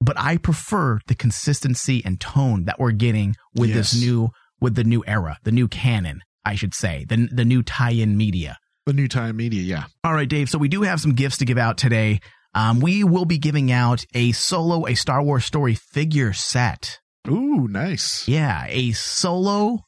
But 0.00 0.18
I 0.18 0.36
prefer 0.36 1.00
the 1.06 1.14
consistency 1.14 2.02
and 2.04 2.20
tone 2.20 2.64
that 2.64 2.78
we're 2.78 2.92
getting 2.92 3.36
with 3.54 3.70
yes. 3.70 3.92
this 3.92 4.00
new, 4.02 4.30
with 4.60 4.74
the 4.74 4.84
new 4.84 5.02
era, 5.06 5.38
the 5.44 5.52
new 5.52 5.68
canon, 5.68 6.20
I 6.44 6.56
should 6.56 6.74
say, 6.74 7.06
the, 7.08 7.28
the 7.32 7.44
new 7.44 7.62
tie-in 7.62 8.16
media. 8.16 8.58
The 8.86 8.92
new 8.92 9.08
tie-in 9.08 9.36
media, 9.36 9.62
yeah. 9.62 9.84
All 10.04 10.14
right, 10.14 10.28
Dave. 10.28 10.50
So 10.50 10.58
we 10.58 10.68
do 10.68 10.82
have 10.82 11.00
some 11.00 11.14
gifts 11.14 11.38
to 11.38 11.44
give 11.44 11.58
out 11.58 11.78
today. 11.78 12.20
Um, 12.54 12.80
we 12.80 13.04
will 13.04 13.24
be 13.24 13.38
giving 13.38 13.70
out 13.70 14.04
a 14.14 14.32
solo, 14.32 14.86
a 14.86 14.94
Star 14.94 15.22
Wars 15.22 15.44
story 15.44 15.74
figure 15.74 16.32
set. 16.32 16.98
Ooh, 17.28 17.68
nice. 17.68 18.26
Yeah, 18.26 18.64
a 18.68 18.92
solo 18.92 19.80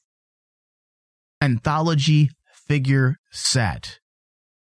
anthology 1.40 2.30
figure 2.66 3.16
set. 3.30 3.98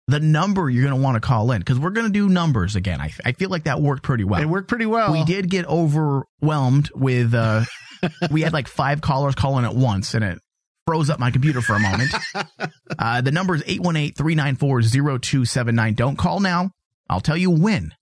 The 0.07 0.19
number 0.19 0.69
you're 0.69 0.83
going 0.83 0.95
to 0.95 1.01
want 1.03 1.15
to 1.15 1.19
call 1.21 1.51
in 1.51 1.59
because 1.59 1.77
we're 1.79 1.91
going 1.91 2.07
to 2.07 2.13
do 2.13 2.29
numbers 2.29 2.75
again. 2.75 2.99
I, 2.99 3.11
I 3.23 3.33
feel 3.33 3.49
like 3.49 3.65
that 3.65 3.79
worked 3.79 4.01
pretty 4.01 4.23
well. 4.23 4.41
It 4.41 4.45
worked 4.45 4.67
pretty 4.67 4.87
well. 4.87 5.11
We 5.11 5.23
did 5.23 5.49
get 5.49 5.67
overwhelmed 5.67 6.89
with, 6.95 7.35
uh, 7.35 7.65
we 8.31 8.41
had 8.41 8.53
like 8.53 8.67
five 8.67 9.01
callers 9.01 9.35
calling 9.35 9.65
at 9.65 9.75
once 9.75 10.15
and 10.15 10.23
it 10.23 10.39
froze 10.87 11.11
up 11.11 11.19
my 11.19 11.29
computer 11.29 11.61
for 11.61 11.75
a 11.75 11.79
moment. 11.79 12.11
Uh, 12.97 13.21
the 13.21 13.31
number 13.31 13.55
is 13.55 13.63
818 13.65 14.13
394 14.13 14.81
0279. 14.81 15.93
Don't 15.93 16.17
call 16.17 16.41
now. 16.41 16.71
I'll 17.09 17.21
tell 17.21 17.37
you 17.37 17.49
when. 17.49 17.93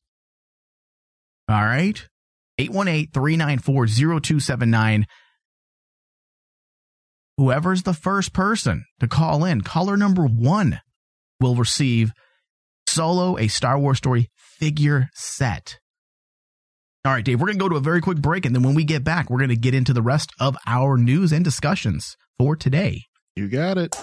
All 1.47 1.63
right. 1.63 2.07
818 2.57 3.11
394 3.11 3.87
0279 3.87 5.05
whoever's 7.37 7.83
the 7.83 7.93
first 7.93 8.33
person 8.33 8.85
to 8.99 9.07
call 9.07 9.45
in, 9.45 9.61
caller 9.61 9.97
number 9.97 10.25
one 10.25 10.81
will 11.39 11.55
receive 11.55 12.11
Solo, 12.87 13.37
a 13.37 13.47
Star 13.47 13.77
Wars 13.77 13.97
story 13.97 14.29
figure 14.37 15.09
set. 15.13 15.79
All 17.05 17.13
right, 17.13 17.23
Dave, 17.23 17.39
we're 17.39 17.47
going 17.47 17.57
to 17.57 17.63
go 17.63 17.69
to 17.69 17.75
a 17.75 17.81
very 17.81 18.01
quick 18.01 18.17
break. 18.17 18.45
And 18.45 18.53
then 18.53 18.63
when 18.63 18.75
we 18.75 18.83
get 18.83 19.03
back, 19.03 19.29
we're 19.29 19.37
going 19.37 19.49
to 19.49 19.55
get 19.55 19.73
into 19.73 19.93
the 19.93 20.01
rest 20.01 20.31
of 20.39 20.57
our 20.65 20.97
news 20.97 21.31
and 21.31 21.43
discussions 21.43 22.17
for 22.37 22.55
today. 22.55 23.03
You 23.35 23.47
got 23.47 23.77
it. 23.77 23.95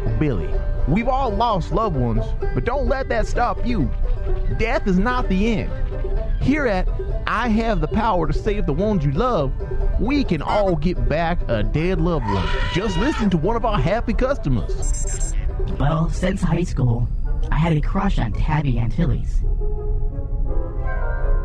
Dewback 0.00 0.18
Billy. 0.18 0.48
We've 0.86 1.08
all 1.08 1.30
lost 1.30 1.72
loved 1.72 1.96
ones, 1.96 2.24
but 2.54 2.64
don't 2.64 2.86
let 2.86 3.08
that 3.08 3.26
stop 3.26 3.64
you. 3.66 3.90
Death 4.58 4.86
is 4.86 4.98
not 4.98 5.28
the 5.28 5.60
end. 5.60 5.72
Here 6.42 6.66
at 6.66 6.88
I 7.26 7.48
Have 7.48 7.80
the 7.80 7.88
Power 7.88 8.26
to 8.26 8.32
Save 8.32 8.66
the 8.66 8.72
Ones 8.72 9.04
You 9.04 9.12
Love, 9.12 9.52
we 10.00 10.24
can 10.24 10.40
all 10.40 10.76
get 10.76 11.08
back 11.08 11.40
a 11.48 11.62
dead 11.62 12.00
loved 12.00 12.26
one. 12.26 12.46
Just 12.72 12.96
listen 12.96 13.28
to 13.30 13.36
one 13.36 13.56
of 13.56 13.64
our 13.64 13.78
happy 13.78 14.14
customers. 14.14 15.34
Well, 15.78 16.08
since 16.10 16.40
high 16.40 16.62
school, 16.62 17.08
I 17.50 17.56
had 17.56 17.76
a 17.76 17.80
crush 17.80 18.18
on 18.18 18.32
Tabby 18.32 18.78
Antilles. 18.78 19.42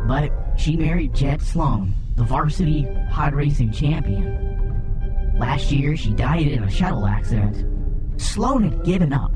But 0.06 0.32
she 0.56 0.76
married 0.76 1.14
Jed 1.14 1.42
Sloan, 1.42 1.94
the 2.16 2.24
varsity 2.24 2.86
pod 3.10 3.34
racing 3.34 3.72
champion. 3.72 5.34
Last 5.38 5.72
year, 5.72 5.96
she 5.96 6.10
died 6.10 6.46
in 6.46 6.62
a 6.62 6.70
shuttle 6.70 7.06
accident. 7.06 7.63
Sloan 8.24 8.64
had 8.64 8.84
given 8.84 9.12
up 9.12 9.32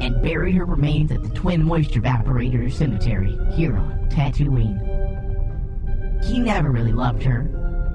and 0.00 0.22
buried 0.22 0.54
her 0.54 0.64
remains 0.64 1.12
at 1.12 1.22
the 1.22 1.28
Twin 1.30 1.62
Moisture 1.62 2.00
Evaporator 2.00 2.72
Cemetery 2.72 3.36
here 3.52 3.76
on 3.76 4.08
Tatooine. 4.08 4.78
He 6.24 6.38
never 6.38 6.70
really 6.70 6.92
loved 6.92 7.22
her, 7.24 7.42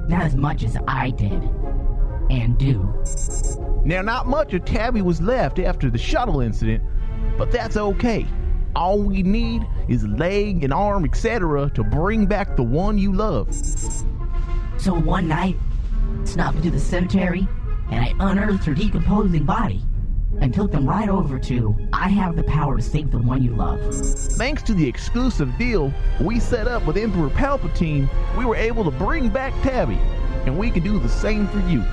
not 0.07 0.21
as 0.23 0.35
much 0.35 0.63
as 0.63 0.77
I 0.87 1.11
did 1.11 1.41
and 2.29 2.57
do. 2.57 2.93
Now, 3.85 4.01
not 4.01 4.27
much 4.27 4.53
of 4.53 4.65
Tabby 4.65 5.01
was 5.01 5.21
left 5.21 5.59
after 5.59 5.89
the 5.89 5.97
shuttle 5.97 6.41
incident, 6.41 6.83
but 7.37 7.51
that's 7.51 7.77
okay. 7.77 8.27
All 8.75 9.01
we 9.01 9.23
need 9.23 9.65
is 9.87 10.03
a 10.03 10.09
leg, 10.09 10.63
an 10.63 10.73
arm, 10.73 11.05
etc. 11.05 11.69
to 11.71 11.83
bring 11.83 12.25
back 12.25 12.57
the 12.57 12.63
one 12.63 12.97
you 12.97 13.13
love. 13.13 13.55
So 14.77 14.93
one 14.93 15.29
night, 15.29 15.57
I 16.21 16.25
snuck 16.25 16.55
into 16.55 16.69
the 16.69 16.79
cemetery, 16.79 17.47
and 17.89 18.03
I 18.03 18.13
unearthed 18.19 18.65
her 18.65 18.73
decomposing 18.75 19.45
body 19.45 19.86
and 20.39 20.53
took 20.53 20.71
them 20.71 20.87
right 20.87 21.09
over 21.09 21.39
to 21.39 21.75
I 21.93 22.09
have 22.09 22.35
the 22.35 22.43
power 22.43 22.77
to 22.77 22.83
save 22.83 23.11
the 23.11 23.17
one 23.17 23.43
you 23.43 23.55
love. 23.55 23.79
Thanks 24.35 24.63
to 24.63 24.73
the 24.73 24.87
exclusive 24.87 25.51
deal 25.57 25.93
we 26.21 26.39
set 26.39 26.67
up 26.67 26.85
with 26.85 26.97
Emperor 26.97 27.29
Palpatine, 27.29 28.09
we 28.37 28.45
were 28.45 28.55
able 28.55 28.83
to 28.83 28.91
bring 28.91 29.29
back 29.29 29.53
Tabby, 29.61 29.99
and 30.45 30.57
we 30.57 30.71
can 30.71 30.83
do 30.83 30.99
the 30.99 31.09
same 31.09 31.47
for 31.47 31.59
you. 31.67 31.83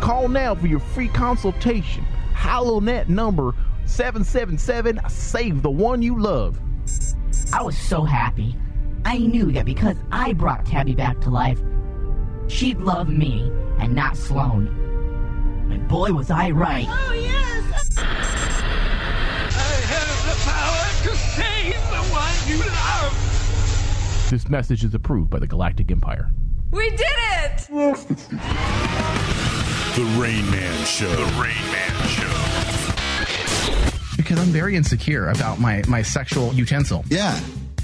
Call 0.00 0.28
now 0.28 0.54
for 0.54 0.66
your 0.66 0.80
free 0.80 1.08
consultation. 1.08 2.04
HoloNet 2.34 3.08
number 3.08 3.54
777 3.86 5.00
Save 5.08 5.62
the 5.62 5.70
One 5.70 6.02
You 6.02 6.20
Love. 6.20 6.60
I 7.52 7.62
was 7.62 7.76
so 7.76 8.02
happy. 8.04 8.56
I 9.04 9.18
knew 9.18 9.52
that 9.52 9.64
because 9.64 9.96
I 10.10 10.32
brought 10.32 10.66
Tabby 10.66 10.94
back 10.94 11.20
to 11.22 11.30
life, 11.30 11.60
she'd 12.48 12.78
love 12.78 13.08
me 13.08 13.50
and 13.78 13.94
not 13.94 14.16
Sloan. 14.16 14.85
And 15.86 15.92
boy, 15.92 16.10
was 16.10 16.32
I 16.32 16.50
right. 16.50 16.88
Oh, 16.90 17.12
yes! 17.12 17.96
I 17.96 18.02
have 19.86 20.26
the 20.26 20.34
power 20.42 20.84
to 21.04 21.14
save 21.16 21.78
the 21.92 22.02
one 22.12 22.34
you 22.48 22.58
love! 22.58 24.28
This 24.28 24.48
message 24.48 24.82
is 24.82 24.94
approved 24.94 25.30
by 25.30 25.38
the 25.38 25.46
Galactic 25.46 25.92
Empire. 25.92 26.32
We 26.72 26.90
did 26.90 27.02
it! 27.06 27.68
The 29.94 30.02
Rain 30.18 30.50
Man 30.50 30.84
Show. 30.86 31.08
The 31.08 31.40
Rain 31.40 31.54
Man 31.70 32.08
Show. 32.08 32.32
because 34.16 34.40
I'm 34.40 34.46
very 34.48 34.74
insecure 34.74 35.28
about 35.28 35.60
my 35.60 35.84
my 35.86 36.02
sexual 36.02 36.52
utensil. 36.52 37.04
Yeah. 37.08 37.38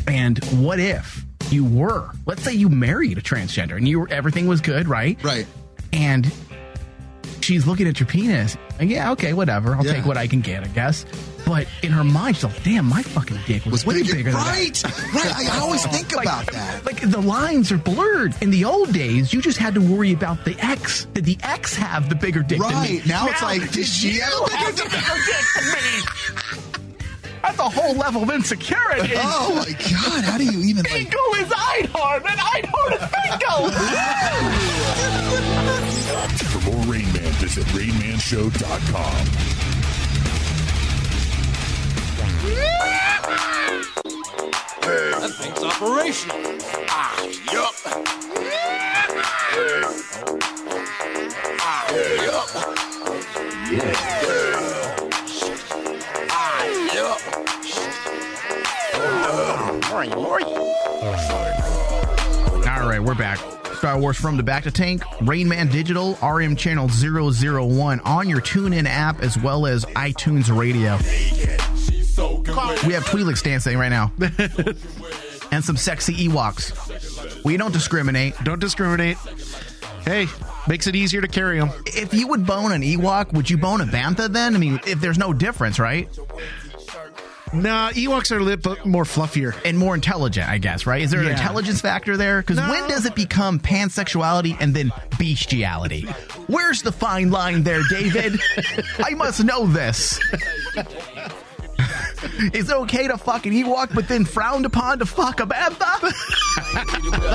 And 0.09 0.43
what 0.61 0.81
if 0.81 1.25
you 1.51 1.65
were? 1.65 2.11
Let's 2.27 2.43
say 2.43 2.53
you 2.53 2.69
married 2.69 3.17
a 3.19 3.23
transgender 3.23 3.77
and 3.77 3.87
you 3.87 4.01
were, 4.01 4.09
everything 4.09 4.49
was 4.49 4.61
good, 4.61 4.89
right? 4.89 5.23
Right. 5.23 5.47
And 5.93 6.27
she's 7.43 7.67
looking 7.67 7.87
at 7.89 7.99
your 8.01 8.07
penis. 8.07 8.57
And 8.79 8.91
yeah, 8.91 9.11
okay, 9.13 9.33
whatever. 9.33 9.75
I'll 9.75 9.85
Yeah. 9.85 9.95
take 9.95 10.07
what 10.07 10.17
I 10.17 10.27
can 10.27 10.41
get, 10.41 10.63
I 10.65 10.69
guess. 10.69 11.05
But 11.45 11.67
in 11.83 11.91
her 11.91 12.05
mind, 12.05 12.37
she's 12.37 12.45
like, 12.45 12.63
"Damn, 12.63 12.85
my 12.87 13.03
fucking 13.03 13.39
dick 13.47 13.67
was, 13.67 13.85
way 13.85 14.03
bigger- 14.03 14.23
than 14.31 14.35
right, 14.35 14.73
that." 14.75 14.99
right. 15.15 15.25
Right. 15.25 15.51
I 15.51 15.59
always 15.61 15.85
think 15.87 16.15
Like- 16.15 16.27
about 16.27 16.47
that. 16.53 16.87
Like 16.87 17.01
the 17.01 17.21
lines 17.21 17.73
are 17.73 17.79
blurred. 17.79 18.35
In 18.41 18.51
the 18.51 18.65
old 18.65 18.93
days, 18.93 19.33
you 19.33 19.43
just 19.43 19.59
had 19.59 19.75
to 19.75 19.81
worry 19.81 20.13
about 20.13 20.45
the 20.45 20.57
X. 20.65 21.07
Did 21.15 21.25
the 21.25 21.37
X 21.43 21.75
have 21.77 22.09
the 22.09 22.15
bigger 22.15 22.43
dick 22.43 22.61
than 22.61 22.69
me? 22.71 22.75
Right. 22.75 23.05
Now 23.07 23.27
it's 23.29 23.43
like, 23.43 23.71
did 23.73 23.87
she 23.87 24.21
have 24.21 24.33
a 24.33 24.45
bigger 24.45 24.57
have 24.57 24.77
the 24.77 24.85
bigger 24.85 25.19
dick 25.27 25.45
than 25.57 25.67
me? 25.73 26.03
That's 27.43 27.59
a 27.59 27.69
whole 27.69 27.95
level 27.97 28.23
of 28.23 28.31
insecurity. 28.31 29.15
Oh 29.17 29.55
my 29.57 29.73
god! 29.73 30.23
How 30.25 30.39
do 30.39 30.45
you 30.45 30.61
even 30.61 30.85
like? 30.85 30.93
Finkel 30.93 31.21
is 31.41 31.49
Einhorn, 31.49 32.25
and 32.25 32.39
Einhorn 32.39 32.93
is 32.95 33.03
visit 37.55 37.67
RainManShow.com. 37.75 39.27
That 45.21 45.33
thing's 45.39 45.63
operational. 45.63 46.39
Ah, 46.89 47.23
yup. 47.53 47.75
Ah, 51.61 51.93
yup. 52.25 52.49
Yeah, 53.71 53.95
Ah, 56.31 56.65
yup. 56.95 57.21
All 62.67 62.89
right, 62.89 63.03
we're 63.03 63.15
back. 63.15 63.62
Star 63.83 63.99
Wars 63.99 64.17
From 64.17 64.37
the 64.37 64.45
Bacta 64.45 64.71
Tank, 64.71 65.03
Rain 65.23 65.49
Man 65.49 65.67
Digital, 65.67 66.17
RM 66.23 66.55
Channel 66.55 66.87
001 66.89 67.99
on 68.05 68.29
your 68.29 68.41
TuneIn 68.41 68.87
app 68.87 69.21
as 69.21 69.37
well 69.37 69.67
as 69.67 69.85
iTunes 69.87 70.57
Radio. 70.57 70.93
We 72.87 72.93
have 72.95 73.05
Twi'leks 73.07 73.43
dancing 73.43 73.77
right 73.77 73.89
now. 73.89 74.13
and 75.51 75.65
some 75.65 75.77
sexy 75.77 76.29
Ewoks. 76.29 77.43
We 77.45 77.57
don't 77.57 77.73
discriminate. 77.73 78.37
Don't 78.45 78.61
discriminate. 78.61 79.17
Hey, 80.05 80.29
makes 80.69 80.87
it 80.87 80.95
easier 80.95 81.21
to 81.21 81.27
carry 81.27 81.59
them. 81.59 81.71
If 81.87 82.15
you 82.15 82.29
would 82.29 82.47
bone 82.47 82.71
an 82.71 82.83
Ewok, 82.83 83.33
would 83.33 83.51
you 83.51 83.59
bone 83.59 83.81
a 83.81 83.87
Bantha 83.87 84.33
then? 84.33 84.55
I 84.55 84.59
mean, 84.59 84.79
if 84.87 85.01
there's 85.01 85.19
no 85.19 85.33
difference, 85.33 85.81
right? 85.81 86.09
Nah, 87.53 87.91
Ewoks 87.91 88.33
are 88.33 88.39
a 88.39 88.43
little 88.43 88.75
bit 88.75 88.87
more 88.87 89.05
fluffier. 89.05 89.55
And 89.65 89.77
more 89.79 89.95
intelligent, 89.95 90.49
I 90.49 90.57
guess, 90.59 90.87
right? 90.87 91.03
Is 91.03 91.11
there 91.11 91.21
an 91.21 91.27
Yeah. 91.27 91.33
intelligence 91.33 91.81
factor 91.83 92.17
there? 92.17 92.41
Because 92.41 92.57
when 92.59 92.89
does 92.89 93.05
it 93.05 93.15
become 93.15 93.59
pansexuality 93.61 94.57
and 94.59 94.73
then 94.75 94.91
bestiality? 95.19 96.03
Where's 96.47 96.81
the 96.83 96.93
fine 96.93 97.31
line 97.31 97.63
there, 97.63 97.83
David? 97.91 98.41
I 99.05 99.11
must 99.15 99.45
know 99.45 99.67
this. 99.67 100.19
Is 102.55 102.71
it 102.71 102.77
okay 102.77 103.09
to 103.09 103.19
fuck 103.19 103.47
an 103.47 103.53
Ewok, 103.53 103.93
but 103.95 104.07
then 104.09 104.25
frowned 104.25 104.65
upon 104.65 105.01
to 105.01 105.07
fuck 105.07 105.41
a 105.41 105.47
Bantha? 105.47 106.01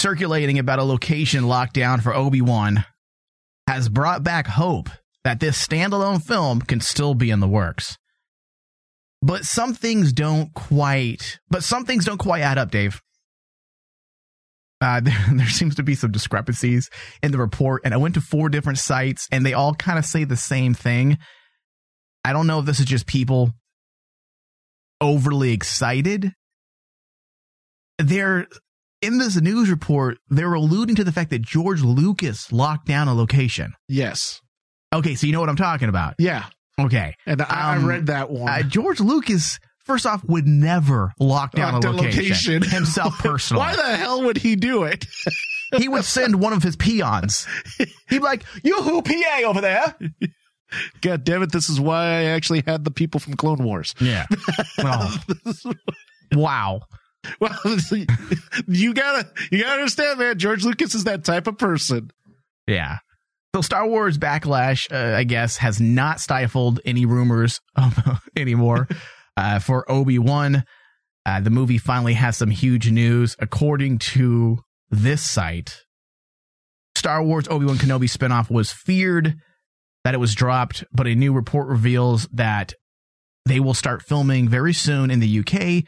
circulating 0.00 0.58
about 0.58 0.78
a 0.78 0.84
location 0.84 1.44
lockdown 1.44 2.02
for 2.02 2.14
Obi-Wan 2.14 2.84
has 3.66 3.88
brought 3.88 4.22
back 4.24 4.46
hope 4.46 4.88
that 5.24 5.40
this 5.40 5.64
standalone 5.64 6.22
film 6.22 6.60
can 6.60 6.80
still 6.80 7.14
be 7.14 7.30
in 7.30 7.40
the 7.40 7.48
works. 7.48 7.96
But 9.22 9.44
some 9.44 9.74
things 9.74 10.12
don't 10.12 10.52
quite, 10.54 11.38
but 11.48 11.62
some 11.62 11.84
things 11.84 12.04
don't 12.04 12.18
quite 12.18 12.42
add 12.42 12.58
up, 12.58 12.70
Dave. 12.70 13.00
Uh, 14.82 15.00
there, 15.04 15.24
there 15.32 15.48
seems 15.48 15.76
to 15.76 15.82
be 15.82 15.94
some 15.94 16.10
discrepancies 16.10 16.90
in 17.22 17.32
the 17.32 17.38
report, 17.38 17.82
and 17.84 17.94
I 17.94 17.96
went 17.96 18.14
to 18.14 18.20
four 18.20 18.48
different 18.48 18.78
sites, 18.78 19.28
and 19.30 19.46
they 19.46 19.54
all 19.54 19.74
kind 19.74 19.98
of 19.98 20.04
say 20.04 20.24
the 20.24 20.36
same 20.36 20.74
thing. 20.74 21.18
I 22.24 22.32
don't 22.32 22.46
know 22.46 22.58
if 22.60 22.66
this 22.66 22.80
is 22.80 22.86
just 22.86 23.06
people 23.06 23.52
overly 25.00 25.52
excited. 25.52 26.32
They're 27.98 28.46
in 29.00 29.18
this 29.18 29.40
news 29.40 29.68
report, 29.68 30.18
they're 30.30 30.54
alluding 30.54 30.94
to 30.96 31.04
the 31.04 31.12
fact 31.12 31.30
that 31.30 31.42
George 31.42 31.82
Lucas 31.82 32.52
locked 32.52 32.86
down 32.86 33.08
a 33.08 33.14
location. 33.14 33.74
Yes. 33.88 34.40
Okay, 34.94 35.16
so 35.16 35.26
you 35.26 35.32
know 35.32 35.40
what 35.40 35.48
I'm 35.48 35.56
talking 35.56 35.88
about. 35.88 36.14
Yeah. 36.18 36.44
Okay. 36.78 37.14
And 37.26 37.42
I, 37.42 37.74
Um, 37.74 37.84
I 37.84 37.86
read 37.86 38.06
that 38.06 38.30
one. 38.30 38.48
Uh, 38.48 38.62
George 38.62 39.00
Lucas, 39.00 39.58
first 39.84 40.06
off, 40.06 40.24
would 40.24 40.46
never 40.46 41.12
lock 41.18 41.52
down 41.52 41.74
Locked 41.74 41.84
a 41.84 41.90
location, 41.90 42.22
location. 42.22 42.62
himself 42.70 43.18
personally. 43.18 43.60
Why 43.60 43.76
the 43.76 43.96
hell 43.96 44.22
would 44.22 44.38
he 44.38 44.56
do 44.56 44.84
it? 44.84 45.06
he 45.76 45.88
would 45.88 46.04
send 46.04 46.40
one 46.40 46.52
of 46.52 46.62
his 46.62 46.76
peons. 46.76 47.46
He'd 47.78 47.88
be 48.08 48.18
like, 48.18 48.44
"Yoo-hoo, 48.62 49.02
PA 49.02 49.42
over 49.44 49.60
there." 49.60 49.94
God 51.00 51.24
damn 51.24 51.42
it! 51.42 51.52
This 51.52 51.68
is 51.68 51.80
why 51.80 52.04
I 52.04 52.24
actually 52.24 52.62
had 52.66 52.84
the 52.84 52.90
people 52.90 53.20
from 53.20 53.34
Clone 53.34 53.62
Wars. 53.62 53.94
Yeah. 54.00 54.26
Oh. 54.84 55.18
wow. 56.32 56.80
Well, 57.38 57.56
you 58.66 58.94
gotta 58.94 59.28
you 59.50 59.60
gotta 59.62 59.72
understand, 59.74 60.18
man. 60.18 60.38
George 60.38 60.64
Lucas 60.64 60.94
is 60.94 61.04
that 61.04 61.24
type 61.24 61.46
of 61.46 61.56
person. 61.58 62.10
Yeah. 62.66 62.98
So 63.54 63.60
Star 63.60 63.86
Wars 63.86 64.18
Backlash, 64.18 64.90
uh, 64.90 65.16
I 65.16 65.24
guess, 65.24 65.58
has 65.58 65.80
not 65.80 66.20
stifled 66.20 66.80
any 66.84 67.04
rumors 67.04 67.60
anymore. 68.36 68.88
Uh, 69.36 69.58
for 69.58 69.90
Obi 69.90 70.18
Wan, 70.18 70.64
uh, 71.24 71.40
the 71.40 71.50
movie 71.50 71.78
finally 71.78 72.14
has 72.14 72.36
some 72.36 72.50
huge 72.50 72.90
news. 72.90 73.36
According 73.38 73.98
to 73.98 74.58
this 74.90 75.22
site, 75.22 75.80
Star 76.94 77.22
Wars 77.22 77.48
Obi 77.48 77.66
Wan 77.66 77.76
Kenobi 77.76 78.10
spinoff 78.10 78.50
was 78.50 78.72
feared 78.72 79.34
that 80.04 80.14
it 80.14 80.18
was 80.18 80.34
dropped, 80.34 80.84
but 80.92 81.06
a 81.06 81.14
new 81.14 81.32
report 81.32 81.68
reveals 81.68 82.28
that 82.32 82.74
they 83.46 83.60
will 83.60 83.74
start 83.74 84.02
filming 84.02 84.48
very 84.48 84.72
soon 84.72 85.10
in 85.10 85.20
the 85.20 85.40
UK. 85.40 85.84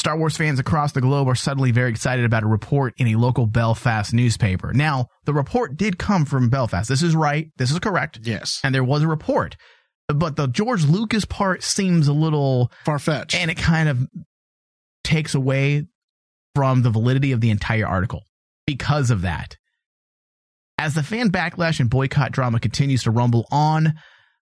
Star 0.00 0.18
Wars 0.18 0.36
fans 0.36 0.58
across 0.58 0.92
the 0.92 1.00
globe 1.00 1.28
are 1.28 1.34
suddenly 1.34 1.70
very 1.70 1.88
excited 1.88 2.26
about 2.26 2.42
a 2.42 2.46
report 2.46 2.92
in 2.98 3.08
a 3.08 3.16
local 3.16 3.46
Belfast 3.46 4.12
newspaper. 4.12 4.74
Now, 4.74 5.06
the 5.24 5.32
report 5.32 5.78
did 5.78 5.98
come 5.98 6.26
from 6.26 6.50
Belfast. 6.50 6.90
This 6.90 7.02
is 7.02 7.16
right. 7.16 7.48
This 7.56 7.70
is 7.70 7.78
correct. 7.78 8.18
Yes. 8.22 8.60
And 8.62 8.74
there 8.74 8.84
was 8.84 9.02
a 9.02 9.08
report. 9.08 9.56
But 10.08 10.36
the 10.36 10.46
George 10.46 10.84
Lucas 10.84 11.24
part 11.24 11.62
seems 11.62 12.08
a 12.08 12.12
little 12.12 12.70
far 12.84 12.98
fetched. 12.98 13.34
And 13.34 13.50
it 13.50 13.56
kind 13.56 13.88
of 13.88 14.06
takes 15.02 15.34
away 15.34 15.86
from 16.54 16.82
the 16.82 16.90
validity 16.90 17.32
of 17.32 17.40
the 17.40 17.50
entire 17.50 17.86
article 17.86 18.22
because 18.66 19.10
of 19.10 19.22
that. 19.22 19.56
As 20.78 20.94
the 20.94 21.02
fan 21.02 21.30
backlash 21.30 21.80
and 21.80 21.88
boycott 21.88 22.32
drama 22.32 22.60
continues 22.60 23.04
to 23.04 23.10
rumble 23.10 23.46
on, 23.50 23.94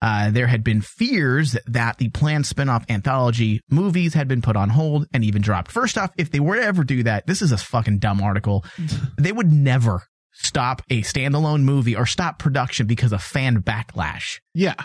uh, 0.02 0.32
there 0.32 0.48
had 0.48 0.64
been 0.64 0.82
fears 0.82 1.58
that 1.68 1.98
the 1.98 2.10
planned 2.10 2.46
spin-off 2.46 2.86
anthology 2.90 3.62
movies 3.70 4.14
had 4.14 4.28
been 4.28 4.42
put 4.42 4.56
on 4.56 4.70
hold 4.70 5.08
and 5.14 5.24
even 5.24 5.42
dropped. 5.42 5.72
First 5.72 5.98
off, 5.98 6.12
if 6.18 6.32
they 6.32 6.40
were 6.40 6.56
to 6.56 6.64
ever 6.64 6.84
do 6.84 7.04
that, 7.04 7.28
this 7.28 7.42
is 7.42 7.52
a 7.52 7.58
fucking 7.58 8.00
dumb 8.00 8.22
article. 8.22 8.64
they 9.18 9.32
would 9.32 9.52
never 9.52 10.04
stop 10.32 10.82
a 10.90 11.02
standalone 11.02 11.64
movie 11.64 11.96
or 11.96 12.06
stop 12.06 12.40
production 12.40 12.88
because 12.88 13.12
of 13.12 13.22
fan 13.22 13.62
backlash. 13.62 14.40
Yeah. 14.54 14.76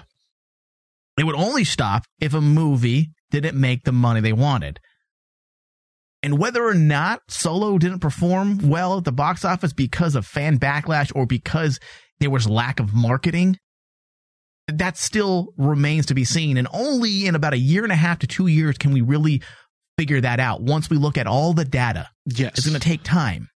They 1.17 1.25
would 1.25 1.37
only 1.37 1.65
stop 1.65 2.05
if 2.21 2.35
a 2.35 2.41
movie 2.41 3.11
didn't 3.31 3.59
make 3.59 3.85
the 3.85 3.93
money 3.93 4.21
they 4.21 4.33
wanted. 4.33 4.81
And 6.23 6.39
whether 6.39 6.65
or 6.65 6.75
not 6.75 7.21
Solo 7.29 7.77
didn't 7.79 8.01
perform 8.01 8.71
well 8.71 8.97
at 8.97 9.05
the 9.05 9.13
box 9.13 9.45
office 9.45 9.73
because 9.73 10.15
of 10.15 10.27
fan 10.27 10.59
backlash 10.59 11.13
or 11.15 11.27
because 11.27 11.79
there 12.19 12.31
was 12.31 12.49
lack 12.49 12.81
of 12.81 12.95
marketing, 12.95 13.59
that 14.69 14.97
still 14.97 15.53
remains 15.59 16.07
to 16.07 16.15
be 16.15 16.25
seen. 16.25 16.57
And 16.57 16.67
only 16.73 17.27
in 17.27 17.35
about 17.35 17.53
a 17.53 17.59
year 17.59 17.83
and 17.83 17.93
a 17.93 17.97
half 17.97 18.21
to 18.21 18.27
two 18.27 18.47
years 18.47 18.79
can 18.79 18.93
we 18.93 19.03
really 19.03 19.43
figure 19.99 20.21
that 20.21 20.41
out 20.41 20.63
once 20.63 20.89
we 20.89 20.97
look 20.97 21.19
at 21.19 21.27
all 21.27 21.53
the 21.53 21.65
data. 21.65 22.09
Yes. 22.25 22.53
It's 22.57 22.67
going 22.67 22.81
to 22.81 22.89
take 22.89 23.03
time. 23.03 23.49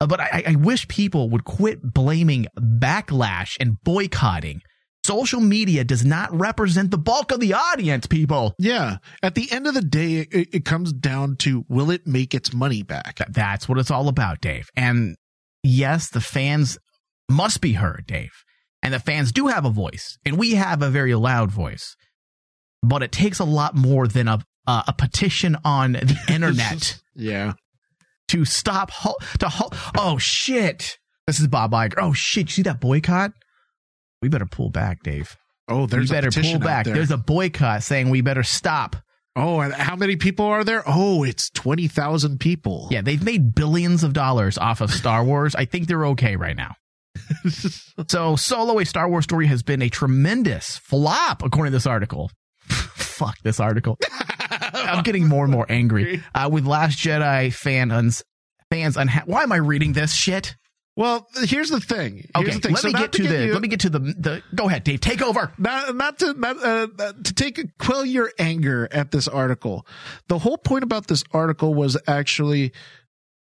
Uh, 0.00 0.06
But 0.06 0.20
I, 0.20 0.42
I 0.48 0.56
wish 0.56 0.88
people 0.88 1.30
would 1.30 1.44
quit 1.44 1.80
blaming 1.82 2.46
backlash 2.58 3.56
and 3.60 3.76
boycotting. 3.84 4.60
Social 5.08 5.40
media 5.40 5.84
does 5.84 6.04
not 6.04 6.30
represent 6.38 6.90
the 6.90 6.98
bulk 6.98 7.32
of 7.32 7.40
the 7.40 7.54
audience, 7.54 8.06
people. 8.06 8.54
Yeah. 8.58 8.98
At 9.22 9.34
the 9.34 9.50
end 9.50 9.66
of 9.66 9.72
the 9.72 9.80
day, 9.80 10.26
it, 10.30 10.48
it 10.52 10.64
comes 10.66 10.92
down 10.92 11.36
to 11.36 11.64
will 11.68 11.90
it 11.90 12.06
make 12.06 12.34
its 12.34 12.52
money 12.52 12.82
back? 12.82 13.18
That's 13.30 13.66
what 13.68 13.78
it's 13.78 13.90
all 13.90 14.08
about, 14.08 14.42
Dave. 14.42 14.68
And 14.76 15.16
yes, 15.62 16.10
the 16.10 16.20
fans 16.20 16.76
must 17.30 17.62
be 17.62 17.72
heard, 17.72 18.04
Dave. 18.06 18.32
And 18.82 18.92
the 18.92 19.00
fans 19.00 19.32
do 19.32 19.46
have 19.46 19.64
a 19.64 19.70
voice, 19.70 20.18
and 20.26 20.38
we 20.38 20.52
have 20.56 20.82
a 20.82 20.90
very 20.90 21.14
loud 21.14 21.50
voice. 21.50 21.96
But 22.82 23.02
it 23.02 23.10
takes 23.10 23.38
a 23.40 23.44
lot 23.44 23.74
more 23.74 24.06
than 24.06 24.28
a 24.28 24.40
uh, 24.66 24.82
a 24.86 24.92
petition 24.92 25.56
on 25.64 25.92
the 25.92 26.16
internet 26.28 27.00
Yeah. 27.16 27.54
to 28.28 28.44
stop 28.44 28.90
ho- 28.90 29.16
to 29.38 29.48
ho- 29.48 29.70
Oh 29.96 30.18
shit! 30.18 30.98
This 31.26 31.40
is 31.40 31.48
Bob 31.48 31.72
Iger. 31.72 31.94
Oh 31.96 32.12
shit! 32.12 32.48
You 32.48 32.52
see 32.52 32.62
that 32.62 32.78
boycott? 32.80 33.32
We 34.22 34.28
better 34.28 34.46
pull 34.46 34.70
back, 34.70 35.02
Dave. 35.02 35.36
Oh, 35.68 35.86
there's 35.86 36.10
we 36.10 36.16
a 36.16 36.22
better 36.22 36.40
pull 36.40 36.58
back. 36.58 36.86
there. 36.86 36.94
There's 36.94 37.10
a 37.10 37.16
boycott 37.18 37.82
saying 37.82 38.10
we 38.10 38.20
better 38.20 38.42
stop. 38.42 38.96
Oh, 39.36 39.60
and 39.60 39.72
how 39.72 39.94
many 39.94 40.16
people 40.16 40.46
are 40.46 40.64
there? 40.64 40.82
Oh, 40.86 41.22
it's 41.22 41.50
20,000 41.50 42.40
people. 42.40 42.88
Yeah, 42.90 43.02
they've 43.02 43.22
made 43.22 43.54
billions 43.54 44.02
of 44.02 44.12
dollars 44.12 44.58
off 44.58 44.80
of 44.80 44.90
Star 44.92 45.22
Wars. 45.22 45.54
I 45.54 45.64
think 45.64 45.86
they're 45.86 46.06
okay 46.06 46.34
right 46.36 46.56
now. 46.56 46.74
so, 48.08 48.34
Solo, 48.36 48.78
a 48.80 48.84
Star 48.84 49.08
Wars 49.08 49.24
story, 49.24 49.46
has 49.46 49.62
been 49.62 49.82
a 49.82 49.88
tremendous 49.88 50.78
flop, 50.78 51.42
according 51.44 51.70
to 51.72 51.76
this 51.76 51.86
article. 51.86 52.30
Fuck 52.68 53.38
this 53.44 53.60
article. 53.60 53.96
I'm 54.50 55.02
getting 55.02 55.28
more 55.28 55.44
and 55.44 55.52
more 55.52 55.66
angry. 55.68 56.22
Uh, 56.34 56.48
with 56.50 56.66
Last 56.66 56.98
Jedi 56.98 57.52
fans, 57.52 58.22
fans 58.70 58.96
unha- 58.96 59.26
Why 59.26 59.42
am 59.42 59.52
I 59.52 59.56
reading 59.56 59.92
this 59.92 60.12
shit? 60.14 60.56
Well, 60.98 61.28
here's 61.44 61.70
the 61.70 61.78
thing. 61.78 62.26
Here's 62.34 62.48
Okay, 62.48 62.50
the 62.56 62.60
thing. 62.60 62.72
let 62.72 62.82
So 62.82 62.88
me 62.88 62.92
get 62.94 63.12
to, 63.12 63.22
the. 63.22 63.46
you- 63.46 63.52
let 63.52 63.62
me 63.62 63.68
get 63.68 63.80
to 63.80 63.88
the, 63.90 64.00
the. 64.00 64.42
Go 64.52 64.66
ahead, 64.66 64.82
Dave. 64.82 64.98
Take 65.00 65.22
over. 65.22 65.52
not 65.56 65.94
not 65.94 66.18
to 66.18 66.32
not 66.34 66.56
uh, 66.56 66.88
uh, 66.98 67.12
to 67.22 67.34
take 67.34 67.60
quell 67.78 68.04
your 68.04 68.32
anger 68.38 68.88
at 68.90 69.12
this 69.12 69.28
article. 69.28 69.86
The 70.26 70.38
whole 70.40 70.58
point 70.58 70.82
about 70.82 71.06
this 71.06 71.22
article 71.32 71.72
was 71.72 71.96
actually 72.08 72.72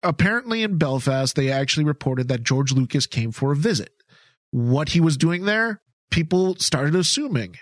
apparently 0.03 0.65
in 0.65 0.79
Belfast 0.79 1.37
they 1.37 1.49
actually 1.51 1.85
reported 1.85 2.27
that 2.29 2.43
George 2.43 2.73
Lucas 2.73 3.07
came 3.07 3.31
for 3.31 3.53
a 3.53 3.57
visit. 3.57 3.91
What 4.51 4.89
he 4.91 5.01
was 5.01 5.17
doing 5.17 5.45
there, 5.45 5.81
people 6.11 6.57
started 6.57 6.97
assuming. 6.97 7.57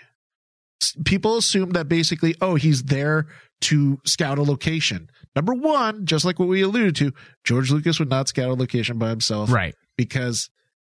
People 1.05 1.37
assumed 1.37 1.73
that 1.75 1.87
basically, 1.87 2.35
oh, 2.41 2.55
he's 2.55 2.83
there 2.83 3.27
to 3.61 3.99
scout 4.05 4.37
a 4.37 4.43
location. 4.43 5.09
Number 5.35 5.53
one, 5.53 6.05
just 6.05 6.25
like 6.25 6.37
what 6.39 6.49
we 6.49 6.61
alluded 6.61 6.95
to, 6.97 7.13
George 7.45 7.71
Lucas 7.71 7.99
would 7.99 8.09
not 8.09 8.27
scout 8.27 8.49
a 8.49 8.53
location 8.53 8.97
by 8.97 9.09
himself, 9.09 9.49
Right. 9.51 9.75
Because 9.97 10.49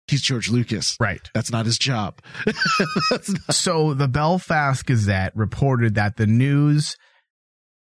he's 0.07 0.21
George 0.21 0.49
Lucas, 0.49 0.95
Right. 0.99 1.21
That's 1.33 1.51
not 1.51 1.65
his 1.65 1.77
job. 1.77 2.19
Not- 3.11 3.23
So 3.51 3.93
the 3.93 4.07
Belfast 4.07 4.85
Gazette 4.85 5.35
reported 5.35 5.95
that 5.95 6.17
the 6.17 6.27
news, 6.27 6.95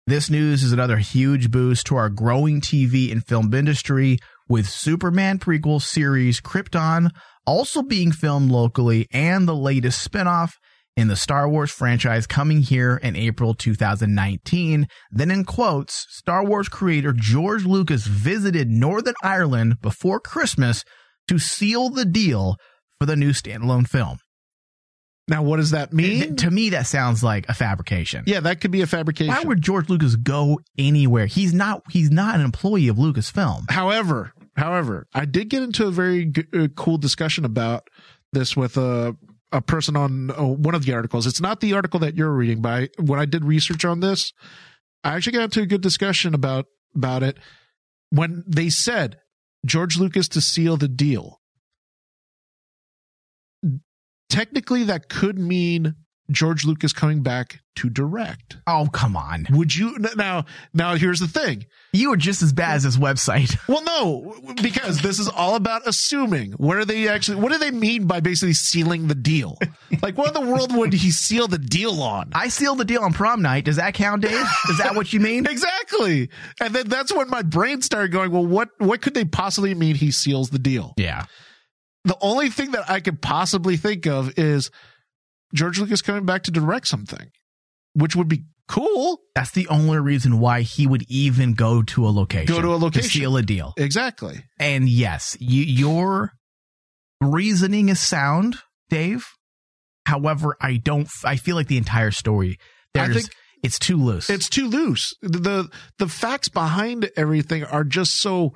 this 0.07 0.29
news 0.29 0.63
is 0.63 0.71
another 0.71 0.97
huge 0.97 1.51
boost 1.51 1.85
to 1.87 1.95
our 1.95 2.09
growing 2.09 2.61
TV 2.61 3.11
and 3.11 3.25
film 3.25 3.53
industry 3.53 4.17
with 4.49 4.67
Superman 4.67 5.39
prequel 5.39 5.81
series 5.81 6.41
Krypton 6.41 7.09
also 7.45 7.81
being 7.81 8.11
filmed 8.11 8.51
locally 8.51 9.07
and 9.11 9.47
the 9.47 9.55
latest 9.55 10.09
spinoff 10.09 10.51
in 10.95 11.07
the 11.07 11.15
Star 11.15 11.49
Wars 11.49 11.71
franchise 11.71 12.27
coming 12.27 12.61
here 12.61 12.97
in 12.97 13.15
April 13.15 13.53
2019. 13.53 14.87
Then 15.11 15.31
in 15.31 15.43
quotes, 15.43 16.05
Star 16.09 16.45
Wars 16.45 16.69
creator 16.69 17.13
George 17.13 17.65
Lucas 17.65 18.05
visited 18.05 18.69
Northern 18.69 19.15
Ireland 19.23 19.81
before 19.81 20.19
Christmas 20.19 20.83
to 21.27 21.39
seal 21.39 21.89
the 21.89 22.05
deal 22.05 22.57
for 22.99 23.05
the 23.05 23.15
new 23.15 23.31
standalone 23.31 23.87
film. 23.87 24.17
Now, 25.27 25.41
what 25.41 25.57
does 25.57 25.71
that 25.71 25.93
mean? 25.93 26.35
To 26.37 26.51
me, 26.51 26.71
that 26.71 26.85
sounds 26.85 27.23
like 27.23 27.47
a 27.47 27.53
fabrication. 27.53 28.25
Yeah, 28.27 28.41
that 28.41 28.59
could 28.59 28.71
be 28.71 28.81
a 28.81 28.87
fabrication. 28.87 29.33
Why 29.33 29.41
would 29.43 29.61
George 29.61 29.89
Lucas 29.89 30.17
go 30.17 30.59
anywhere? 30.77 31.27
He's 31.27 31.53
not. 31.53 31.81
He's 31.89 32.11
not 32.11 32.35
an 32.35 32.41
employee 32.41 32.89
of 32.89 32.97
Lucasfilm. 32.97 33.71
However, 33.71 34.33
however, 34.57 35.07
I 35.13 35.23
did 35.23 35.49
get 35.49 35.63
into 35.63 35.87
a 35.87 35.91
very 35.91 36.25
g- 36.25 36.43
uh, 36.53 36.67
cool 36.75 36.97
discussion 36.97 37.45
about 37.45 37.87
this 38.33 38.57
with 38.57 38.75
a 38.75 39.15
a 39.53 39.61
person 39.61 39.95
on 39.95 40.31
uh, 40.31 40.43
one 40.43 40.75
of 40.75 40.83
the 40.83 40.93
articles. 40.93 41.25
It's 41.25 41.39
not 41.39 41.61
the 41.61 41.73
article 41.73 42.01
that 42.01 42.15
you're 42.17 42.31
reading, 42.33 42.61
but 42.61 42.69
I, 42.73 42.89
when 43.01 43.19
I 43.19 43.25
did 43.25 43.45
research 43.45 43.85
on 43.85 44.01
this, 44.01 44.33
I 45.05 45.15
actually 45.15 45.33
got 45.33 45.43
into 45.43 45.61
a 45.61 45.65
good 45.65 45.81
discussion 45.81 46.33
about 46.33 46.65
about 46.95 47.23
it 47.23 47.37
when 48.09 48.43
they 48.45 48.69
said 48.69 49.19
George 49.65 49.97
Lucas 49.97 50.27
to 50.29 50.41
seal 50.41 50.77
the 50.77 50.87
deal. 50.87 51.39
Technically, 54.29 54.83
that 54.83 55.09
could 55.09 55.37
mean 55.37 55.95
George 56.33 56.65
Lucas 56.65 56.93
coming 56.93 57.21
back 57.23 57.61
to 57.75 57.89
direct. 57.89 58.57
Oh, 58.67 58.87
come 58.91 59.15
on. 59.15 59.47
Would 59.49 59.75
you 59.75 59.97
now? 60.15 60.45
Now 60.73 60.95
here's 60.95 61.19
the 61.19 61.27
thing. 61.27 61.65
You 61.91 62.11
are 62.13 62.17
just 62.17 62.41
as 62.41 62.53
bad 62.53 62.75
as 62.75 62.83
this 62.83 62.97
website. 62.97 63.57
Well, 63.73 63.83
no, 63.83 64.53
because 64.61 64.99
this 65.01 65.19
is 65.19 65.27
all 65.29 65.55
about 65.55 65.87
assuming. 65.87 66.51
What 66.53 66.77
are 66.77 66.85
they 66.85 67.07
actually? 67.07 67.39
What 67.39 67.51
do 67.51 67.57
they 67.57 67.71
mean 67.71 68.05
by 68.05 68.19
basically 68.19 68.53
sealing 68.53 69.07
the 69.07 69.15
deal? 69.15 69.57
Like, 70.01 70.17
what 70.17 70.27
in 70.27 70.33
the 70.33 70.51
world 70.51 70.75
would 70.75 70.93
he 70.93 71.09
seal 71.11 71.47
the 71.47 71.57
deal 71.57 72.01
on? 72.03 72.31
I 72.33 72.49
sealed 72.49 72.77
the 72.79 72.85
deal 72.85 73.01
on 73.01 73.13
prom 73.13 73.41
night. 73.41 73.65
Does 73.65 73.77
that 73.77 73.93
count, 73.93 74.21
Dave? 74.21 74.45
Is 74.69 74.77
that 74.79 74.95
what 74.95 75.13
you 75.13 75.19
mean? 75.19 75.45
exactly. 75.49 76.29
And 76.59 76.73
then 76.75 76.87
that's 76.89 77.13
when 77.13 77.29
my 77.29 77.41
brain 77.41 77.81
started 77.81 78.11
going. 78.11 78.31
Well, 78.31 78.45
what 78.45 78.69
what 78.77 79.01
could 79.01 79.13
they 79.13 79.25
possibly 79.25 79.73
mean? 79.73 79.95
He 79.95 80.11
seals 80.11 80.49
the 80.49 80.59
deal. 80.59 80.93
Yeah. 80.97 81.25
The 82.05 82.17
only 82.21 82.49
thing 82.49 82.71
that 82.71 82.89
I 82.89 82.99
could 82.99 83.21
possibly 83.21 83.77
think 83.77 84.05
of 84.07 84.37
is 84.37 84.71
George 85.53 85.79
Lucas 85.79 86.01
coming 86.01 86.25
back 86.25 86.43
to 86.43 86.51
direct 86.51 86.87
something, 86.87 87.29
which 87.93 88.15
would 88.15 88.27
be 88.27 88.43
cool. 88.67 89.19
That's 89.35 89.51
the 89.51 89.67
only 89.67 89.99
reason 89.99 90.39
why 90.39 90.61
he 90.61 90.87
would 90.87 91.03
even 91.09 91.53
go 91.53 91.81
to 91.83 92.07
a 92.07 92.09
location. 92.09 92.53
Go 92.53 92.61
to 92.61 92.73
a 92.73 92.77
location. 92.77 93.09
To 93.09 93.17
seal 93.17 93.37
a 93.37 93.41
deal. 93.43 93.73
Exactly. 93.77 94.43
And 94.59 94.89
yes, 94.89 95.37
you, 95.39 95.63
your 95.63 96.33
reasoning 97.21 97.89
is 97.89 97.99
sound, 97.99 98.57
Dave. 98.89 99.25
However, 100.05 100.57
I 100.59 100.77
don't. 100.77 101.07
I 101.23 101.37
feel 101.37 101.55
like 101.55 101.67
the 101.67 101.77
entire 101.77 102.11
story. 102.11 102.57
I 102.95 103.11
think 103.11 103.29
it's 103.63 103.79
too 103.79 103.97
loose. 103.97 104.29
It's 104.29 104.49
too 104.49 104.67
loose. 104.67 105.13
The 105.21 105.69
the 105.97 106.07
facts 106.07 106.49
behind 106.49 107.09
everything 107.15 107.63
are 107.63 107.83
just 107.83 108.19
so. 108.19 108.53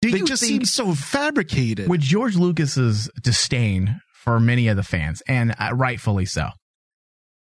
Do 0.00 0.10
they 0.10 0.20
just 0.20 0.42
think- 0.42 0.50
seem 0.50 0.64
so 0.66 0.94
fabricated. 0.94 1.88
with 1.88 2.00
George 2.00 2.36
Lucas's 2.36 3.10
disdain 3.22 4.00
for 4.24 4.40
many 4.40 4.68
of 4.68 4.76
the 4.76 4.82
fans, 4.82 5.22
and 5.28 5.54
uh, 5.58 5.70
rightfully 5.74 6.24
so. 6.24 6.48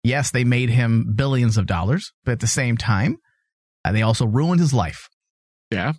Yes, 0.03 0.31
they 0.31 0.43
made 0.43 0.69
him 0.69 1.13
billions 1.15 1.57
of 1.57 1.65
dollars, 1.65 2.13
but 2.23 2.33
at 2.33 2.39
the 2.39 2.47
same 2.47 2.77
time, 2.77 3.17
uh, 3.83 3.91
they 3.91 4.03
also 4.03 4.25
ruined 4.25 4.61
his 4.61 4.73
life. 4.73 5.09
Yeah. 5.71 5.93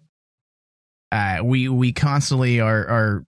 Uh, 1.13 1.41
we 1.43 1.69
we 1.69 1.93
constantly 1.93 2.61
are 2.61 2.87
are 2.89 3.25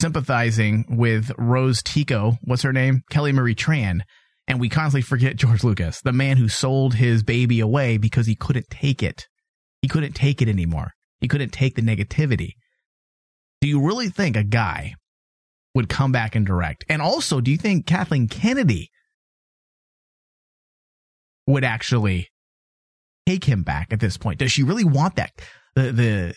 sympathizing 0.00 0.84
with 0.90 1.32
Rose 1.38 1.82
Tico. 1.82 2.38
What's 2.42 2.62
her 2.62 2.72
name? 2.72 3.02
Kelly 3.10 3.32
Marie 3.32 3.54
Tran. 3.54 4.00
And 4.46 4.58
we 4.58 4.68
constantly 4.68 5.02
forget 5.02 5.36
George 5.36 5.62
Lucas, 5.62 6.00
the 6.02 6.12
man 6.12 6.36
who 6.36 6.48
sold 6.48 6.94
his 6.94 7.22
baby 7.22 7.60
away 7.60 7.98
because 7.98 8.26
he 8.26 8.34
couldn't 8.34 8.68
take 8.68 9.02
it. 9.02 9.28
He 9.80 9.88
couldn't 9.88 10.14
take 10.14 10.42
it 10.42 10.48
anymore. 10.48 10.92
He 11.20 11.28
couldn't 11.28 11.52
take 11.52 11.76
the 11.76 11.82
negativity. 11.82 12.54
Do 13.60 13.68
you 13.68 13.80
really 13.80 14.08
think 14.08 14.36
a 14.36 14.42
guy 14.42 14.94
would 15.74 15.88
come 15.88 16.12
back 16.12 16.34
and 16.34 16.46
direct? 16.46 16.84
And 16.88 17.00
also, 17.00 17.40
do 17.40 17.50
you 17.50 17.56
think 17.56 17.86
Kathleen 17.86 18.28
Kennedy 18.28 18.90
would 21.46 21.64
actually 21.64 22.28
take 23.26 23.44
him 23.44 23.62
back 23.62 23.92
at 23.92 24.00
this 24.00 24.16
point? 24.16 24.38
Does 24.38 24.52
she 24.52 24.62
really 24.62 24.84
want 24.84 25.16
that? 25.16 25.32
The 25.74 25.92
the 25.92 26.34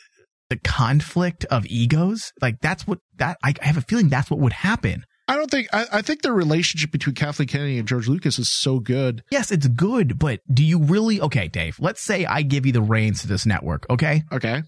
the 0.49 0.57
conflict 0.57 1.45
of 1.45 1.65
egos? 1.65 2.31
Like 2.41 2.59
that's 2.61 2.86
what 2.86 2.99
that 3.17 3.38
I, 3.43 3.53
I 3.61 3.65
have 3.65 3.77
a 3.77 3.81
feeling 3.81 4.09
that's 4.09 4.29
what 4.29 4.39
would 4.39 4.53
happen. 4.53 5.05
I 5.27 5.38
don't 5.38 5.49
think. 5.49 5.67
I, 5.71 5.86
I 5.91 6.01
think 6.01 6.21
the 6.21 6.34
relationship 6.34 6.91
between 6.91 7.15
Kathleen 7.15 7.47
Kennedy 7.47 7.79
and 7.79 7.88
George 7.88 8.09
Lucas 8.09 8.38
is 8.39 8.51
so 8.51 8.79
good. 8.79 9.23
Yes, 9.31 9.51
it's 9.51 9.67
good, 9.67 10.19
but 10.19 10.41
do 10.53 10.63
you 10.63 10.79
really 10.79 11.21
okay, 11.21 11.47
Dave, 11.47 11.77
let's 11.79 12.01
say 12.01 12.25
I 12.25 12.41
give 12.41 12.65
you 12.65 12.73
the 12.73 12.81
reins 12.81 13.21
to 13.21 13.27
this 13.27 13.45
network, 13.45 13.86
okay? 13.89 14.23
Okay. 14.31 14.63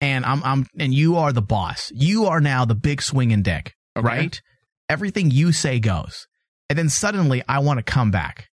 And 0.00 0.24
I'm 0.24 0.42
I'm 0.44 0.66
and 0.78 0.94
you 0.94 1.16
are 1.16 1.32
the 1.32 1.42
boss. 1.42 1.92
You 1.94 2.26
are 2.26 2.40
now 2.40 2.64
the 2.64 2.74
big 2.74 3.02
swinging 3.02 3.42
dick, 3.42 3.74
Okay. 3.98 4.06
right? 4.06 4.40
Everything 4.88 5.30
you 5.30 5.52
say 5.52 5.80
goes. 5.80 6.26
And 6.70 6.78
then 6.78 6.88
suddenly 6.88 7.42
I 7.48 7.60
want 7.60 7.78
to 7.78 7.82
come 7.82 8.10
back. 8.10 8.48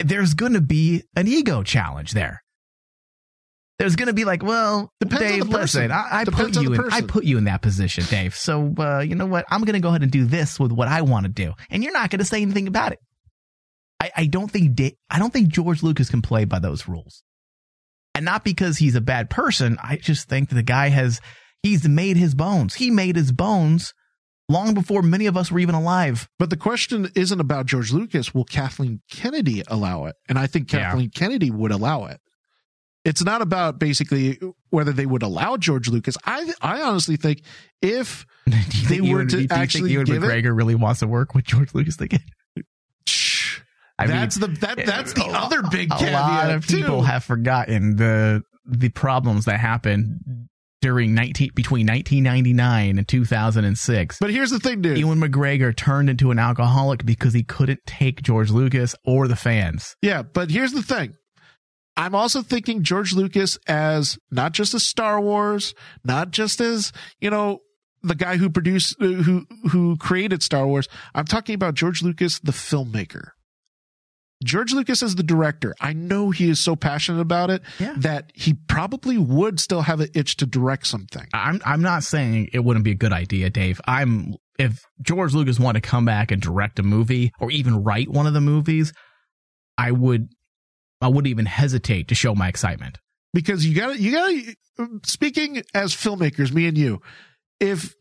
There's 0.00 0.34
going 0.34 0.52
to 0.52 0.60
be 0.60 1.02
an 1.16 1.26
ego 1.26 1.62
challenge 1.62 2.12
there. 2.12 2.42
There's 3.78 3.94
going 3.94 4.08
to 4.08 4.12
be 4.12 4.24
like, 4.24 4.42
well, 4.42 4.92
Depends 5.00 5.22
on 5.22 5.28
Dave, 5.28 5.44
the 5.44 5.50
person. 5.58 5.82
listen, 5.82 5.92
I, 5.92 6.20
I 6.20 6.24
put 6.24 6.60
you 6.60 6.74
in, 6.74 6.80
I 6.90 7.00
put 7.00 7.24
you 7.24 7.38
in 7.38 7.44
that 7.44 7.62
position, 7.62 8.04
Dave. 8.10 8.34
So, 8.34 8.74
uh, 8.76 9.00
you 9.00 9.14
know 9.14 9.26
what? 9.26 9.44
I'm 9.50 9.62
going 9.62 9.74
to 9.74 9.80
go 9.80 9.90
ahead 9.90 10.02
and 10.02 10.10
do 10.10 10.24
this 10.24 10.58
with 10.58 10.72
what 10.72 10.88
I 10.88 11.02
want 11.02 11.26
to 11.26 11.28
do, 11.28 11.52
and 11.70 11.84
you're 11.84 11.92
not 11.92 12.10
going 12.10 12.18
to 12.18 12.24
say 12.24 12.42
anything 12.42 12.66
about 12.66 12.92
it. 12.92 12.98
I, 14.00 14.10
I 14.16 14.26
don't 14.26 14.50
think 14.50 14.80
I 15.10 15.18
don't 15.18 15.32
think 15.32 15.48
George 15.48 15.84
Lucas 15.84 16.10
can 16.10 16.22
play 16.22 16.44
by 16.44 16.58
those 16.58 16.88
rules, 16.88 17.22
and 18.16 18.24
not 18.24 18.42
because 18.42 18.78
he's 18.78 18.96
a 18.96 19.00
bad 19.00 19.30
person. 19.30 19.78
I 19.80 19.96
just 19.96 20.28
think 20.28 20.48
that 20.48 20.56
the 20.56 20.62
guy 20.64 20.88
has 20.88 21.20
he's 21.62 21.88
made 21.88 22.16
his 22.16 22.34
bones. 22.34 22.74
He 22.74 22.90
made 22.90 23.16
his 23.16 23.32
bones 23.32 23.94
long 24.48 24.74
before 24.74 25.02
many 25.02 25.26
of 25.26 25.36
us 25.36 25.50
were 25.52 25.58
even 25.58 25.74
alive. 25.74 26.28
But 26.38 26.50
the 26.50 26.56
question 26.56 27.10
isn't 27.14 27.40
about 27.40 27.66
George 27.66 27.92
Lucas. 27.92 28.32
Will 28.34 28.44
Kathleen 28.44 29.00
Kennedy 29.10 29.62
allow 29.68 30.06
it? 30.06 30.16
And 30.28 30.38
I 30.38 30.46
think 30.46 30.72
Yeah. 30.72 30.84
Kathleen 30.84 31.10
Kennedy 31.10 31.50
would 31.50 31.70
allow 31.70 32.06
it. 32.06 32.20
It's 33.04 33.22
not 33.24 33.40
about 33.42 33.78
basically 33.78 34.38
whether 34.70 34.92
they 34.92 35.06
would 35.06 35.22
allow 35.22 35.56
George 35.56 35.88
Lucas. 35.88 36.16
I 36.26 36.52
I 36.60 36.82
honestly 36.82 37.16
think 37.16 37.42
if 37.80 38.26
Do 38.46 38.52
they 38.52 38.58
think 38.60 39.02
were 39.02 39.06
Ewan- 39.08 39.26
do 39.28 39.36
to 39.36 39.42
you 39.42 39.48
think 39.48 39.60
actually 39.60 39.92
Ewan 39.92 40.04
give 40.06 40.22
it, 40.24 40.26
McGregor 40.26 40.54
really 40.56 40.74
wants 40.74 41.00
to 41.00 41.06
work 41.06 41.34
with 41.34 41.44
George 41.44 41.74
Lucas 41.74 41.98
again? 42.00 42.20
Shh. 43.06 43.60
I 43.98 44.06
mean, 44.06 44.16
that's 44.16 44.36
the 44.36 44.48
that 44.48 44.84
that's 44.84 45.12
the 45.14 45.22
a- 45.24 45.32
other 45.32 45.62
big 45.70 45.90
a 45.92 45.96
caveat 45.98 46.12
lot 46.22 46.50
of 46.50 46.66
people 46.66 47.00
too. 47.00 47.04
have 47.04 47.24
forgotten 47.24 47.96
the 47.96 48.42
the 48.66 48.88
problems 48.90 49.46
that 49.46 49.58
happened 49.60 50.48
during 50.80 51.14
19 51.14 51.50
between 51.54 51.86
1999 51.86 52.98
and 52.98 53.08
2006. 53.08 54.18
But 54.20 54.30
here's 54.30 54.50
the 54.50 54.58
thing, 54.58 54.82
dude. 54.82 54.98
Ewan 54.98 55.20
McGregor 55.20 55.74
turned 55.74 56.10
into 56.10 56.30
an 56.30 56.38
alcoholic 56.38 57.04
because 57.04 57.34
he 57.34 57.42
couldn't 57.42 57.80
take 57.86 58.22
George 58.22 58.50
Lucas 58.50 58.94
or 59.04 59.28
the 59.28 59.36
fans. 59.36 59.96
Yeah, 60.02 60.22
but 60.22 60.50
here's 60.50 60.72
the 60.72 60.82
thing. 60.82 61.14
I'm 61.96 62.14
also 62.14 62.42
thinking 62.42 62.84
George 62.84 63.12
Lucas 63.12 63.58
as 63.66 64.18
not 64.30 64.52
just 64.52 64.72
as 64.72 64.84
Star 64.84 65.20
Wars, 65.20 65.74
not 66.04 66.30
just 66.30 66.60
as, 66.60 66.92
you 67.20 67.28
know, 67.28 67.58
the 68.04 68.14
guy 68.14 68.36
who 68.36 68.48
produced 68.48 68.96
who 69.00 69.46
who 69.70 69.96
created 69.96 70.42
Star 70.42 70.66
Wars. 70.66 70.88
I'm 71.14 71.24
talking 71.24 71.56
about 71.56 71.74
George 71.74 72.02
Lucas 72.02 72.38
the 72.38 72.52
filmmaker. 72.52 73.30
George 74.44 74.72
Lucas 74.72 75.02
as 75.02 75.16
the 75.16 75.22
director. 75.22 75.74
I 75.80 75.92
know 75.92 76.30
he 76.30 76.48
is 76.48 76.60
so 76.60 76.76
passionate 76.76 77.20
about 77.20 77.50
it 77.50 77.62
Yeah. 77.80 77.94
that 77.98 78.30
he 78.34 78.54
probably 78.54 79.18
would 79.18 79.58
still 79.58 79.82
have 79.82 80.00
an 80.00 80.08
itch 80.14 80.36
to 80.36 80.46
direct 80.46 80.86
something. 80.86 81.26
I'm 81.34 81.60
I'm 81.64 81.82
not 81.82 82.04
saying 82.04 82.50
it 82.52 82.60
wouldn't 82.60 82.84
be 82.84 82.92
a 82.92 82.96
good 82.96 83.12
idea, 83.12 83.50
Dave. 83.50 83.80
I'm 83.86 84.34
if 84.58 84.84
George 85.02 85.34
Lucas 85.34 85.58
wanted 85.58 85.82
to 85.82 85.88
come 85.88 86.04
back 86.04 86.30
and 86.30 86.40
direct 86.42 86.78
a 86.78 86.82
movie 86.82 87.32
or 87.40 87.50
even 87.50 87.82
write 87.84 88.08
one 88.08 88.26
of 88.26 88.34
the 88.34 88.40
movies, 88.40 88.92
I 89.76 89.90
would 89.92 90.28
I 91.00 91.08
wouldn't 91.08 91.28
even 91.28 91.46
hesitate 91.46 92.08
to 92.08 92.14
show 92.14 92.34
my 92.34 92.48
excitement. 92.48 92.98
because 93.34 93.64
you 93.66 93.74
got 93.74 93.94
to 93.94 94.00
you 94.00 94.12
got 94.12 94.28
to 94.28 95.00
speaking 95.04 95.62
as 95.74 95.94
filmmakers 95.94 96.52
me 96.52 96.66
and 96.66 96.78
you 96.78 97.00
if 97.60 97.94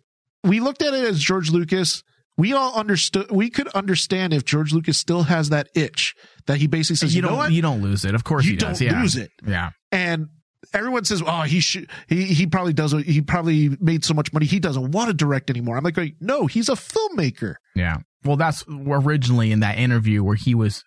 we 0.44 0.60
looked 0.60 0.82
at 0.84 0.94
it 0.94 1.04
as 1.04 1.20
george 1.20 1.50
lucas 1.50 2.04
we 2.38 2.54
all 2.54 2.74
understood 2.76 3.30
we 3.32 3.50
could 3.50 3.68
understand 3.70 4.34
if 4.34 4.46
george 4.46 4.72
lucas 4.74 4.98
still 4.98 5.24
has 5.24 5.50
that 5.50 5.68
itch 5.76 6.14
that 6.46 6.58
he 6.58 6.68
basically 6.68 6.96
says 6.98 7.14
you, 7.16 7.22
you, 7.22 7.28
don't 7.28 7.38
what 7.38 7.52
you 7.52 7.62
don't 7.62 7.82
lose 7.82 8.06
it. 8.06 8.14
Of 8.16 8.24
course 8.24 8.46
You 8.46 8.52
he 8.52 8.58
does. 8.58 8.80
don't 8.80 8.88
yeah. 8.92 9.02
lose 9.02 9.16
it. 9.16 9.32
Yeah. 9.46 9.72
and 9.92 10.28
everyone 10.74 11.04
says 11.06 11.22
oh 11.26 11.42
he 11.42 11.60
should 11.60 11.90
he 12.08 12.26
he 12.26 12.46
probably 12.48 12.74
does 12.74 12.92
he 12.92 13.22
probably 13.22 13.70
made 13.80 14.04
so 14.06 14.14
much 14.14 14.32
money 14.34 14.46
he 14.46 14.60
doesn't 14.60 14.92
want 14.92 15.08
to 15.10 15.14
direct 15.14 15.50
anymore 15.50 15.78
i'm 15.78 15.84
like 15.84 15.98
no 16.20 16.46
he's 16.48 16.68
a 16.70 16.74
filmmaker 16.74 17.56
Yeah. 17.76 17.98
Well, 18.26 18.36
that's 18.36 18.66
originally 18.68 19.52
in 19.54 19.62
that 19.62 19.78
interview 19.78 20.22
where 20.24 20.36
he 20.36 20.54
was 20.56 20.84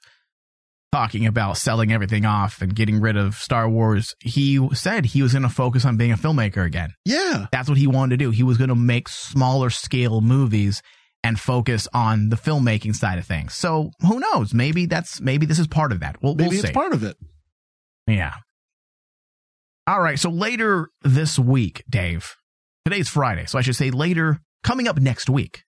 talking 0.93 1.25
about 1.27 1.57
selling 1.57 1.93
everything 1.93 2.27
off 2.27 2.61
and 2.61 2.75
getting 2.75 3.01
rid 3.01 3.17
of 3.17 3.37
Star 3.37 3.69
Wars. 3.69 4.13
He 4.21 4.59
said 4.75 5.07
he 5.07 5.23
was 5.23 5.33
going 5.33 5.45
to 5.45 5.49
focus 5.49 5.85
on 5.85 5.97
being 5.97 6.11
a 6.13 6.17
filmmaker 6.17 6.65
again. 6.67 6.91
yeah 7.07 7.47
That's 7.53 7.69
what 7.69 7.79
he 7.79 7.87
wanted 7.87 8.19
to 8.19 8.25
do. 8.25 8.31
He 8.31 8.43
was 8.43 8.59
going 8.59 8.69
to 8.69 8.75
make 8.75 9.09
smaller 9.09 9.71
scale 9.71 10.21
movies 10.21 10.83
and 11.23 11.39
focus 11.39 11.87
on 11.93 12.31
the 12.31 12.37
filmmaking 12.37 12.95
side 12.95 13.19
of 13.19 13.27
things. 13.27 13.55
So 13.55 13.91
who 14.01 14.21
knows? 14.21 14.55
Maybe 14.55 14.87
that's 14.87 15.21
maybe 15.21 15.47
this 15.47 15.59
is 15.59 15.67
part 15.67 15.93
of 15.93 16.01
that. 16.01 16.17
We'll, 16.23 16.35
maybe 16.35 16.49
we'll 16.51 16.59
it's 16.61 16.69
see. 16.69 16.73
part 16.73 16.93
of 16.93 17.05
it 17.05 17.17
Yeah. 18.07 18.35
All 19.87 20.01
right. 20.01 20.19
So 20.19 20.31
later 20.31 20.89
this 21.03 21.39
week, 21.39 21.83
Dave, 21.89 22.35
today's 22.85 23.09
Friday. 23.09 23.47
So 23.47 23.59
I 23.59 23.63
should 23.63 23.77
say 23.77 23.91
later, 23.91 24.41
coming 24.63 24.89
up 24.89 24.99
next 24.99 25.29
week. 25.29 25.65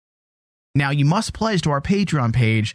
Now 0.75 0.91
you 0.91 1.05
must 1.05 1.35
pledge 1.35 1.63
to 1.63 1.71
our 1.71 1.81
Patreon 1.83 2.33
page, 2.33 2.75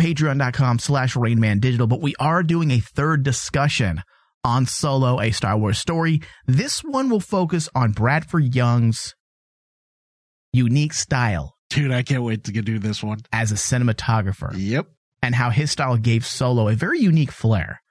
patreon.com 0.00 0.78
slash 0.78 1.14
Rainman 1.14 1.60
Digital, 1.60 1.86
but 1.86 2.02
we 2.02 2.14
are 2.20 2.42
doing 2.42 2.70
a 2.70 2.80
third 2.80 3.22
discussion 3.22 4.02
on 4.44 4.66
Solo, 4.66 5.20
a 5.20 5.30
Star 5.30 5.56
Wars 5.56 5.78
story. 5.78 6.20
This 6.46 6.80
one 6.80 7.08
will 7.08 7.20
focus 7.20 7.68
on 7.74 7.92
Bradford 7.92 8.54
Young's 8.54 9.14
unique 10.56 10.92
style 10.92 11.56
dude 11.70 11.92
i 11.92 12.02
can't 12.02 12.22
wait 12.22 12.44
to 12.44 12.52
do 12.52 12.78
this 12.78 13.02
one 13.02 13.18
as 13.32 13.52
a 13.52 13.56
cinematographer 13.56 14.52
yep 14.56 14.86
and 15.22 15.34
how 15.34 15.50
his 15.50 15.70
style 15.70 15.96
gave 15.96 16.24
Solo 16.24 16.68
a 16.68 16.74
very 16.74 17.00
unique 17.00 17.32
flair. 17.32 17.82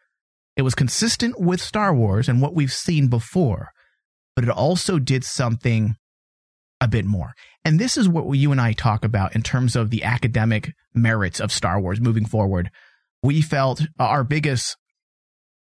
It 0.55 0.61
was 0.61 0.73
consistent 0.75 1.39
with 1.39 1.59
Star 1.59 1.93
Wars 1.93 2.29
and 2.29 2.41
what 2.41 2.55
we've 2.55 2.71
seen 2.71 3.07
before, 3.07 3.71
but 4.35 4.45
it 4.45 4.49
also 4.49 4.99
did 4.99 5.25
something 5.25 5.95
a 6.79 6.87
bit 6.87 7.03
more. 7.03 7.33
And 7.65 7.77
this 7.77 7.97
is 7.97 8.07
what 8.07 8.31
you 8.37 8.53
and 8.53 8.61
I 8.61 8.71
talk 8.71 9.03
about 9.03 9.35
in 9.35 9.41
terms 9.41 9.75
of 9.75 9.89
the 9.89 10.03
academic 10.03 10.71
merits 10.93 11.41
of 11.41 11.51
Star 11.51 11.79
Wars 11.79 11.99
moving 11.99 12.25
forward. 12.25 12.71
We 13.21 13.41
felt 13.41 13.81
our 13.99 14.23
biggest 14.23 14.77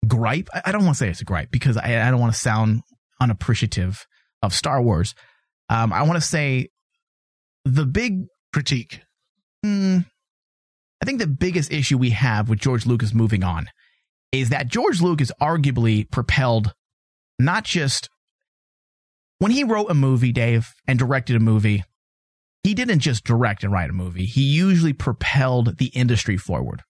gripe, 0.06 0.50
I 0.66 0.74
don't 0.74 0.84
want 0.84 0.98
to 0.98 1.00
say 1.00 1.10
it's 1.10 1.22
a 1.22 1.26
gripe 1.26 1.52
because 1.52 1.78
I, 1.78 2.06
I 2.06 2.12
don't 2.12 2.20
want 2.20 2.34
to 2.34 2.40
sound 2.40 2.82
unappreciative 3.22 4.06
of 4.42 4.54
Star 4.54 4.82
Wars. 4.82 5.16
Um, 5.70 5.94
I 5.94 6.04
want 6.04 6.16
to 6.16 6.28
say 6.28 6.68
the 7.66 7.86
big 7.86 8.26
critique. 8.54 9.02
Mm, 9.66 10.06
I 11.02 11.06
think 11.06 11.20
the 11.20 11.28
biggest 11.28 11.72
issue 11.72 11.98
we 11.98 12.12
have 12.12 12.50
with 12.50 12.60
George 12.60 12.86
Lucas 12.86 13.14
moving 13.14 13.44
on 13.44 13.68
is 14.32 14.50
that 14.50 14.68
George 14.68 15.02
Lucas 15.02 15.32
arguably 15.42 16.10
propelled 16.10 16.74
not 17.40 17.64
just 17.64 18.10
when 19.40 19.52
he 19.52 19.64
wrote 19.64 19.92
a 19.92 19.94
movie, 19.94 20.32
Dave, 20.32 20.74
and 20.88 20.98
directed 20.98 21.36
a 21.36 21.42
movie, 21.42 21.84
he 22.64 22.74
didn't 22.74 23.00
just 23.00 23.26
direct 23.26 23.64
and 23.64 23.72
write 23.72 23.90
a 23.90 23.94
movie. 23.94 24.26
He 24.26 24.44
usually 24.44 24.94
propelled 24.94 25.78
the 25.78 25.88
industry 25.88 26.38
forward. 26.38 26.82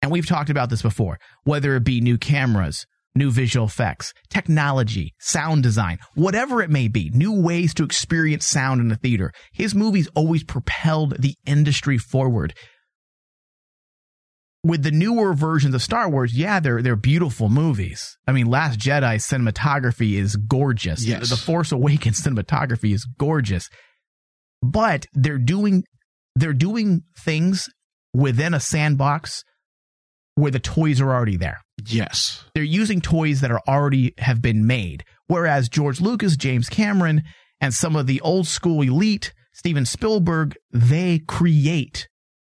And 0.00 0.10
we've 0.10 0.26
talked 0.26 0.50
about 0.50 0.70
this 0.70 0.82
before, 0.82 1.18
whether 1.44 1.76
it 1.76 1.84
be 1.84 2.00
new 2.00 2.16
cameras, 2.16 2.86
new 3.14 3.30
visual 3.30 3.66
effects, 3.66 4.12
technology, 4.28 5.14
sound 5.18 5.62
design, 5.62 5.98
whatever 6.14 6.62
it 6.62 6.70
may 6.70 6.88
be, 6.88 7.10
new 7.10 7.40
ways 7.40 7.74
to 7.74 7.84
experience 7.84 8.46
sound 8.46 8.80
in 8.80 8.88
the 8.88 8.96
theater. 8.96 9.32
His 9.52 9.74
movies 9.74 10.08
always 10.14 10.44
propelled 10.44 11.20
the 11.20 11.34
industry 11.46 11.98
forward. 11.98 12.54
With 14.62 14.82
the 14.82 14.90
newer 14.90 15.32
versions 15.32 15.74
of 15.74 15.82
Star 15.82 16.08
Wars, 16.10 16.36
yeah, 16.36 16.60
they're 16.60 16.82
they're 16.82 16.94
beautiful 16.94 17.48
movies. 17.48 18.18
I 18.26 18.32
mean, 18.32 18.46
Last 18.46 18.78
Jedi 18.78 19.16
cinematography 19.16 20.18
is 20.18 20.36
gorgeous. 20.36 21.04
Yes. 21.06 21.30
The 21.30 21.36
Force 21.36 21.72
Awakens 21.72 22.20
cinematography 22.24 22.92
is 22.92 23.06
gorgeous. 23.18 23.70
But 24.62 25.06
they're 25.14 25.38
doing 25.38 25.84
they're 26.36 26.52
doing 26.52 27.02
things 27.18 27.70
within 28.12 28.52
a 28.52 28.60
sandbox 28.60 29.44
where 30.34 30.50
the 30.50 30.58
toys 30.58 31.00
are 31.00 31.10
already 31.10 31.38
there. 31.38 31.60
Yes. 31.86 32.44
They're 32.54 32.62
using 32.62 33.00
toys 33.00 33.40
that 33.40 33.50
are 33.50 33.62
already 33.68 34.14
have 34.18 34.42
been 34.42 34.66
made. 34.66 35.04
Whereas 35.26 35.68
George 35.68 36.00
Lucas, 36.00 36.36
James 36.36 36.68
Cameron, 36.68 37.22
and 37.60 37.72
some 37.72 37.96
of 37.96 38.06
the 38.06 38.20
old 38.20 38.46
school 38.46 38.82
elite, 38.82 39.32
Steven 39.52 39.84
Spielberg, 39.84 40.56
they 40.72 41.20
create 41.20 42.08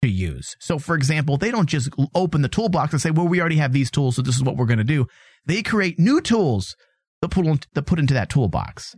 to 0.01 0.09
use. 0.09 0.55
So 0.59 0.79
for 0.79 0.95
example, 0.95 1.37
they 1.37 1.51
don't 1.51 1.69
just 1.69 1.89
open 2.13 2.41
the 2.41 2.49
toolbox 2.49 2.93
and 2.93 3.01
say, 3.01 3.11
well, 3.11 3.27
we 3.27 3.39
already 3.39 3.57
have 3.57 3.73
these 3.73 3.91
tools, 3.91 4.15
so 4.15 4.21
this 4.21 4.35
is 4.35 4.43
what 4.43 4.57
we're 4.57 4.65
going 4.65 4.77
to 4.77 4.83
do. 4.83 5.07
They 5.45 5.61
create 5.61 5.99
new 5.99 6.21
tools 6.21 6.75
that 7.21 7.29
put, 7.29 7.67
that 7.73 7.85
put 7.85 7.99
into 7.99 8.13
that 8.13 8.29
toolbox. 8.29 8.95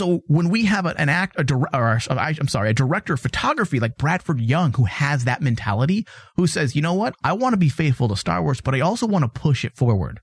So 0.00 0.22
when 0.28 0.48
we 0.48 0.64
have 0.64 0.86
an 0.86 1.10
act, 1.10 1.38
a 1.38 1.44
dir- 1.44 1.68
or 1.74 2.00
I'm 2.08 2.48
sorry, 2.48 2.70
a 2.70 2.72
director 2.72 3.12
of 3.12 3.20
photography 3.20 3.80
like 3.80 3.98
Bradford 3.98 4.40
Young, 4.40 4.72
who 4.72 4.84
has 4.84 5.24
that 5.24 5.42
mentality, 5.42 6.06
who 6.36 6.46
says, 6.46 6.74
you 6.74 6.80
know 6.80 6.94
what, 6.94 7.14
I 7.22 7.34
want 7.34 7.52
to 7.52 7.58
be 7.58 7.68
faithful 7.68 8.08
to 8.08 8.16
Star 8.16 8.42
Wars, 8.42 8.62
but 8.62 8.74
I 8.74 8.80
also 8.80 9.06
want 9.06 9.24
to 9.24 9.40
push 9.40 9.62
it 9.62 9.76
forward. 9.76 10.20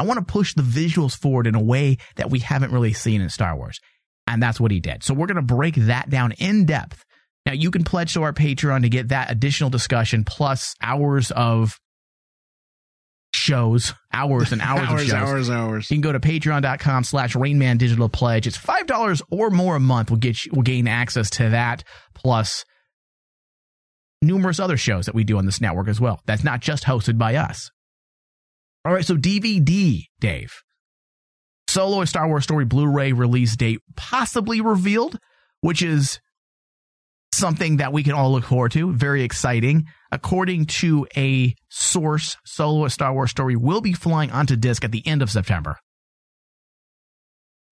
I 0.00 0.02
want 0.02 0.18
to 0.18 0.24
push 0.32 0.54
the 0.54 0.62
visuals 0.62 1.16
forward 1.16 1.46
in 1.46 1.54
a 1.54 1.62
way 1.62 1.98
that 2.16 2.30
we 2.30 2.40
haven't 2.40 2.72
really 2.72 2.92
seen 2.92 3.20
in 3.20 3.30
Star 3.30 3.56
Wars. 3.56 3.78
And 4.26 4.42
that's 4.42 4.58
what 4.58 4.72
he 4.72 4.80
did. 4.80 5.04
So 5.04 5.14
we're 5.14 5.28
going 5.28 5.36
to 5.36 5.42
break 5.42 5.76
that 5.76 6.10
down 6.10 6.32
in 6.32 6.64
depth. 6.64 7.04
Now 7.46 7.52
you 7.52 7.70
can 7.70 7.84
pledge 7.84 8.14
to 8.14 8.24
our 8.24 8.32
Patreon 8.32 8.82
to 8.82 8.88
get 8.88 9.10
that 9.10 9.30
additional 9.30 9.70
discussion 9.70 10.24
plus 10.24 10.74
hours 10.82 11.30
of 11.30 11.78
shows, 13.40 13.94
hours 14.12 14.52
and 14.52 14.60
hours, 14.60 14.82
of 14.82 14.88
Hours, 14.90 15.02
shows. 15.06 15.12
hours, 15.12 15.50
hours. 15.50 15.90
You 15.90 15.96
can 15.96 16.02
go 16.02 16.12
to 16.12 16.20
patreon.com 16.20 17.04
slash 17.04 17.34
Rainman 17.34 17.78
Digital 17.78 18.08
Pledge. 18.08 18.46
It's 18.46 18.58
$5 18.58 19.22
or 19.30 19.50
more 19.50 19.76
a 19.76 19.80
month 19.80 20.10
will 20.10 20.18
get 20.18 20.44
you, 20.44 20.52
will 20.54 20.62
gain 20.62 20.86
access 20.86 21.30
to 21.30 21.50
that 21.50 21.82
plus 22.14 22.64
numerous 24.22 24.60
other 24.60 24.76
shows 24.76 25.06
that 25.06 25.14
we 25.14 25.24
do 25.24 25.38
on 25.38 25.46
this 25.46 25.60
network 25.60 25.88
as 25.88 26.00
well. 26.00 26.20
That's 26.26 26.44
not 26.44 26.60
just 26.60 26.84
hosted 26.84 27.18
by 27.18 27.36
us. 27.36 27.70
All 28.84 28.92
right, 28.92 29.04
so 29.04 29.16
DVD, 29.16 30.04
Dave. 30.20 30.52
Solo 31.68 32.00
a 32.02 32.06
Star 32.06 32.26
Wars 32.26 32.44
Story 32.44 32.64
Blu-ray 32.64 33.12
release 33.12 33.56
date 33.56 33.80
possibly 33.96 34.60
revealed, 34.60 35.18
which 35.60 35.82
is 35.82 36.18
something 37.32 37.78
that 37.78 37.92
we 37.92 38.02
can 38.02 38.12
all 38.12 38.32
look 38.32 38.44
forward 38.44 38.72
to. 38.72 38.92
Very 38.92 39.22
exciting. 39.22 39.86
According 40.12 40.66
to 40.66 41.06
a 41.16 41.54
source, 41.68 42.36
Solo 42.44 42.84
a 42.84 42.90
Star 42.90 43.12
Wars 43.12 43.30
Story 43.30 43.56
will 43.56 43.80
be 43.80 43.92
flying 43.92 44.30
onto 44.30 44.56
disc 44.56 44.84
at 44.84 44.92
the 44.92 45.06
end 45.06 45.22
of 45.22 45.30
September. 45.30 45.76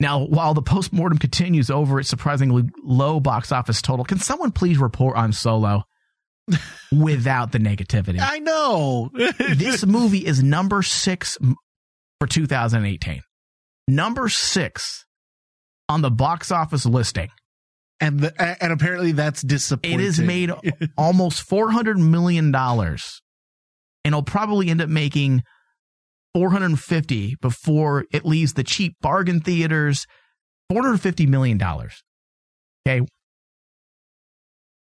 Now, 0.00 0.20
while 0.20 0.54
the 0.54 0.62
postmortem 0.62 1.18
continues 1.18 1.70
over 1.70 1.98
its 1.98 2.09
surprisingly 2.09 2.64
low 2.84 3.18
box 3.18 3.50
office 3.50 3.82
total, 3.82 4.04
can 4.04 4.18
someone 4.18 4.52
please 4.52 4.78
report 4.78 5.16
on 5.16 5.32
Solo 5.32 5.82
without 6.92 7.50
the 7.50 7.59
negativity? 7.59 8.20
I 8.20 8.38
know. 8.38 9.11
this 9.38 9.84
movie 9.84 10.24
is 10.24 10.40
number 10.40 10.82
six 10.82 11.36
for 12.20 12.28
2018. 12.28 13.22
Number 13.88 14.28
six 14.28 15.04
on 15.88 16.02
the 16.02 16.11
box 16.11 16.52
office 16.52 16.86
listing. 16.86 17.30
And 18.01 18.20
the, 18.20 18.62
and 18.62 18.72
apparently 18.72 19.12
that's 19.12 19.42
disappointing. 19.42 20.01
It 20.01 20.05
has 20.05 20.20
made 20.20 20.53
almost 20.96 21.42
four 21.42 21.70
hundred 21.70 21.99
million 21.99 22.51
dollars, 22.51 23.20
and 24.05 24.12
it'll 24.12 24.22
probably 24.22 24.68
end 24.68 24.80
up 24.80 24.88
making 24.88 25.42
four 26.34 26.51
hundred 26.51 26.78
fifty 26.78 27.36
before 27.40 28.05
it 28.12 28.24
leaves 28.24 28.55
the 28.55 28.64
cheap 28.64 28.96
bargain 29.01 29.40
theaters. 29.40 30.07
Four 30.70 30.82
hundred 30.82 30.99
fifty 30.99 31.26
million 31.26 31.59
dollars. 31.59 32.03
Okay. 32.86 33.05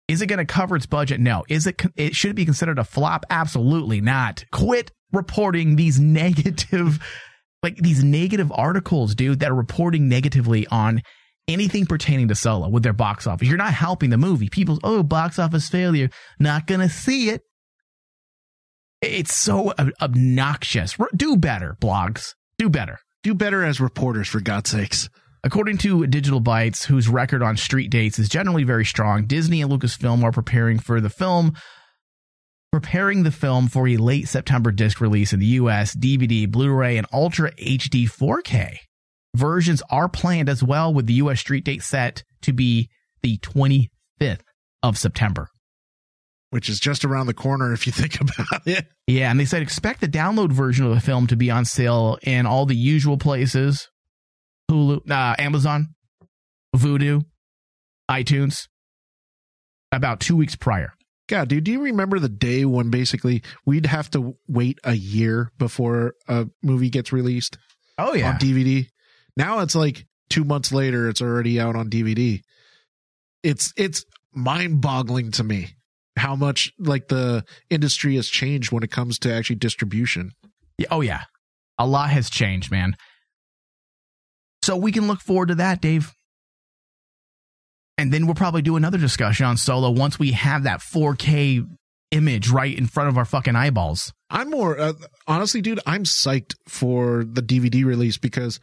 Is 0.08 0.22
it 0.22 0.28
going 0.28 0.39
to 0.39 0.45
cover 0.45 0.76
its 0.76 0.86
budget? 0.86 1.20
No. 1.20 1.43
Is 1.49 1.66
it? 1.66 1.82
It 1.95 2.16
should 2.16 2.32
it 2.32 2.36
be 2.36 2.45
considered 2.45 2.78
a 2.78 2.84
flop? 2.84 3.26
Absolutely 3.30 4.01
not. 4.01 4.43
Quit 4.51 4.91
reporting 5.12 5.76
these 5.76 5.99
negative, 6.01 6.99
like 7.62 7.78
these 7.78 8.04
negative 8.04 8.51
articles, 8.54 9.16
dude, 9.16 9.39
that 9.39 9.51
are 9.51 9.56
reporting 9.56 10.08
negatively 10.08 10.68
on 10.68 11.01
anything 11.48 11.86
pertaining 11.86 12.28
to 12.30 12.36
Solo 12.36 12.70
with 12.70 12.84
their 12.84 12.94
box 12.94 13.28
office. 13.28 13.48
You're 13.48 13.58
not 13.58 13.74
helping 13.74 14.10
the 14.10 14.18
movie. 14.18 14.50
People, 14.50 14.80
oh, 14.84 15.04
box 15.04 15.39
office 15.39 15.70
failure, 15.70 16.10
not 16.39 16.68
gonna 16.68 16.89
see 16.89 17.30
it. 17.30 17.41
It's 19.02 19.36
so 19.36 19.74
obnoxious. 20.02 20.96
Do 21.16 21.36
better, 21.36 21.76
blogs. 21.82 22.36
Do 22.58 22.70
better. 22.70 23.00
Do 23.22 23.34
better 23.34 23.64
as 23.64 23.82
reporters, 23.82 24.30
for 24.30 24.39
God's 24.39 24.70
sakes. 24.70 25.10
According 25.44 25.80
to 25.80 26.08
Digital 26.08 26.39
Bytes, 26.39 26.86
whose 26.86 27.10
record 27.10 27.44
on 27.44 27.58
street 27.58 27.89
dates 27.89 28.18
is 28.18 28.30
generally 28.30 28.64
very 28.64 28.86
strong, 28.86 29.26
Disney 29.26 29.62
and 29.62 29.70
Lucasfilm 29.70 30.24
are 30.24 30.32
preparing 30.32 30.80
for 30.80 31.02
the 31.02 31.10
film, 31.10 31.54
preparing 32.72 33.24
the 33.24 33.32
film 33.32 33.68
for 33.68 33.86
a 33.89 33.98
late 33.98 34.30
September 34.30 34.72
disc 34.72 35.02
release 35.02 35.34
in 35.34 35.41
the 35.41 35.46
US, 35.48 35.96
DVD, 35.96 36.50
Blu-ray, 36.50 36.96
and 36.96 37.08
Ultra 37.12 37.52
HD 37.56 38.06
4K. 38.06 38.78
Versions 39.36 39.82
are 39.90 40.08
planned 40.10 40.50
as 40.50 40.64
well, 40.64 40.94
with 40.94 41.08
the 41.08 41.14
US 41.16 41.40
street 41.40 41.66
date 41.66 41.84
set 41.84 42.24
to 42.44 42.54
be 42.54 42.90
the 43.22 43.38
25th 43.40 44.42
of 44.82 44.98
September. 44.98 45.48
Which 46.52 46.70
is 46.70 46.80
just 46.80 47.04
around 47.04 47.26
the 47.26 47.34
corner 47.34 47.74
if 47.74 47.88
you 47.88 47.94
think 47.94 48.22
about 48.22 48.68
it. 48.68 48.86
Yeah, 49.08 49.32
and 49.32 49.40
they 49.40 49.46
said 49.46 49.62
expect 49.62 50.02
the 50.02 50.08
download 50.08 50.52
version 50.52 50.86
of 50.86 50.94
the 50.94 51.02
film 51.02 51.26
to 51.28 51.36
be 51.36 51.50
on 51.50 51.66
sale 51.66 52.20
in 52.22 52.46
all 52.46 52.66
the 52.66 52.76
usual 52.76 53.18
places 53.18 53.90
Hulu, 54.70 55.10
uh, 55.10 55.36
Amazon, 55.40 55.96
Vudu, 56.76 57.24
iTunes, 58.10 58.68
about 59.92 60.20
two 60.20 60.36
weeks 60.36 60.56
prior. 60.56 60.94
God, 61.30 61.48
dude, 61.48 61.64
do 61.64 61.72
you 61.72 61.82
remember 61.82 62.20
the 62.20 62.30
day 62.30 62.66
when 62.66 62.90
basically 62.90 63.44
we'd 63.66 63.86
have 63.86 64.10
to 64.12 64.36
wait 64.48 64.80
a 64.84 64.94
year 64.94 65.52
before 65.58 66.14
a 66.28 66.48
movie 66.62 66.90
gets 66.90 67.14
released? 67.14 67.58
Oh, 67.98 68.14
yeah. 68.14 68.32
On 68.32 68.36
DVD. 68.36 68.88
Now 69.36 69.60
it's 69.60 69.76
like 69.76 70.06
two 70.30 70.44
months 70.44 70.72
later, 70.72 71.10
it's 71.10 71.22
already 71.22 71.60
out 71.60 71.76
on 71.76 71.90
DVD. 71.90 72.42
It's 73.44 73.74
it's 73.78 74.06
mind 74.34 74.82
boggling 74.82 75.32
to 75.32 75.44
me 75.44 75.76
how 76.18 76.36
much 76.36 76.72
like 76.80 77.08
the 77.08 77.44
industry 77.70 78.16
has 78.16 78.28
changed 78.28 78.72
when 78.72 78.84
it 78.84 78.92
comes 78.92 79.20
to 79.20 79.34
actually 79.34 79.56
distribution. 79.56 80.32
Oh, 80.92 81.02
yeah. 81.02 81.22
A 81.78 81.88
lot 81.88 82.10
has 82.10 82.30
changed, 82.30 82.72
man. 82.72 82.96
So 84.62 84.78
we 84.78 84.92
can 84.92 85.08
look 85.08 85.22
forward 85.22 85.50
to 85.50 85.56
that, 85.56 85.82
Dave. 85.82 86.14
And 87.98 88.12
then 88.12 88.26
we'll 88.26 88.36
probably 88.36 88.62
do 88.62 88.76
another 88.76 88.98
discussion 88.98 89.46
on 89.46 89.58
Solo 89.58 89.92
once 89.92 90.18
we 90.18 90.32
have 90.32 90.64
that 90.64 90.80
4K 90.80 91.68
image 92.12 92.50
right 92.50 92.76
in 92.78 92.88
front 92.88 93.10
of 93.10 93.18
our 93.18 93.26
fucking 93.26 93.56
eyeballs. 93.56 94.14
I'm 94.30 94.50
more 94.50 94.80
uh, 94.80 94.94
honestly, 95.28 95.62
dude. 95.62 95.80
I'm 95.86 96.04
psyched 96.04 96.56
for 96.68 97.24
the 97.24 97.42
DVD 97.42 97.86
release 97.86 98.18
because 98.18 98.60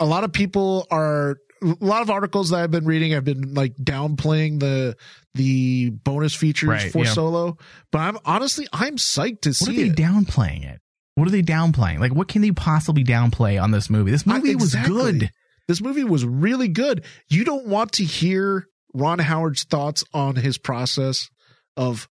a 0.00 0.04
lot 0.06 0.24
of 0.24 0.32
people 0.32 0.86
are. 0.90 1.36
A 1.64 1.76
lot 1.84 2.02
of 2.02 2.10
articles 2.10 2.50
that 2.50 2.58
I've 2.60 2.72
been 2.72 2.86
reading 2.86 3.12
have 3.12 3.22
been 3.22 3.54
like 3.54 3.76
downplaying 3.76 4.58
the 4.58 4.96
the 5.34 5.90
bonus 5.90 6.34
features 6.34 6.68
Right, 6.68 6.90
for 6.90 7.04
yeah. 7.04 7.12
Solo, 7.12 7.56
but 7.92 7.98
I'm 8.00 8.18
honestly 8.24 8.66
I'm 8.72 8.96
psyched 8.96 9.42
to 9.42 9.54
see. 9.54 9.66
What 9.66 9.76
are 9.76 9.80
they 9.80 9.88
it. 9.90 9.96
downplaying 9.96 10.64
it? 10.68 10.80
What 11.14 11.28
are 11.28 11.30
they 11.30 11.42
downplaying? 11.42 12.00
Like, 12.00 12.14
what 12.16 12.26
can 12.26 12.42
they 12.42 12.50
possibly 12.50 13.04
downplay 13.04 13.62
on 13.62 13.70
this 13.70 13.88
movie? 13.90 14.10
This 14.10 14.26
movie 14.26 14.56
was 14.56 14.74
exactly. 14.74 14.94
good. 14.94 15.30
This 15.68 15.80
movie 15.80 16.02
was 16.02 16.24
really 16.24 16.66
good. 16.66 17.04
You 17.28 17.44
don't 17.44 17.66
want 17.66 17.92
to 17.92 18.04
hear 18.04 18.66
Ron 18.92 19.20
Howard's 19.20 19.62
thoughts 19.62 20.02
on 20.12 20.34
his 20.36 20.58
process 20.58 21.28
of 21.76 22.08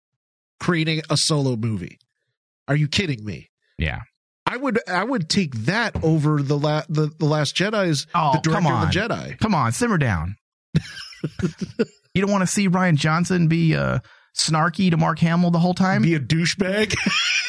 creating 0.59 1.01
a 1.09 1.17
solo 1.17 1.55
movie. 1.55 1.99
Are 2.67 2.75
you 2.75 2.87
kidding 2.87 3.23
me? 3.23 3.49
Yeah. 3.77 3.99
I 4.55 4.57
would 4.57 4.79
I 4.87 5.03
would 5.03 5.27
take 5.27 5.53
that 5.65 6.01
over 6.01 6.41
the 6.41 6.57
la- 6.57 6.83
the, 6.87 7.11
the 7.19 7.25
Last 7.25 7.57
Jedi's 7.57 8.07
Oh, 8.15 8.31
the 8.35 8.39
director 8.39 8.51
come 8.51 8.67
on. 8.67 8.87
of 8.87 8.93
the 8.93 8.99
Jedi. 8.99 9.37
Come 9.37 9.53
on, 9.53 9.73
simmer 9.73 9.97
down. 9.97 10.37
you 12.13 12.21
don't 12.21 12.31
want 12.31 12.43
to 12.43 12.47
see 12.47 12.69
Rian 12.69 12.95
Johnson 12.95 13.49
be 13.49 13.75
uh, 13.75 13.99
snarky 14.35 14.91
to 14.91 14.97
Mark 14.97 15.19
Hamill 15.19 15.51
the 15.51 15.59
whole 15.59 15.73
time? 15.73 16.01
Be 16.01 16.15
a 16.15 16.19
douchebag. 16.19 16.95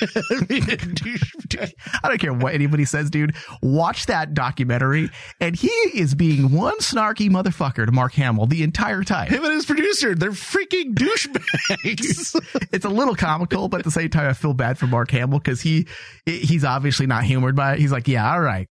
be 0.49 0.59
a 0.59 0.76
douchebag. 0.76 1.72
I 2.03 2.09
don't 2.09 2.18
care 2.18 2.32
what 2.32 2.55
anybody 2.55 2.84
says, 2.84 3.11
dude. 3.11 3.34
Watch 3.62 4.07
that 4.07 4.34
documentary, 4.34 5.11
and 5.41 5.57
he 5.57 5.68
is 5.68 6.14
being 6.14 6.53
one 6.53 6.78
snarky 6.78 7.28
motherfucker 7.28 7.87
to 7.87 7.93
Mark 7.93 8.14
Hamill 8.14 8.47
the 8.47 8.62
entire 8.62 9.03
time. 9.03 9.28
Him 9.28 9.45
and 9.45 9.53
his 9.53 9.66
producer, 9.66 10.14
they're 10.14 10.30
freaking 10.30 10.95
douchebags. 10.95 12.68
it's 12.72 12.84
a 12.84 12.91
little 12.91 13.14
comical, 13.14 13.68
but 13.68 13.80
at 13.80 13.84
the 13.84 13.91
same 13.91 14.11
time, 14.11 14.28
I 14.28 14.32
feel 14.32 14.55
bad 14.55 14.78
for 14.78 14.87
Mark 14.87 15.11
Hamill 15.11 15.39
because 15.39 15.61
he 15.61 15.87
he's 16.24 16.64
obviously 16.64 17.07
not 17.07 17.24
humored 17.24 17.57
by 17.57 17.74
it. 17.74 17.80
He's 17.80 17.93
like, 17.93 18.09
yeah, 18.09 18.30
all 18.32 18.41
right, 18.41 18.68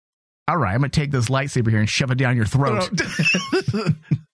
all 0.48 0.58
right, 0.58 0.74
I'm 0.74 0.82
gonna 0.82 0.90
take 0.90 1.12
this 1.12 1.28
lightsaber 1.28 1.70
here 1.70 1.80
and 1.80 1.90
shove 1.90 2.12
it 2.12 2.18
down 2.18 2.36
your 2.36 2.46
throat. 2.46 2.90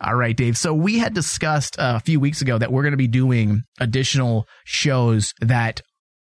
All 0.00 0.14
right, 0.14 0.36
Dave. 0.36 0.56
So 0.58 0.74
we 0.74 0.98
had 0.98 1.14
discussed 1.14 1.78
uh, 1.78 1.94
a 1.96 2.00
few 2.00 2.20
weeks 2.20 2.42
ago 2.42 2.58
that 2.58 2.70
we're 2.70 2.82
going 2.82 2.92
to 2.92 2.98
be 2.98 3.08
doing 3.08 3.62
additional 3.80 4.46
shows 4.64 5.32
that 5.40 5.80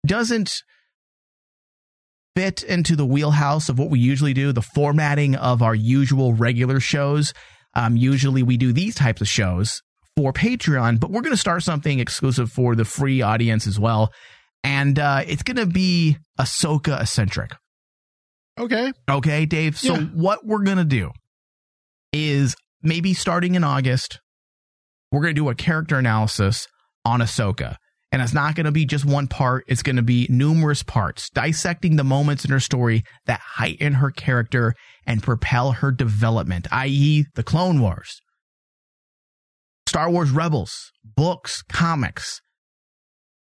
doesn't 0.07 0.63
fit 2.35 2.63
into 2.63 2.97
the 2.97 3.05
wheelhouse 3.05 3.69
of 3.69 3.79
what 3.79 3.91
we 3.91 3.99
usually 3.99 4.33
do, 4.33 4.53
the 4.53 4.63
formatting 4.63 5.35
of 5.35 5.61
our 5.63 5.75
usual 5.75 6.33
regular 6.35 6.81
shows. 6.81 7.35
Um, 7.75 7.97
usually 7.97 8.43
we 8.43 8.57
do 8.57 8.73
these 8.73 8.95
types 8.95 9.21
of 9.21 9.29
shows 9.29 9.83
for 10.17 10.33
Patreon, 10.33 11.01
but 11.01 11.11
we're 11.11 11.21
going 11.23 11.33
to 11.35 11.37
start 11.37 11.63
something 11.63 11.99
exclusive 12.01 12.51
for 12.51 12.75
the 12.75 12.85
free 12.85 13.23
audience 13.23 13.67
as 13.67 13.79
well. 13.79 14.13
And 14.65 14.99
uh, 14.99 15.23
it's 15.27 15.43
going 15.43 15.57
to 15.59 15.67
be 15.67 16.17
Ahsoka 16.41 17.01
eccentric. 17.01 17.53
okay. 18.59 18.93
Okay, 19.11 19.45
Dave. 19.47 19.77
So 19.79 19.95
Yeah. 19.95 20.05
what 20.15 20.45
we're 20.47 20.63
gonna 20.65 20.85
do 20.85 21.11
is 22.13 22.57
maybe 22.83 23.15
starting 23.15 23.55
in 23.55 23.65
August, 23.65 24.21
we're 25.11 25.21
gonna 25.21 25.35
do 25.35 25.49
a 25.49 25.55
character 25.55 25.99
analysis 25.99 26.67
on 27.05 27.21
Ahsoka. 27.21 27.77
And 28.11 28.23
it's 28.23 28.33
not 28.33 28.55
gonna 28.55 28.73
be 28.73 28.87
just 28.87 29.05
one 29.05 29.27
part, 29.27 29.65
it's 29.69 29.83
gonna 29.83 30.03
be 30.03 30.27
numerous 30.31 30.83
parts, 30.83 31.31
dissecting 31.31 31.97
the 31.97 32.05
moments 32.05 32.45
in 32.45 32.51
her 32.51 32.61
story 32.61 33.03
that 33.27 33.41
heighten 33.41 33.95
her 33.95 34.11
character 34.11 34.75
and 35.07 35.23
propel 35.23 35.73
her 35.73 35.93
development, 35.93 36.67
i.e., 36.73 37.27
the 37.35 37.43
Clone 37.43 37.81
Wars. 37.81 38.21
Star 39.87 40.11
Wars 40.11 40.31
Rebels, 40.31 40.91
books, 41.05 41.63
comics, 41.63 42.41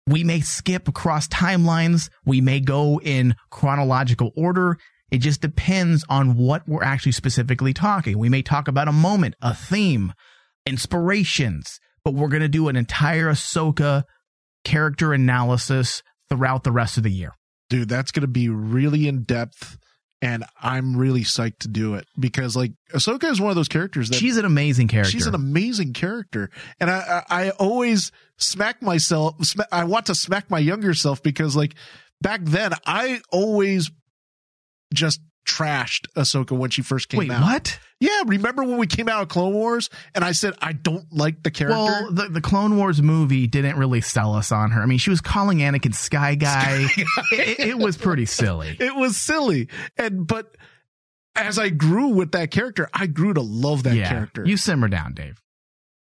we 0.08 0.24
may 0.24 0.40
skip 0.40 0.88
across 0.88 1.28
timelines. 1.28 2.08
We 2.24 2.40
may 2.40 2.60
go 2.60 2.98
in 2.98 3.34
chronological 3.50 4.32
order. 4.36 4.78
It 5.10 5.18
just 5.18 5.40
depends 5.40 6.04
on 6.08 6.36
what 6.36 6.68
we're 6.68 6.84
actually 6.84 7.12
specifically 7.12 7.72
talking. 7.72 8.18
We 8.18 8.28
may 8.28 8.42
talk 8.42 8.68
about 8.68 8.88
a 8.88 8.92
moment, 8.92 9.34
a 9.40 9.54
theme, 9.54 10.12
inspirations, 10.66 11.80
but 12.04 12.14
we're 12.14 12.28
going 12.28 12.42
to 12.42 12.48
do 12.48 12.68
an 12.68 12.76
entire 12.76 13.26
Ahsoka 13.26 14.04
character 14.64 15.12
analysis 15.12 16.02
throughout 16.28 16.64
the 16.64 16.72
rest 16.72 16.96
of 16.98 17.02
the 17.02 17.10
year. 17.10 17.32
Dude, 17.70 17.88
that's 17.88 18.10
going 18.10 18.22
to 18.22 18.28
be 18.28 18.48
really 18.48 19.08
in 19.08 19.22
depth 19.22 19.78
and 20.20 20.44
I'm 20.60 20.96
really 20.96 21.22
psyched 21.22 21.60
to 21.60 21.68
do 21.68 21.94
it 21.94 22.06
because 22.18 22.56
like 22.56 22.72
Ahsoka 22.92 23.30
is 23.30 23.40
one 23.40 23.50
of 23.50 23.56
those 23.56 23.68
characters 23.68 24.08
that 24.08 24.16
She's 24.16 24.36
an 24.36 24.44
amazing 24.44 24.88
character. 24.88 25.10
She's 25.10 25.26
an 25.26 25.34
amazing 25.34 25.92
character, 25.92 26.50
and 26.80 26.90
I 26.90 27.22
I, 27.28 27.46
I 27.46 27.50
always 27.50 28.10
smack 28.36 28.82
myself. 28.82 29.36
I 29.70 29.84
want 29.84 30.06
to 30.06 30.14
smack 30.14 30.50
my 30.50 30.58
younger 30.58 30.94
self 30.94 31.22
because 31.22 31.54
like 31.54 31.74
back 32.20 32.40
then 32.42 32.72
I 32.86 33.20
always 33.30 33.90
just 34.92 35.20
trashed 35.46 36.06
Ahsoka 36.14 36.56
when 36.56 36.70
she 36.70 36.82
first 36.82 37.08
came 37.08 37.18
Wait, 37.18 37.30
out. 37.30 37.42
what? 37.42 37.80
Yeah, 38.00 38.22
remember 38.26 38.62
when 38.62 38.76
we 38.76 38.86
came 38.86 39.08
out 39.08 39.22
of 39.22 39.28
Clone 39.28 39.54
Wars 39.54 39.88
and 40.14 40.22
I 40.24 40.32
said 40.32 40.54
I 40.60 40.72
don't 40.72 41.06
like 41.10 41.42
the 41.42 41.50
character. 41.50 41.78
Well, 41.78 42.12
the, 42.12 42.28
the 42.28 42.40
Clone 42.40 42.76
Wars 42.76 43.00
movie 43.02 43.46
didn't 43.46 43.76
really 43.76 44.00
sell 44.02 44.34
us 44.34 44.52
on 44.52 44.70
her. 44.72 44.82
I 44.82 44.86
mean, 44.86 44.98
she 44.98 45.10
was 45.10 45.20
calling 45.20 45.58
Anakin 45.58 45.94
Sky 45.94 46.34
Guy. 46.34 46.86
it, 47.32 47.60
it 47.60 47.78
was 47.78 47.96
pretty 47.96 48.26
silly. 48.26 48.76
it 48.80 48.94
was 48.94 49.16
silly, 49.16 49.68
and 49.96 50.26
but 50.26 50.54
as 51.34 51.58
I 51.58 51.70
grew 51.70 52.08
with 52.08 52.32
that 52.32 52.50
character, 52.50 52.88
I 52.92 53.06
grew 53.06 53.32
to 53.34 53.40
love 53.40 53.84
that 53.84 53.94
yeah, 53.96 54.08
character. 54.10 54.44
you 54.44 54.56
simmer 54.56 54.88
down, 54.88 55.14
Dave. 55.14 55.42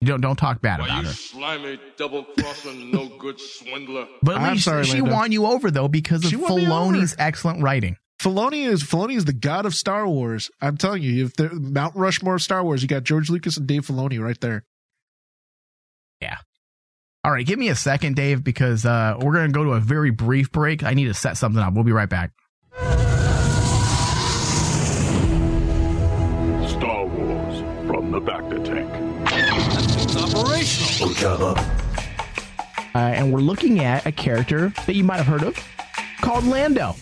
You 0.01 0.09
don't 0.09 0.21
don't 0.21 0.37
talk 0.37 0.61
bad 0.61 0.81
Why 0.81 0.87
about 0.87 1.03
you 1.03 1.09
her. 1.09 1.15
slimy, 1.15 1.81
double 1.97 2.25
crossing, 2.25 2.91
no 2.91 3.09
good 3.19 3.41
swindler? 3.41 4.07
But 4.23 4.37
at 4.39 4.53
least 4.53 4.65
sorry, 4.65 4.85
she 4.85 5.01
Lando. 5.01 5.15
won 5.15 5.33
you 5.33 5.47
over 5.47 5.71
though 5.71 5.89
because 5.89 6.25
of 6.25 6.31
She 6.31 6.37
Filoni's 6.37 7.15
excellent 7.19 7.63
writing. 7.63 7.97
Filoni 8.21 8.67
is 8.67 8.83
Filoni 8.83 9.17
is 9.17 9.25
the 9.27 9.33
god 9.33 9.67
of 9.67 9.75
Star 9.75 10.09
Wars. 10.09 10.51
I'm 10.61 10.77
telling 10.77 11.03
you, 11.03 11.27
if 11.27 11.35
the 11.35 11.51
Mount 11.51 11.95
Rushmore 11.97 12.37
of 12.37 12.43
Star 12.43 12.65
Wars, 12.65 12.83
you 12.83 12.89
got 12.89 13.05
George 13.05 13.29
Lucas 13.29 13.57
and 13.57 13.67
Dave 13.67 13.87
Filoni 13.87 14.19
right 14.19 14.41
there. 14.41 14.65
Yeah. 16.21 16.39
All 17.25 17.33
right, 17.33 17.45
give 17.45 17.59
me 17.59 17.69
a 17.69 17.75
second, 17.75 18.17
Dave, 18.17 18.43
because 18.43 18.87
uh, 18.87 19.17
we're 19.21 19.33
going 19.33 19.49
to 19.49 19.53
go 19.53 19.65
to 19.65 19.73
a 19.73 19.81
very 19.81 20.11
brief 20.11 20.51
break. 20.51 20.83
I 20.83 20.95
need 20.95 21.07
to 21.07 21.15
set 21.15 21.37
something 21.37 21.61
up. 21.61 21.75
We'll 21.75 21.85
be 21.85 21.93
right 21.93 22.09
back. 22.09 22.31
Star 26.69 27.07
Wars 27.07 27.59
from 27.87 28.13
the 28.13 28.21
Bacta 28.21 28.65
Tank. 28.65 28.91
It's 29.99 30.17
operational. 30.17 31.57
Uh, 32.95 32.99
and 32.99 33.31
we're 33.31 33.41
looking 33.41 33.81
at 33.81 34.07
a 34.07 34.13
character 34.13 34.73
that 34.87 34.95
you 34.95 35.05
might 35.05 35.19
have 35.19 35.27
heard 35.27 35.43
of 35.43 35.59
called 36.23 36.45
Lando. 36.45 36.95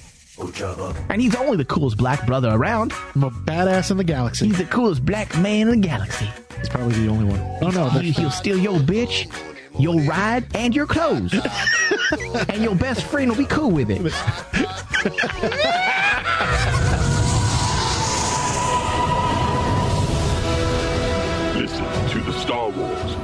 And 1.08 1.20
he's 1.20 1.34
only 1.36 1.56
the 1.56 1.64
coolest 1.64 1.96
black 1.96 2.26
brother 2.26 2.48
around. 2.50 2.92
I'm 3.14 3.24
a 3.24 3.30
badass 3.30 3.90
in 3.90 3.96
the 3.96 4.04
galaxy. 4.04 4.46
He's 4.46 4.58
the 4.58 4.64
coolest 4.64 5.04
black 5.04 5.36
man 5.38 5.68
in 5.68 5.80
the 5.80 5.86
galaxy. 5.86 6.28
He's 6.58 6.68
probably 6.68 6.94
the 7.04 7.08
only 7.08 7.26
one. 7.26 7.40
Oh 7.62 7.70
no, 7.70 7.88
He, 7.90 8.10
he'll 8.10 8.30
steal 8.30 8.58
your 8.58 8.78
bitch, 8.78 9.30
your 9.78 10.00
ride, 10.02 10.44
and 10.56 10.74
your 10.74 10.86
clothes. 10.86 11.32
and 12.48 12.62
your 12.62 12.74
best 12.74 13.02
friend 13.04 13.30
will 13.30 13.38
be 13.38 13.46
cool 13.46 13.70
with 13.70 13.90
it. 13.90 14.12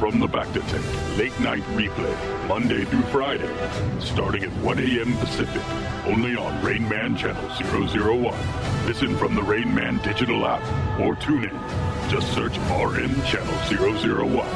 from 0.01 0.19
the 0.19 0.27
Bacta 0.27 0.67
Tank 0.71 1.19
late 1.19 1.39
night 1.41 1.63
replay 1.75 2.49
Monday 2.49 2.87
through 2.87 3.03
Friday, 3.13 3.55
starting 4.01 4.43
at 4.45 4.51
1 4.63 4.79
a.m. 4.79 5.15
Pacific, 5.19 5.63
only 6.07 6.35
on 6.37 6.65
Rain 6.65 6.89
Man 6.89 7.15
Channel 7.15 7.47
001. 7.51 8.87
Listen 8.87 9.15
from 9.19 9.35
the 9.35 9.43
Rain 9.43 9.75
Man 9.75 9.99
digital 9.99 10.47
app 10.47 10.63
or 10.99 11.17
tune 11.17 11.45
in. 11.45 11.51
Just 12.09 12.33
search 12.33 12.57
RN 12.71 13.15
Channel 13.27 13.55
001. 14.27 14.47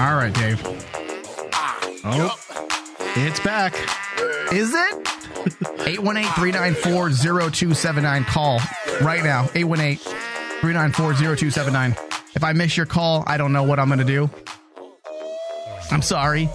All 0.00 0.16
right, 0.16 0.32
Dave. 0.34 0.60
Ah. 1.52 2.00
Oh, 2.04 2.43
it's 3.16 3.40
back. 3.40 3.74
Is 4.52 4.72
it? 4.74 5.04
818-394-0279. 5.84 8.26
Call 8.26 8.60
right 9.02 9.22
now. 9.24 9.44
818-394-0279. 9.46 11.98
If 12.34 12.42
I 12.42 12.52
miss 12.52 12.76
your 12.76 12.86
call, 12.86 13.22
I 13.26 13.36
don't 13.36 13.52
know 13.52 13.62
what 13.62 13.78
I'm 13.78 13.86
going 13.88 14.00
to 14.00 14.04
do. 14.04 14.28
I'm 15.90 16.02
sorry. 16.02 16.48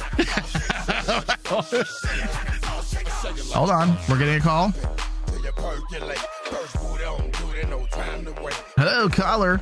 Hold 3.58 3.70
on. 3.70 3.96
We're 4.08 4.18
getting 4.18 4.36
a 4.36 4.40
call. 4.40 4.68
Hello, 8.76 9.08
caller. 9.08 9.60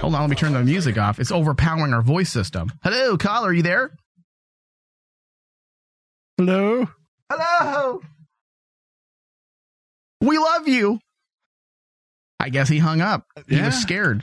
Hold 0.00 0.14
on, 0.14 0.20
let 0.22 0.30
me 0.30 0.36
turn 0.36 0.54
the 0.54 0.62
music 0.64 0.96
off. 0.96 1.20
It's 1.20 1.30
overpowering 1.30 1.92
our 1.92 2.00
voice 2.00 2.30
system. 2.30 2.72
Hello, 2.82 3.18
caller, 3.18 3.50
are 3.50 3.52
you 3.52 3.62
there? 3.62 3.94
Hello. 6.38 6.88
Hello. 7.30 8.00
We 10.22 10.38
love 10.38 10.66
you. 10.66 10.98
I 12.38 12.48
guess 12.48 12.70
he 12.70 12.78
hung 12.78 13.02
up. 13.02 13.26
He 13.48 13.56
Yeah. 13.56 13.66
was 13.66 13.74
scared. 13.74 14.22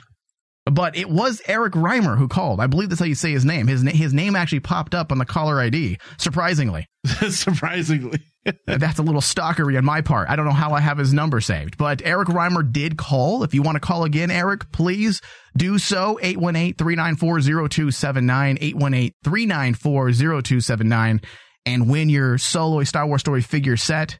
But 0.72 0.96
it 0.96 1.08
was 1.08 1.40
Eric 1.46 1.74
Reimer 1.74 2.16
who 2.18 2.26
called. 2.28 2.60
I 2.60 2.66
believe 2.66 2.88
that's 2.88 3.00
how 3.00 3.06
you 3.06 3.14
say 3.14 3.30
his 3.32 3.44
name. 3.44 3.66
His 3.68 3.82
na- 3.82 3.92
his 3.92 4.12
name 4.14 4.36
actually 4.36 4.60
popped 4.60 4.94
up 4.94 5.10
on 5.12 5.18
the 5.18 5.24
caller 5.24 5.60
ID. 5.60 5.98
Surprisingly, 6.18 6.86
Surprisingly. 7.30 8.20
That's 8.66 8.98
a 8.98 9.02
little 9.02 9.20
stalkery 9.20 9.76
on 9.76 9.84
my 9.84 10.00
part. 10.00 10.30
I 10.30 10.36
don't 10.36 10.46
know 10.46 10.52
how 10.52 10.72
I 10.72 10.80
have 10.80 10.96
his 10.96 11.12
number 11.12 11.38
saved, 11.40 11.76
but 11.76 12.00
Eric 12.02 12.28
Reimer 12.28 12.72
did 12.72 12.96
call. 12.96 13.42
If 13.42 13.52
you 13.52 13.60
want 13.60 13.76
to 13.76 13.80
call 13.80 14.04
again, 14.04 14.30
Eric, 14.30 14.72
please 14.72 15.20
do 15.54 15.76
so. 15.78 16.18
818-394-0279, 16.22 19.12
818-394-0279, 19.26 21.22
and 21.66 21.90
win 21.90 22.08
your 22.08 22.38
solo 22.38 22.82
Star 22.84 23.06
Wars 23.06 23.20
story 23.20 23.42
figure 23.42 23.76
set. 23.76 24.18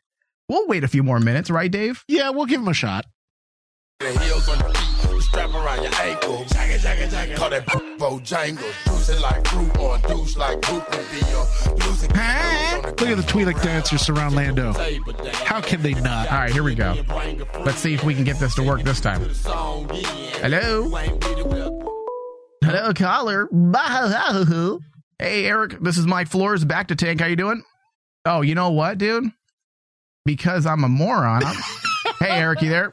We'll 0.49 0.67
wait 0.67 0.85
a 0.85 0.89
few 0.89 1.03
more 1.03 1.21
minutes, 1.21 1.51
right, 1.51 1.71
Dave? 1.71 2.05
Yeah, 2.09 2.31
we'll 2.31 2.47
give 2.47 2.61
him 2.61 2.69
a 2.69 2.75
shot. 2.75 3.05
The 5.39 5.47
heels 5.47 5.55
on 5.55 5.55
your 5.55 5.55
feet, 5.55 5.55
strap 5.55 5.55
around 5.55 5.83
your 5.83 5.95
ankle. 6.01 6.45
Jagga, 6.45 6.79
jagga, 6.79 7.09
jagga. 7.09 7.37
Call 7.37 7.51
that 7.51 7.67
Bojangles. 7.99 8.73
Juicing 8.85 9.21
like 9.21 9.47
fruit 9.47 9.79
or 9.79 9.99
douche 9.99 10.37
like 10.37 10.63
poop 10.63 10.91
would 10.91 11.11
be 11.11 11.19
your 11.31 11.47
losing. 11.87 12.11
Look 12.11 13.03
at 13.03 13.17
the 13.17 13.25
Twi'lek 13.27 13.63
dancers 13.63 14.03
surround 14.03 14.35
Lando. 14.35 14.73
How 15.45 15.61
can 15.61 15.83
they 15.83 15.95
not? 15.95 16.31
All 16.31 16.39
right, 16.39 16.51
here 16.53 16.63
we 16.63 16.75
go. 16.75 16.97
Let's 17.65 17.79
see 17.79 17.95
if 17.95 18.05
we 18.05 18.15
can 18.15 18.25
get 18.25 18.39
this 18.39 18.55
to 18.57 18.63
work 18.63 18.83
this 18.83 19.01
time. 19.01 19.21
Hello? 20.41 20.89
Hello, 22.65 22.93
caller. 22.93 23.49
Hey, 25.19 25.47
Eric, 25.47 25.81
this 25.81 25.99
is 25.99 26.07
Mike 26.07 26.29
Flores, 26.29 26.65
Bacta 26.65 26.97
Tank. 26.97 27.21
How 27.21 27.27
you 27.27 27.37
doing? 27.37 27.63
Oh, 28.25 28.43
you 28.43 28.55
know 28.55 28.71
what, 28.71 28.99
dude? 28.99 29.25
Because 30.25 30.67
I'm 30.67 30.85
a 30.85 30.89
moron. 30.89 31.43
Hey, 32.21 32.31
Eric, 32.31 32.63
you 32.63 32.69
there? 32.71 32.93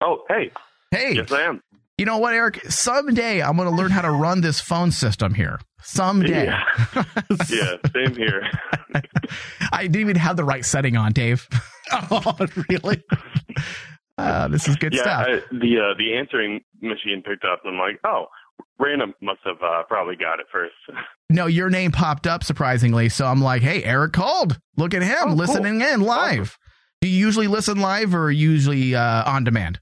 Oh, 0.00 0.22
hey. 0.28 0.52
Hey. 0.94 1.14
Yes, 1.14 1.32
I 1.32 1.42
am. 1.42 1.60
You 1.98 2.06
know 2.06 2.18
what, 2.18 2.34
Eric? 2.34 2.60
Someday 2.70 3.42
I'm 3.42 3.56
going 3.56 3.68
to 3.68 3.74
learn 3.74 3.90
how 3.90 4.02
to 4.02 4.10
run 4.10 4.40
this 4.40 4.60
phone 4.60 4.90
system 4.90 5.34
here. 5.34 5.60
Someday. 5.82 6.44
Yeah. 6.46 6.64
yeah, 7.50 7.76
same 7.92 8.16
here. 8.16 8.48
I 9.72 9.82
didn't 9.82 10.00
even 10.00 10.16
have 10.16 10.36
the 10.36 10.44
right 10.44 10.64
setting 10.64 10.96
on, 10.96 11.12
Dave. 11.12 11.48
oh, 11.92 12.36
really? 12.70 13.02
Uh, 14.18 14.48
this 14.48 14.68
is 14.68 14.76
good 14.76 14.94
yeah, 14.94 15.02
stuff. 15.02 15.26
I, 15.26 15.32
the 15.52 15.78
uh, 15.78 15.98
the 15.98 16.16
answering 16.16 16.60
machine 16.80 17.22
picked 17.24 17.44
up, 17.44 17.60
and 17.64 17.74
I'm 17.74 17.80
like, 17.80 18.00
oh, 18.04 18.26
random 18.78 19.12
must 19.20 19.40
have 19.44 19.62
uh, 19.62 19.82
probably 19.88 20.16
got 20.16 20.40
it 20.40 20.46
first. 20.50 20.74
No, 21.28 21.46
your 21.46 21.70
name 21.70 21.90
popped 21.90 22.26
up 22.26 22.44
surprisingly. 22.44 23.08
So 23.08 23.26
I'm 23.26 23.40
like, 23.42 23.62
hey, 23.62 23.82
Eric 23.82 24.12
called. 24.12 24.58
Look 24.76 24.94
at 24.94 25.02
him 25.02 25.16
Oh, 25.20 25.26
cool. 25.26 25.34
listening 25.34 25.80
in 25.80 26.00
live. 26.00 26.56
Do 27.00 27.08
you 27.08 27.18
usually 27.18 27.48
listen 27.48 27.80
live 27.80 28.14
or 28.14 28.30
usually 28.30 28.94
uh, 28.94 29.30
on 29.30 29.44
demand? 29.44 29.80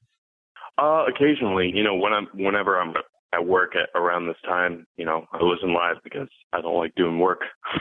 Uh, 0.81 1.05
occasionally, 1.07 1.70
you 1.75 1.83
know, 1.85 1.95
when 1.95 2.12
I'm 2.12 2.27
whenever 2.35 2.81
I'm 2.81 2.95
at 3.35 3.47
work 3.47 3.73
at 3.77 3.89
around 3.99 4.27
this 4.27 4.37
time, 4.45 4.87
you 4.97 5.05
know, 5.05 5.27
I 5.33 5.39
listen 5.43 5.73
live 5.75 5.97
because 6.05 6.29
I 6.53 6.61
don't 6.61 6.77
like 6.77 6.95
doing 6.97 7.18
work. 7.18 7.41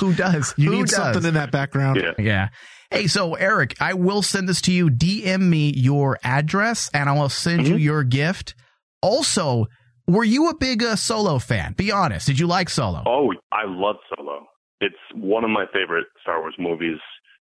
Who 0.00 0.12
does? 0.14 0.54
You 0.56 0.70
Who 0.70 0.76
need 0.78 0.86
does? 0.86 0.96
something 0.96 1.24
in 1.24 1.34
that 1.34 1.50
background. 1.50 2.00
Yeah. 2.02 2.12
Yeah. 2.18 2.48
Hey, 2.90 3.06
so 3.06 3.34
Eric, 3.34 3.74
I 3.80 3.94
will 3.94 4.22
send 4.22 4.48
this 4.48 4.60
to 4.62 4.72
you. 4.72 4.88
DM 4.90 5.40
me 5.48 5.72
your 5.74 6.18
address 6.22 6.90
and 6.94 7.08
I 7.08 7.12
will 7.12 7.28
send 7.28 7.62
Mm-hmm. 7.62 7.72
you 7.72 7.78
your 7.78 8.04
gift. 8.04 8.54
Also, 9.02 9.66
were 10.06 10.24
you 10.24 10.48
a 10.48 10.56
big 10.56 10.82
uh, 10.82 10.96
Solo 10.96 11.38
fan? 11.38 11.72
Be 11.74 11.90
honest. 11.90 12.26
Did 12.26 12.38
you 12.38 12.46
like 12.46 12.68
Solo? 12.68 13.02
Oh, 13.06 13.32
I 13.52 13.64
love 13.66 13.96
Solo. 14.16 14.46
It's 14.80 14.94
one 15.14 15.44
of 15.44 15.50
my 15.50 15.64
favorite 15.72 16.06
Star 16.22 16.40
Wars 16.40 16.54
movies, 16.58 16.98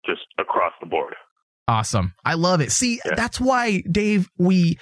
just 0.06 0.22
across 0.40 0.74
the 0.82 0.88
board. 0.88 1.16
Awesome. 1.72 2.14
I 2.26 2.34
love 2.34 2.60
it. 2.62 2.72
See, 2.72 3.00
that's 3.16 3.40
why, 3.40 3.82
Dave, 3.90 4.28
we 4.38 4.78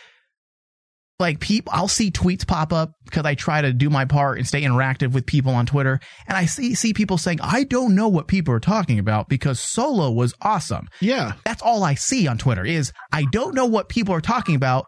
like 1.20 1.40
people 1.42 1.72
I'll 1.76 1.90
see 1.90 2.12
tweets 2.12 2.48
pop 2.48 2.72
up 2.72 2.94
because 3.04 3.26
I 3.26 3.36
try 3.36 3.62
to 3.62 3.74
do 3.74 3.90
my 3.90 4.06
part 4.06 4.38
and 4.38 4.48
stay 4.48 4.62
interactive 4.62 5.12
with 5.12 5.26
people 5.26 5.54
on 5.54 5.66
Twitter. 5.66 6.00
And 6.28 6.38
I 6.38 6.46
see 6.46 6.74
see 6.76 6.94
people 6.94 7.18
saying, 7.18 7.40
I 7.42 7.64
don't 7.66 7.94
know 7.94 8.08
what 8.08 8.28
people 8.28 8.54
are 8.54 8.60
talking 8.62 9.00
about 9.00 9.28
because 9.28 9.60
Solo 9.60 10.12
was 10.12 10.34
awesome. 10.42 10.88
Yeah. 11.02 11.34
That's 11.46 11.62
all 11.62 11.84
I 11.84 11.96
see 11.96 12.28
on 12.28 12.38
Twitter 12.38 12.66
is 12.66 12.94
I 13.12 13.26
don't 13.32 13.54
know 13.54 13.66
what 13.66 13.90
people 13.90 14.16
are 14.16 14.22
talking 14.22 14.56
about. 14.56 14.86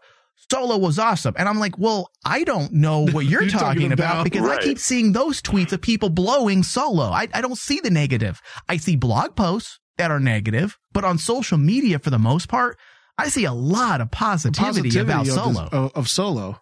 Solo 0.50 0.76
was 0.78 0.98
awesome. 0.98 1.34
And 1.38 1.48
I'm 1.48 1.58
like, 1.58 1.78
well, 1.78 2.08
I 2.24 2.44
don't 2.44 2.72
know 2.72 3.06
what 3.12 3.26
you're, 3.26 3.42
You're 3.42 3.50
talking, 3.50 3.66
talking 3.82 3.92
about, 3.92 4.12
about- 4.12 4.24
because 4.24 4.48
I 4.48 4.58
keep 4.62 4.78
seeing 4.78 5.12
those 5.12 5.40
tweets 5.42 5.72
of 5.72 5.80
people 5.82 6.08
blowing 6.08 6.62
Solo. 6.62 7.04
I, 7.04 7.28
I 7.34 7.40
don't 7.42 7.58
see 7.58 7.80
the 7.80 7.90
negative. 7.90 8.40
I 8.68 8.78
see 8.78 8.96
blog 8.96 9.36
posts 9.36 9.78
that 9.98 10.10
are 10.10 10.20
negative, 10.20 10.78
but 10.92 11.04
on 11.04 11.18
social 11.18 11.58
media, 11.58 11.98
for 11.98 12.10
the 12.10 12.18
most 12.18 12.48
part, 12.48 12.78
I 13.18 13.28
see 13.28 13.44
a 13.44 13.52
lot 13.52 14.00
of 14.00 14.10
positivity, 14.10 14.98
about 14.98 15.28
of, 15.28 15.34
Solo. 15.34 15.52
this- 15.52 15.72
of, 15.72 15.92
of 15.94 16.08
Solo. 16.08 16.60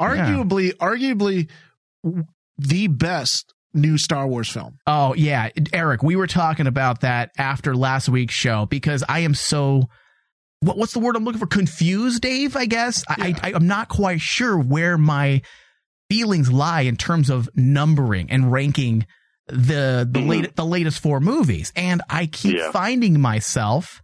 Arguably, 0.00 0.72
arguably 0.74 1.48
the 2.58 2.88
best 2.88 3.54
new 3.72 3.96
Star 3.96 4.26
Wars 4.26 4.48
film. 4.48 4.78
Oh 4.86 5.14
yeah, 5.14 5.50
Eric, 5.72 6.02
we 6.02 6.16
were 6.16 6.26
talking 6.26 6.66
about 6.66 7.00
that 7.00 7.30
after 7.38 7.74
last 7.74 8.08
week's 8.08 8.34
show 8.34 8.66
because 8.66 9.04
I 9.08 9.20
am 9.20 9.34
so 9.34 9.88
what, 10.60 10.76
what's 10.76 10.92
the 10.92 10.98
word 10.98 11.16
I'm 11.16 11.24
looking 11.24 11.40
for? 11.40 11.46
Confused, 11.46 12.22
Dave. 12.22 12.56
I 12.56 12.66
guess 12.66 13.04
I, 13.08 13.34
I 13.42 13.52
I'm 13.54 13.66
not 13.66 13.88
quite 13.88 14.20
sure 14.20 14.58
where 14.58 14.96
my 14.98 15.42
feelings 16.08 16.50
lie 16.52 16.82
in 16.82 16.96
terms 16.96 17.30
of 17.30 17.48
numbering 17.54 18.30
and 18.30 18.50
ranking 18.50 19.06
the 19.48 20.08
the 20.10 20.20
late 20.20 20.56
the 20.56 20.64
latest 20.64 21.00
four 21.02 21.20
movies, 21.20 21.72
and 21.76 22.00
I 22.08 22.26
keep 22.26 22.56
Yeah. 22.56 22.70
finding 22.72 23.20
myself 23.20 24.00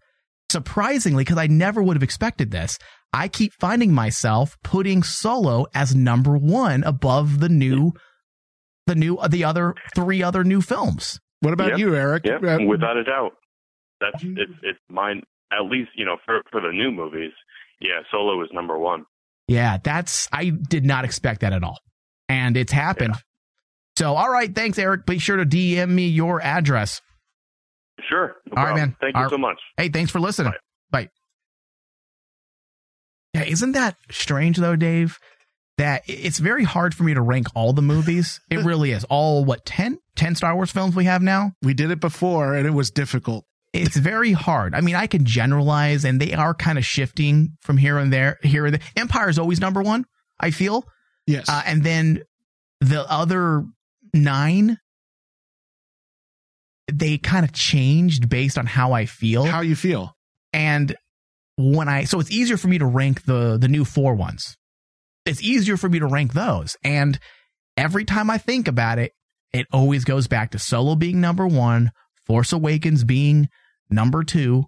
surprisingly 0.51 1.23
because 1.25 1.39
I 1.39 1.47
never 1.47 1.83
would 1.83 1.97
have 1.97 2.03
expected 2.03 2.51
this. 2.51 2.79
I 3.13 3.29
keep 3.29 3.53
finding 3.61 3.93
myself 3.93 4.57
putting 4.63 5.03
Solo 5.03 5.67
as 5.75 5.95
number 5.95 6.37
one 6.37 6.85
above 6.85 7.41
the 7.41 7.49
new, 7.49 7.93
the 8.87 8.95
new, 8.95 9.19
the 9.29 9.45
other 9.45 9.75
three 9.95 10.23
other 10.23 10.45
new 10.45 10.61
films. 10.61 11.19
What 11.41 11.53
about 11.55 11.71
Yep. 11.71 11.79
you, 11.79 11.95
Eric? 11.95 12.25
Yep, 12.27 12.45
Uh, 12.45 12.59
without 12.67 12.97
a 12.97 13.05
doubt. 13.05 13.33
That's 14.01 14.23
it's 14.23 14.53
it's 14.63 14.79
mine. 14.89 15.23
At 15.53 15.65
least 15.71 15.91
you 15.95 16.05
know 16.05 16.17
for 16.25 16.43
for 16.51 16.61
the 16.61 16.73
new 16.73 16.91
movies. 16.91 17.33
Yeah, 17.81 18.01
Solo 18.11 18.43
is 18.43 18.51
number 18.53 18.79
one. 18.79 19.05
Yeah, 19.49 19.79
that's 19.83 20.29
I 20.33 20.51
did 20.51 20.85
not 20.85 21.05
expect 21.05 21.41
that 21.41 21.53
at 21.53 21.63
all, 21.65 21.79
and 22.29 22.57
it's 22.57 22.73
happened. 22.73 23.15
So, 24.01 24.17
all 24.17 24.31
right, 24.31 24.55
thanks, 24.55 24.79
Eric. 24.79 25.05
Be 25.05 25.19
sure 25.19 25.37
to 25.37 25.45
DM 25.45 25.91
me 25.91 26.09
your 26.09 26.41
address. 26.41 27.03
Sure. 28.09 28.35
No 28.47 28.53
All 28.57 28.65
right, 28.65 28.71
problem. 28.71 28.77
man. 28.77 28.97
Thank 28.99 29.15
you 29.15 29.23
All 29.25 29.29
so 29.29 29.37
much. 29.37 29.59
Hey, 29.77 29.91
thanks 29.91 30.11
for 30.11 30.21
listening. 30.21 30.55
Bye. 30.91 31.11
Yeah, 33.35 33.45
isn't 33.45 33.73
that 33.73 33.97
strange 34.11 34.57
though, 34.57 34.75
Dave? 34.75 35.19
That 35.77 36.05
it's 36.07 36.39
very 36.39 36.65
hard 36.65 36.95
for 36.95 37.03
me 37.03 37.13
to 37.13 37.21
rank 37.21 37.49
all 37.55 37.75
the 37.75 37.83
movies. 37.83 38.41
It 38.51 38.65
really 38.65 38.93
is. 38.93 39.05
All 39.11 39.45
what 39.45 39.67
10? 39.67 39.99
10 40.17 40.35
Star 40.35 40.55
Wars 40.55 40.71
films 40.71 40.97
we 40.97 41.05
have 41.05 41.21
now? 41.21 41.53
We 41.61 41.75
did 41.75 41.91
it 41.91 42.01
before 42.01 42.55
and 42.55 42.67
it 42.67 42.73
was 42.73 42.91
difficult. 42.91 43.45
It's 43.75 43.99
very 43.99 44.33
hard. 44.33 44.75
I 44.75 44.81
mean, 44.81 44.95
I 44.95 45.09
can 45.09 45.27
generalize 45.27 46.07
and 46.07 46.19
they 46.19 46.33
are 46.33 46.55
kind 46.55 46.79
of 46.79 46.87
shifting 46.87 47.59
from 47.61 47.77
here 47.77 47.99
and 47.99 48.11
there, 48.11 48.39
here 48.43 48.65
and 48.65 48.77
there. 48.77 48.89
Empire 48.97 49.29
is 49.29 49.39
always 49.39 49.61
number 49.61 49.83
one, 49.83 50.07
I 50.41 50.53
feel. 50.53 50.87
Yes. 51.27 51.51
Uh, 51.51 51.63
and 51.67 51.85
then 51.85 52.23
the 52.81 53.05
other 53.11 53.67
nine, 54.15 54.79
they 56.93 57.19
kind 57.19 57.45
of 57.45 57.53
changed 57.53 58.29
based 58.29 58.59
on 58.59 58.67
how 58.67 58.93
I 58.93 59.07
feel. 59.07 59.45
How 59.45 59.61
you 59.61 59.77
feel. 59.77 60.17
And 60.53 60.97
when 61.57 61.89
I, 61.89 62.05
so 62.05 62.21
it's 62.21 62.31
easier 62.31 62.57
for 62.57 62.69
me 62.69 62.79
to 62.79 62.87
rank 62.87 63.25
the, 63.25 63.59
the 63.59 63.69
new 63.69 63.85
four 63.85 64.15
ones. 64.15 64.57
It's 65.27 65.43
easier 65.43 65.77
for 65.77 65.89
me 65.89 65.99
to 65.99 66.07
rank 66.07 66.33
those. 66.33 66.77
And 66.83 67.19
every 67.77 68.05
time 68.05 68.31
I 68.31 68.39
think 68.39 68.69
about 68.69 68.99
it, 68.99 69.13
it 69.53 69.67
always 69.73 70.05
goes 70.05 70.27
back 70.27 70.53
to 70.53 70.59
Solo 70.59 70.95
being 70.95 71.21
number 71.21 71.47
one, 71.47 71.93
Force 72.27 72.53
Awakens 72.53 73.05
being 73.05 73.49
number 73.91 74.25
two, 74.25 74.65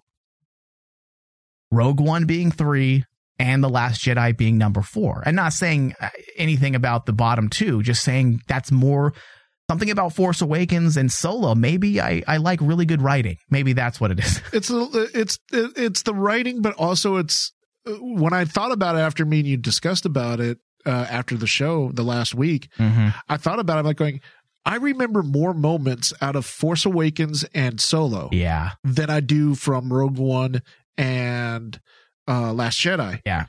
Rogue 1.71 1.99
One 1.99 2.25
being 2.25 2.51
three, 2.51 3.05
and 3.39 3.63
The 3.63 3.69
Last 3.69 4.01
Jedi 4.03 4.35
being 4.37 4.57
number 4.57 4.81
four. 4.81 5.23
And 5.25 5.35
not 5.35 5.53
saying 5.53 5.93
uh, 5.99 6.09
anything 6.37 6.75
about 6.75 7.05
the 7.05 7.13
bottom 7.13 7.49
two, 7.49 7.81
just 7.83 8.03
saying 8.03 8.41
that's 8.47 8.71
more 8.71 9.13
something 9.69 9.89
about 9.89 10.13
Force 10.13 10.41
Awakens 10.41 10.97
and 10.97 11.11
Solo. 11.11 11.55
Maybe 11.55 11.99
I, 12.01 12.21
I 12.27 12.37
like 12.37 12.59
really 12.61 12.85
good 12.85 13.01
writing. 13.01 13.37
Maybe 13.49 13.73
that's 13.73 13.99
what 13.99 14.11
it 14.11 14.19
is. 14.19 14.41
It's 14.53 14.69
a, 14.69 14.87
it's 15.13 15.39
it's 15.51 16.03
the 16.03 16.13
writing, 16.13 16.61
but 16.61 16.73
also 16.75 17.17
it's 17.17 17.51
when 17.85 18.33
I 18.33 18.45
thought 18.45 18.71
about 18.71 18.95
it 18.95 18.99
after 18.99 19.25
me 19.25 19.39
and 19.39 19.47
you 19.47 19.57
discussed 19.57 20.05
about 20.05 20.39
it 20.39 20.59
uh, 20.85 21.07
after 21.09 21.35
the 21.35 21.47
show 21.47 21.91
the 21.93 22.03
last 22.03 22.35
week. 22.35 22.69
I 22.79 23.37
thought 23.37 23.59
about 23.59 23.77
it 23.77 23.79
I'm 23.79 23.85
like 23.85 23.97
going. 23.97 24.21
I 24.65 24.75
remember 24.77 25.23
more 25.23 25.53
moments 25.53 26.13
out 26.21 26.37
of 26.37 26.45
Force 26.45 26.85
Awakens 26.85 27.43
and 27.53 27.81
Solo, 27.81 28.29
Yeah. 28.31 28.71
than 28.85 29.09
I 29.09 29.19
do 29.19 29.55
from 29.55 29.91
Rogue 29.91 30.17
One 30.17 30.61
and 30.97 31.79
uh, 32.27 32.53
Last 32.53 32.79
Jedi. 32.79 33.21
Yeah, 33.25 33.45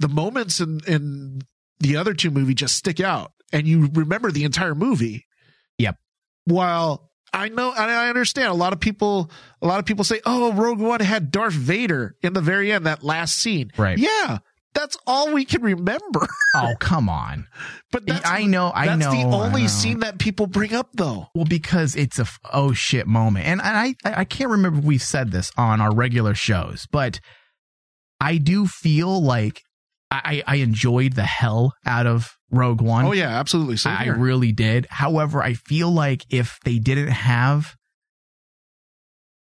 the 0.00 0.08
moments 0.08 0.60
in 0.60 0.80
in 0.86 1.40
the 1.80 1.96
other 1.96 2.14
two 2.14 2.30
movies 2.30 2.56
just 2.56 2.76
stick 2.76 3.00
out, 3.00 3.32
and 3.52 3.66
you 3.66 3.88
remember 3.92 4.30
the 4.30 4.44
entire 4.44 4.74
movie. 4.74 5.26
Yep. 5.78 5.96
While 6.44 7.10
I 7.32 7.48
know, 7.50 7.70
and 7.72 7.90
I 7.90 8.08
understand 8.08 8.48
a 8.48 8.54
lot 8.54 8.72
of 8.72 8.80
people. 8.80 9.30
A 9.62 9.66
lot 9.66 9.78
of 9.78 9.84
people 9.84 10.04
say, 10.04 10.20
"Oh, 10.24 10.52
Rogue 10.52 10.78
One 10.80 11.00
had 11.00 11.30
Darth 11.30 11.52
Vader 11.54 12.16
in 12.22 12.32
the 12.32 12.40
very 12.40 12.72
end, 12.72 12.86
that 12.86 13.02
last 13.02 13.36
scene." 13.38 13.70
Right. 13.76 13.98
Yeah, 13.98 14.38
That's 14.74 14.96
all 15.06 15.32
we 15.32 15.44
can 15.44 15.62
remember. 15.62 16.26
Oh, 16.56 16.74
come 16.80 17.08
on. 17.10 17.46
But 17.92 18.06
that's, 18.06 18.26
I 18.28 18.44
know, 18.44 18.72
I 18.74 18.86
that's 18.86 19.00
know. 19.00 19.10
the 19.10 19.36
only 19.36 19.62
know. 19.62 19.68
scene 19.68 20.00
that 20.00 20.18
people 20.18 20.46
bring 20.46 20.72
up, 20.72 20.88
though. 20.94 21.28
Well, 21.34 21.44
because 21.44 21.94
it's 21.94 22.18
a 22.18 22.22
f- 22.22 22.40
oh 22.52 22.72
shit 22.72 23.06
moment, 23.06 23.44
and, 23.46 23.60
and 23.60 23.76
I 23.76 23.94
I 24.02 24.24
can't 24.24 24.50
remember 24.50 24.78
if 24.78 24.84
we 24.84 24.96
said 24.98 25.30
this 25.30 25.52
on 25.58 25.80
our 25.82 25.94
regular 25.94 26.34
shows, 26.34 26.88
but 26.90 27.20
I 28.20 28.38
do 28.38 28.66
feel 28.66 29.22
like 29.22 29.62
I 30.10 30.42
I 30.46 30.56
enjoyed 30.56 31.14
the 31.14 31.24
hell 31.24 31.74
out 31.86 32.06
of 32.06 32.30
Rogue 32.50 32.80
One. 32.80 33.06
Oh 33.06 33.12
yeah, 33.12 33.38
absolutely. 33.38 33.76
Same 33.76 33.96
I 33.96 34.04
here. 34.04 34.16
really 34.16 34.52
did. 34.52 34.86
However, 34.90 35.42
I 35.42 35.54
feel 35.54 35.90
like 35.90 36.24
if 36.30 36.58
they 36.64 36.78
didn't 36.78 37.08
have 37.08 37.74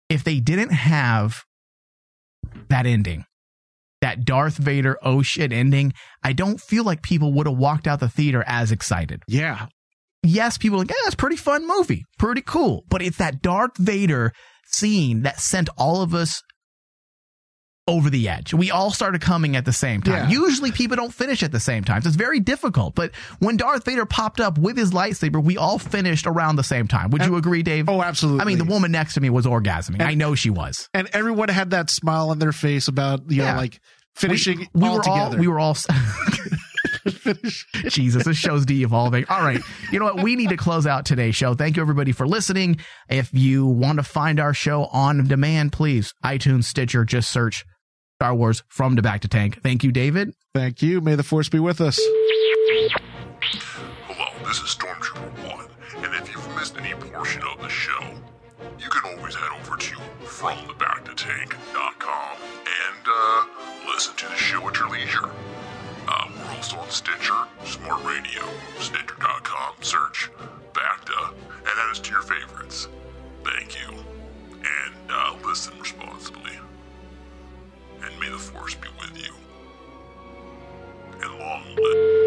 if 0.10 0.24
they 0.24 0.40
didn't 0.40 0.72
have 0.72 1.44
that 2.70 2.86
ending, 2.86 3.26
that 4.02 4.26
Darth 4.26 4.58
Vader 4.58 4.98
oh 5.04 5.22
shit 5.22 5.54
ending, 5.54 5.94
I 6.24 6.34
don't 6.34 6.60
feel 6.60 6.84
like 6.84 7.04
people 7.04 7.32
would 7.34 7.48
have 7.48 7.58
walked 7.58 7.88
out 7.88 8.00
the 8.00 8.10
theater 8.10 8.44
as 8.48 8.72
excited. 8.72 9.22
Yeah. 9.28 9.68
Yes, 10.24 10.58
people 10.58 10.78
are 10.78 10.80
like, 10.80 10.90
yeah, 10.90 11.10
a 11.12 11.16
pretty 11.16 11.38
fun 11.38 11.66
movie. 11.66 12.04
Pretty 12.18 12.42
cool. 12.42 12.84
But 12.90 13.02
it's 13.02 13.18
that 13.18 13.42
Darth 13.42 13.78
Vader 13.78 14.34
scene 14.66 15.22
that 15.22 15.40
sent 15.40 15.70
all 15.78 16.02
of 16.02 16.14
us 16.14 16.42
over 17.90 18.10
the 18.10 18.30
edge. 18.30 18.54
We 18.54 18.72
all 18.72 18.92
started 18.92 19.20
coming 19.22 19.56
at 19.56 19.66
the 19.66 19.74
same 19.74 20.02
time. 20.02 20.30
Yeah. 20.30 20.30
Usually 20.30 20.72
people 20.72 20.96
don't 20.96 21.14
finish 21.14 21.44
at 21.44 21.52
the 21.52 21.60
same 21.60 21.84
time. 21.84 22.02
So 22.02 22.08
it's 22.08 22.16
very 22.16 22.40
difficult. 22.40 22.96
But 22.96 23.12
when 23.40 23.58
Darth 23.58 23.84
Vader 23.86 24.06
popped 24.06 24.40
up 24.40 24.58
with 24.58 24.78
his 24.78 24.92
lightsaber, 24.92 25.44
we 25.44 25.58
all 25.58 25.80
finished 25.80 26.26
around 26.28 26.56
the 26.56 26.64
same 26.64 26.88
time. 26.88 27.10
Would 27.10 27.26
you 27.26 27.36
agree, 27.36 27.64
Dave? 27.64 27.90
Oh, 27.90 28.02
absolutely. 28.02 28.42
I 28.42 28.46
mean, 28.46 28.58
the 28.60 28.66
woman 28.66 28.92
next 28.92 29.16
to 29.16 29.22
me 29.22 29.30
was 29.30 29.46
orgasming. 29.46 30.02
I 30.02 30.14
know 30.14 30.36
she 30.36 30.50
was. 30.50 30.88
and 30.94 31.10
everyone 31.14 31.50
had 31.50 31.72
that 31.72 31.90
smile 31.90 32.30
on 32.30 32.40
their 32.40 32.52
face 32.52 32.88
about 32.88 33.22
you 33.30 33.42
Yeah. 33.42 33.52
know 33.54 33.58
like 33.58 33.80
finishing 34.16 34.60
we, 34.60 34.68
we 34.82 34.88
all 34.88 34.98
were 34.98 35.04
together. 35.04 35.36
all 35.36 35.38
we 35.38 35.48
were 35.48 35.60
all 35.60 35.76
Jesus, 37.90 38.26
this 38.26 38.38
show's 38.38 38.66
de-evolving. 38.66 39.26
All 39.30 39.42
right. 39.42 39.62
You 39.92 40.00
know 40.00 40.06
what? 40.06 40.22
We 40.24 40.36
need 40.36 40.50
to 40.50 40.58
close 40.58 40.86
out 40.86 41.06
today's 41.06 41.36
show. 41.36 41.54
Thank 41.54 41.76
you 41.76 41.82
everybody 41.82 42.12
for 42.12 42.28
listening. 42.28 42.80
If 43.10 43.30
you 43.34 43.66
want 43.66 43.98
to 43.98 44.04
find 44.04 44.40
our 44.40 44.54
show 44.54 44.86
on 44.86 45.26
demand, 45.28 45.72
please 45.72 46.14
iTunes, 46.24 46.66
Stitcher, 46.66 47.06
just 47.06 47.30
search 47.32 47.66
Star 48.20 48.36
Wars 48.36 48.64
from 48.68 48.96
the 48.96 49.02
Bacta 49.02 49.30
Tank. 49.30 49.62
Thank 49.64 49.82
you, 49.82 49.94
David. 49.94 50.34
Thank 50.54 50.82
you. 50.82 51.00
May 51.00 51.16
the 51.16 51.24
force 51.24 51.48
be 51.48 51.60
with 51.60 51.80
us. 51.80 51.98
Hello, 54.08 54.28
this 54.46 54.58
is 54.58 54.76
Stormtrooper 54.76 55.48
1, 55.48 55.66
and 56.04 56.14
if 56.16 56.30
you've 56.30 56.54
missed 56.54 56.76
any 56.78 56.94
portion 56.96 57.42
of 57.44 57.62
the 57.62 57.70
show, 57.70 58.04
you 58.78 58.90
can 58.90 59.18
always 59.18 59.36
head 59.36 59.48
over 59.62 59.78
to 59.78 59.96
FromTheBactaTank.com 60.26 62.38
and 62.68 63.08
uh, 63.08 63.46
listen 63.88 64.14
to 64.18 64.26
the 64.28 64.36
show 64.36 64.68
at 64.68 64.78
your 64.78 64.90
leisure. 64.90 65.30
Uh, 66.06 66.28
we're 66.36 66.56
also 66.58 66.76
on 66.76 66.90
Stitcher, 66.90 67.46
Smart 67.64 68.04
Radio, 68.04 68.44
Stitcher.com, 68.80 69.76
search 69.80 70.30
BACTA, 70.74 71.30
and 71.30 71.68
add 71.68 71.90
us 71.90 72.00
to 72.00 72.12
your 72.12 72.24
favorites. 72.24 72.90
Thank 73.46 73.78
you, 73.80 73.94
and 74.58 75.10
uh, 75.10 75.36
listen 75.46 75.80
responsibly. 75.80 76.60
And 78.04 78.20
may 78.20 78.30
the 78.30 78.38
Force 78.38 78.76
be 78.76 78.88
with 79.00 79.18
you. 79.18 79.34
And 81.22 81.40
long 81.40 81.64
live. 81.76 82.20